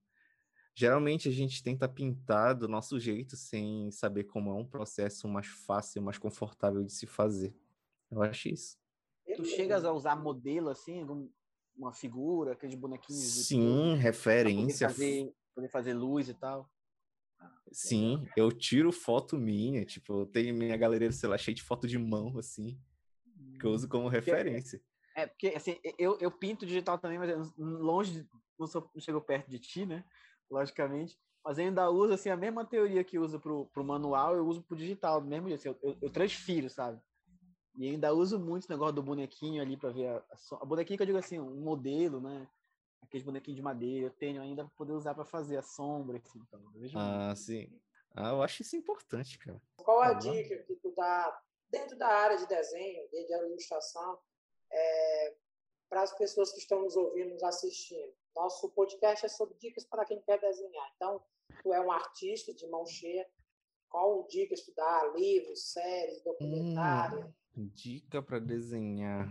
Geralmente 0.79 1.27
a 1.27 1.31
gente 1.31 1.61
tenta 1.61 1.89
pintar 1.89 2.55
do 2.55 2.65
nosso 2.65 2.97
jeito 2.97 3.35
sem 3.35 3.91
saber 3.91 4.23
como 4.23 4.49
é 4.49 4.53
um 4.53 4.65
processo 4.65 5.27
mais 5.27 5.45
fácil, 5.45 6.01
mais 6.01 6.17
confortável 6.17 6.81
de 6.85 6.93
se 6.93 7.05
fazer. 7.05 7.53
Eu 8.09 8.21
acho 8.23 8.47
isso. 8.47 8.77
Tu 9.35 9.43
chegas 9.43 9.83
a 9.83 9.91
usar 9.91 10.15
modelo 10.15 10.69
assim, 10.69 11.05
uma 11.75 11.91
figura, 11.93 12.53
aqueles 12.53 12.75
bonequinhos? 12.75 13.45
Sim, 13.45 13.95
de... 13.95 13.99
referência. 13.99 14.87
Poder 14.87 14.97
fazer, 14.97 15.33
poder 15.53 15.67
fazer 15.67 15.93
luz 15.95 16.29
e 16.29 16.33
tal. 16.33 16.71
Sim, 17.73 18.25
eu 18.37 18.49
tiro 18.49 18.89
foto 18.93 19.37
minha, 19.37 19.83
tipo, 19.83 20.21
eu 20.21 20.25
tenho 20.27 20.55
minha 20.55 20.77
galeria, 20.77 21.11
sei 21.11 21.27
lá, 21.27 21.37
cheia 21.37 21.53
de 21.53 21.61
foto 21.61 21.89
de 21.89 21.97
mão, 21.97 22.37
assim, 22.37 22.79
que 23.59 23.65
eu 23.65 23.71
uso 23.71 23.89
como 23.89 24.07
referência. 24.07 24.81
É, 25.13 25.27
porque, 25.27 25.47
assim, 25.49 25.77
eu, 25.97 26.17
eu 26.21 26.31
pinto 26.31 26.65
digital 26.65 26.97
também, 26.97 27.19
mas 27.19 27.53
longe, 27.57 28.25
não, 28.57 28.65
sou, 28.65 28.89
não 28.95 29.01
chego 29.01 29.19
perto 29.19 29.49
de 29.49 29.59
ti, 29.59 29.85
né? 29.85 30.05
Logicamente. 30.49 31.17
Mas 31.43 31.57
eu 31.57 31.65
ainda 31.65 31.89
uso, 31.89 32.13
assim, 32.13 32.29
a 32.29 32.37
mesma 32.37 32.65
teoria 32.65 33.03
que 33.03 33.17
uso 33.17 33.39
pro, 33.39 33.65
pro 33.67 33.83
manual, 33.83 34.35
eu 34.35 34.45
uso 34.45 34.61
pro 34.61 34.75
digital, 34.75 35.21
mesmo 35.21 35.53
assim, 35.53 35.69
eu, 35.69 35.77
eu, 35.81 35.97
eu 36.01 36.09
transfiro, 36.09 36.69
sabe? 36.69 37.01
E 37.75 37.87
ainda 37.87 38.13
uso 38.13 38.37
muito 38.37 38.63
esse 38.63 38.69
negócio 38.69 38.95
do 38.95 39.03
bonequinho 39.03 39.61
ali 39.61 39.77
para 39.77 39.91
ver 39.91 40.07
a, 40.07 40.17
a, 40.17 40.61
a 40.61 40.65
bonequinho 40.65 40.97
que 40.97 41.03
eu 41.03 41.07
digo 41.07 41.17
assim, 41.17 41.39
um 41.39 41.61
modelo, 41.61 42.19
né? 42.19 42.47
aqueles 43.01 43.25
bonequinhos 43.25 43.55
de 43.55 43.61
madeira, 43.61 44.07
eu 44.07 44.11
tenho 44.11 44.41
ainda 44.41 44.63
para 44.63 44.73
poder 44.75 44.93
usar 44.93 45.15
para 45.15 45.25
fazer 45.25 45.57
a 45.57 45.63
sombra, 45.63 46.17
assim, 46.17 46.39
então, 46.39 46.61
ah, 46.95 47.25
muito. 47.27 47.39
sim. 47.39 47.81
Ah, 48.15 48.29
eu 48.29 48.43
acho 48.43 48.61
isso 48.61 48.75
importante, 48.75 49.37
cara. 49.39 49.61
Qual 49.77 50.01
a 50.01 50.13
tá 50.13 50.19
dica 50.19 50.57
que 50.63 50.75
tu 50.75 50.91
dá 50.91 51.41
dentro 51.69 51.97
da 51.97 52.07
área 52.07 52.37
de 52.37 52.47
desenho, 52.47 53.09
de 53.09 53.33
ilustração, 53.33 54.19
é, 54.71 55.35
para 55.89 56.03
as 56.03 56.15
pessoas 56.17 56.51
que 56.51 56.59
estão 56.59 56.81
nos 56.81 56.95
ouvindo, 56.95 57.31
nos 57.31 57.43
assistindo? 57.43 58.13
Nosso 58.39 58.69
podcast 58.69 59.25
é 59.25 59.29
sobre 59.29 59.57
dicas 59.59 59.83
para 59.83 60.05
quem 60.05 60.21
quer 60.21 60.39
desenhar. 60.39 60.89
Então, 60.95 61.21
tu 61.61 61.73
é 61.73 61.81
um 61.81 61.91
artista 61.91 62.53
de 62.53 62.65
mão 62.69 62.85
cheia. 62.85 63.27
Qual 63.89 64.25
dicas 64.27 64.61
tu 64.61 64.73
dá? 64.73 65.11
Livros, 65.13 65.73
séries, 65.73 66.23
documentário? 66.23 67.35
Hum, 67.57 67.69
dica 67.73 68.21
para 68.21 68.39
desenhar. 68.39 69.27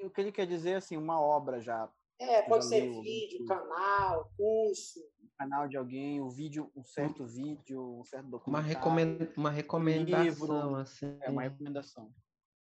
O 0.00 0.10
que 0.10 0.20
ele 0.20 0.32
quer 0.32 0.44
dizer, 0.44 0.74
assim, 0.74 0.96
uma 0.96 1.20
obra 1.20 1.60
já 1.60 1.88
é, 2.18 2.42
pode 2.42 2.64
ser 2.64 2.90
vídeo, 3.00 3.46
canal, 3.46 4.28
curso. 4.36 5.00
Canal 5.38 5.68
de 5.68 5.76
alguém, 5.76 6.20
um 6.20 6.28
vídeo, 6.28 6.68
um 6.74 6.84
certo 6.84 7.24
vídeo, 7.24 8.00
um 8.00 8.04
certo 8.04 8.26
documentário. 8.28 8.66
Uma, 8.66 8.74
recomenda 8.74 9.32
uma 9.36 9.50
recomendação, 9.50 10.24
livro, 10.24 10.76
assim. 10.76 11.16
É, 11.20 11.30
uma 11.30 11.42
recomendação. 11.42 12.12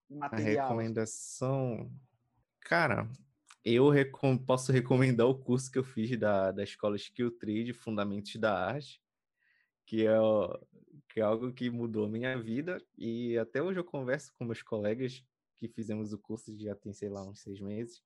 Material. 0.09 0.65
A 0.65 0.69
recomendação. 0.69 1.89
Cara, 2.59 3.09
eu 3.73 3.89
recom 3.89 4.37
posso 4.37 4.71
recomendar 4.71 5.27
o 5.27 5.37
curso 5.37 5.71
que 5.71 5.77
eu 5.77 5.83
fiz 5.83 6.17
da, 6.19 6.51
da 6.51 6.63
escola 6.63 6.95
Skill 6.95 7.31
Trade, 7.31 7.73
Fundamentos 7.73 8.35
da 8.35 8.53
Arte, 8.53 9.01
que 9.85 10.05
é, 10.05 10.17
que 11.09 11.19
é 11.19 11.23
algo 11.23 11.53
que 11.53 11.69
mudou 11.69 12.05
a 12.05 12.09
minha 12.09 12.37
vida. 12.41 12.77
E 12.97 13.37
até 13.37 13.61
hoje 13.61 13.79
eu 13.79 13.83
converso 13.83 14.33
com 14.37 14.45
meus 14.45 14.61
colegas 14.61 15.23
que 15.57 15.67
fizemos 15.67 16.13
o 16.13 16.19
curso 16.19 16.55
já 16.57 16.75
tem, 16.75 16.93
sei 16.93 17.09
lá, 17.09 17.27
uns 17.27 17.41
seis 17.41 17.59
meses 17.59 18.01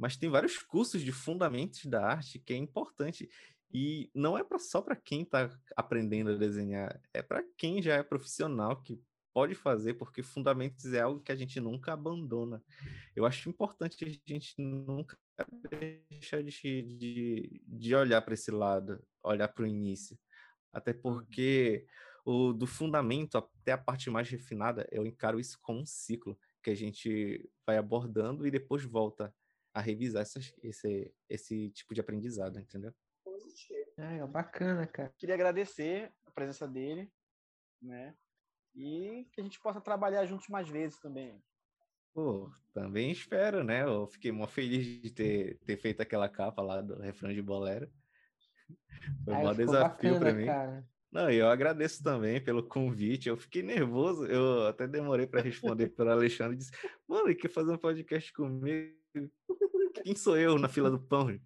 mas 0.00 0.16
tem 0.16 0.30
vários 0.30 0.56
cursos 0.56 1.02
de 1.02 1.12
fundamentos 1.12 1.84
da 1.84 2.02
arte 2.02 2.38
que 2.38 2.54
é 2.54 2.56
importante 2.56 3.28
e 3.70 4.10
não 4.14 4.36
é 4.36 4.42
pra, 4.42 4.58
só 4.58 4.80
para 4.80 4.96
quem 4.96 5.22
está 5.22 5.54
aprendendo 5.76 6.30
a 6.30 6.36
desenhar, 6.36 6.98
é 7.12 7.20
para 7.22 7.44
quem 7.58 7.82
já 7.82 7.96
é 7.96 8.02
profissional 8.02 8.82
que 8.82 8.98
pode 9.32 9.54
fazer, 9.54 9.94
porque 9.94 10.22
fundamentos 10.22 10.92
é 10.92 11.00
algo 11.00 11.20
que 11.20 11.32
a 11.32 11.36
gente 11.36 11.60
nunca 11.60 11.92
abandona. 11.92 12.62
Eu 13.14 13.24
acho 13.24 13.48
importante 13.48 14.04
a 14.04 14.08
gente 14.32 14.54
nunca 14.58 15.16
deixar 16.10 16.42
de, 16.42 16.50
de, 16.50 17.62
de 17.66 17.94
olhar 17.94 18.22
para 18.22 18.34
esse 18.34 18.50
lado, 18.50 19.02
olhar 19.22 19.48
para 19.48 19.64
o 19.64 19.66
início. 19.66 20.18
Até 20.72 20.92
uhum. 20.92 21.00
porque 21.00 21.86
o 22.24 22.52
do 22.52 22.66
fundamento 22.66 23.38
até 23.38 23.72
a 23.72 23.78
parte 23.78 24.10
mais 24.10 24.28
refinada, 24.28 24.86
eu 24.90 25.06
encaro 25.06 25.40
isso 25.40 25.58
como 25.62 25.80
um 25.80 25.86
ciclo 25.86 26.38
que 26.62 26.70
a 26.70 26.74
gente 26.74 27.48
vai 27.66 27.76
abordando 27.78 28.46
e 28.46 28.50
depois 28.50 28.84
volta 28.84 29.34
a 29.72 29.80
revisar 29.80 30.22
essas, 30.22 30.52
esse, 30.62 31.12
esse 31.28 31.70
tipo 31.70 31.94
de 31.94 32.00
aprendizado, 32.00 32.58
entendeu? 32.58 32.92
É, 33.96 34.26
bacana, 34.26 34.86
cara. 34.86 35.12
Queria 35.16 35.34
agradecer 35.34 36.12
a 36.26 36.30
presença 36.30 36.66
dele, 36.66 37.10
né? 37.80 38.14
E 38.74 39.26
que 39.32 39.40
a 39.40 39.44
gente 39.44 39.60
possa 39.60 39.80
trabalhar 39.80 40.24
juntos 40.26 40.48
mais 40.48 40.68
vezes 40.68 40.98
também. 40.98 41.42
Pô, 42.12 42.50
também 42.72 43.10
espero, 43.10 43.62
né? 43.62 43.84
Eu 43.84 44.06
fiquei 44.06 44.32
muito 44.32 44.52
feliz 44.52 44.84
de 45.02 45.10
ter, 45.10 45.58
ter 45.64 45.76
feito 45.76 46.00
aquela 46.00 46.28
capa 46.28 46.62
lá 46.62 46.80
do 46.80 47.00
refrão 47.00 47.32
de 47.32 47.42
bolero. 47.42 47.90
Foi 49.24 49.34
um 49.34 49.54
desafio 49.54 50.18
para 50.18 50.32
mim. 50.32 50.46
Cara. 50.46 50.84
Não, 51.10 51.28
eu 51.28 51.48
agradeço 51.48 52.02
também 52.02 52.42
pelo 52.42 52.62
convite. 52.62 53.28
Eu 53.28 53.36
fiquei 53.36 53.62
nervoso, 53.62 54.26
eu 54.26 54.68
até 54.68 54.86
demorei 54.86 55.26
para 55.26 55.42
responder 55.42 55.88
para 55.88 56.12
Alexandre. 56.12 56.56
Disse, 56.56 56.70
mano, 57.06 57.28
ele 57.28 57.34
quer 57.34 57.48
fazer 57.48 57.72
um 57.72 57.78
podcast 57.78 58.32
comigo? 58.32 58.94
Quem 60.04 60.14
sou 60.14 60.36
eu 60.36 60.56
na 60.56 60.68
fila 60.68 60.90
do 60.90 61.00
pão? 61.00 61.36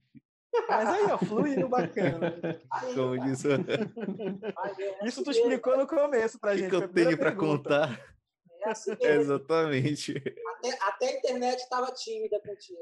Mas 0.69 0.89
aí, 0.89 1.05
ó, 1.07 1.19
fluiu 1.19 1.69
bacana. 1.69 2.41
Como 2.95 3.19
disse. 3.19 3.49
Isso 5.05 5.25
tu 5.25 5.31
explicou 5.31 5.77
no 5.77 5.87
começo 5.87 6.39
pra 6.39 6.57
gente. 6.57 6.67
O 6.67 6.71
que 6.71 6.85
eu 6.85 6.93
tenho 6.93 7.19
para 7.19 7.35
contar? 7.35 8.01
É 8.63 8.71
assim 8.71 8.97
Exatamente. 9.01 10.17
Até, 10.57 10.79
até, 10.81 11.09
a 11.09 11.19
internet 11.19 11.59
estava 11.61 11.93
tímida 11.93 12.41
contigo. 12.41 12.81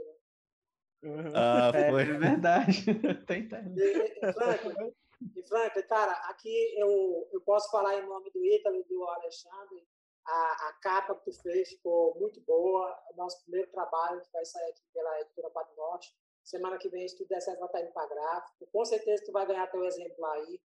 Uhum. 1.03 1.33
Ah, 1.35 1.73
é, 1.75 1.91
foi. 1.91 2.03
É 2.03 2.19
verdade. 2.19 2.85
Tem 3.27 3.43
internet. 3.43 3.81
E, 3.81 4.33
Franklin, 4.33 4.95
e 5.37 5.43
Franklin, 5.49 5.83
cara, 5.83 6.13
aqui 6.31 6.75
eu, 6.79 7.29
eu 7.33 7.41
posso 7.41 7.71
falar 7.71 7.99
em 7.99 8.07
nome 8.07 8.31
do 8.31 8.45
Ítalo 8.45 8.77
e 8.77 8.85
do 8.85 9.03
Alexandre 9.05 9.85
a, 10.25 10.69
a, 10.69 10.73
capa 10.81 11.15
que 11.17 11.25
tu 11.25 11.43
fez 11.43 11.71
ficou 11.71 12.17
muito 12.19 12.41
boa. 12.43 12.97
O 13.13 13.17
nosso 13.17 13.43
primeiro 13.43 13.71
trabalho 13.71 14.21
que 14.21 14.31
vai 14.33 14.45
sair 14.45 14.71
aqui 14.71 14.83
pela 14.93 15.21
editora 15.21 15.51
Padre 15.51 15.75
Norte. 15.77 16.15
Semana 16.45 16.79
que 16.79 16.89
vem, 16.89 17.09
se 17.09 17.17
tudo 17.17 17.29
der 17.29 17.41
certo, 17.41 17.61
vai 17.61 17.69
estar 17.69 17.81
indo 17.83 17.93
para 17.93 18.09
gráfico. 18.09 18.69
Com 18.73 18.85
certeza 18.85 19.25
tu 19.25 19.33
vai 19.33 19.47
ganhar 19.47 19.67
teu 19.69 19.85
exemplar 19.85 20.33
aí. 20.33 20.61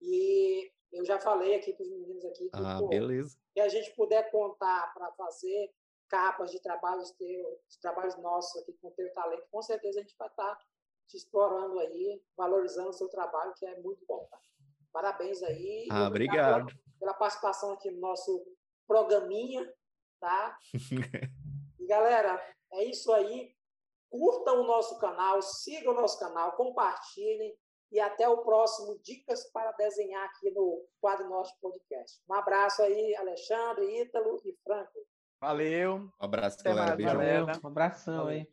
E 0.00 0.70
eu 0.92 1.04
já 1.04 1.18
falei 1.18 1.54
aqui 1.54 1.72
para 1.72 1.82
os 1.82 1.90
meninos 1.90 2.24
aqui 2.24 2.48
que, 2.48 2.50
ah, 2.52 2.78
pô, 2.78 2.88
beleza. 2.88 3.36
que 3.52 3.60
a 3.60 3.68
gente 3.68 3.94
puder 3.94 4.30
contar 4.30 4.92
para 4.94 5.10
fazer 5.12 5.72
capas 6.08 6.50
de 6.50 6.60
trabalhos 6.60 7.10
teu, 7.12 7.60
de 7.68 7.80
trabalhos 7.80 8.16
nossos 8.18 8.62
aqui 8.62 8.72
com 8.74 8.90
teu 8.92 9.12
talento, 9.12 9.46
com 9.50 9.60
certeza 9.62 9.98
a 9.98 10.02
gente 10.02 10.14
vai 10.16 10.28
estar 10.28 10.58
te 11.08 11.16
explorando 11.16 11.78
aí, 11.78 12.22
valorizando 12.36 12.90
o 12.90 12.92
seu 12.92 13.08
trabalho, 13.08 13.54
que 13.54 13.66
é 13.66 13.80
muito 13.80 14.04
bom. 14.06 14.26
Tá? 14.30 14.38
Parabéns 14.92 15.42
aí. 15.42 15.86
Ah, 15.90 16.08
obrigado. 16.08 16.66
Pela, 16.66 16.80
pela 16.98 17.14
participação 17.14 17.72
aqui 17.72 17.90
no 17.90 18.00
nosso 18.00 18.44
programinha, 18.86 19.72
tá? 20.20 20.58
e 21.78 21.86
galera, 21.86 22.40
é 22.72 22.84
isso 22.84 23.12
aí. 23.12 23.55
Curtam 24.10 24.60
o 24.60 24.66
nosso 24.66 24.98
canal, 24.98 25.40
sigam 25.42 25.92
o 25.92 26.00
nosso 26.00 26.18
canal, 26.18 26.52
compartilhem 26.52 27.54
e 27.92 28.00
até 28.00 28.28
o 28.28 28.38
próximo 28.38 28.98
Dicas 29.02 29.50
para 29.52 29.72
Desenhar 29.72 30.24
aqui 30.24 30.50
no 30.50 30.84
Quadro 31.00 31.28
Norte 31.28 31.52
Podcast. 31.60 32.20
Um 32.28 32.34
abraço 32.34 32.82
aí, 32.82 33.14
Alexandre, 33.16 34.02
Ítalo 34.02 34.40
e 34.44 34.56
Franco. 34.64 35.06
Valeu. 35.40 35.96
Um 35.96 36.10
abraço, 36.18 36.62
galera. 36.64 36.96
Beijo. 36.96 37.60
Um 37.62 37.68
abração 37.68 38.26
aí. 38.26 38.46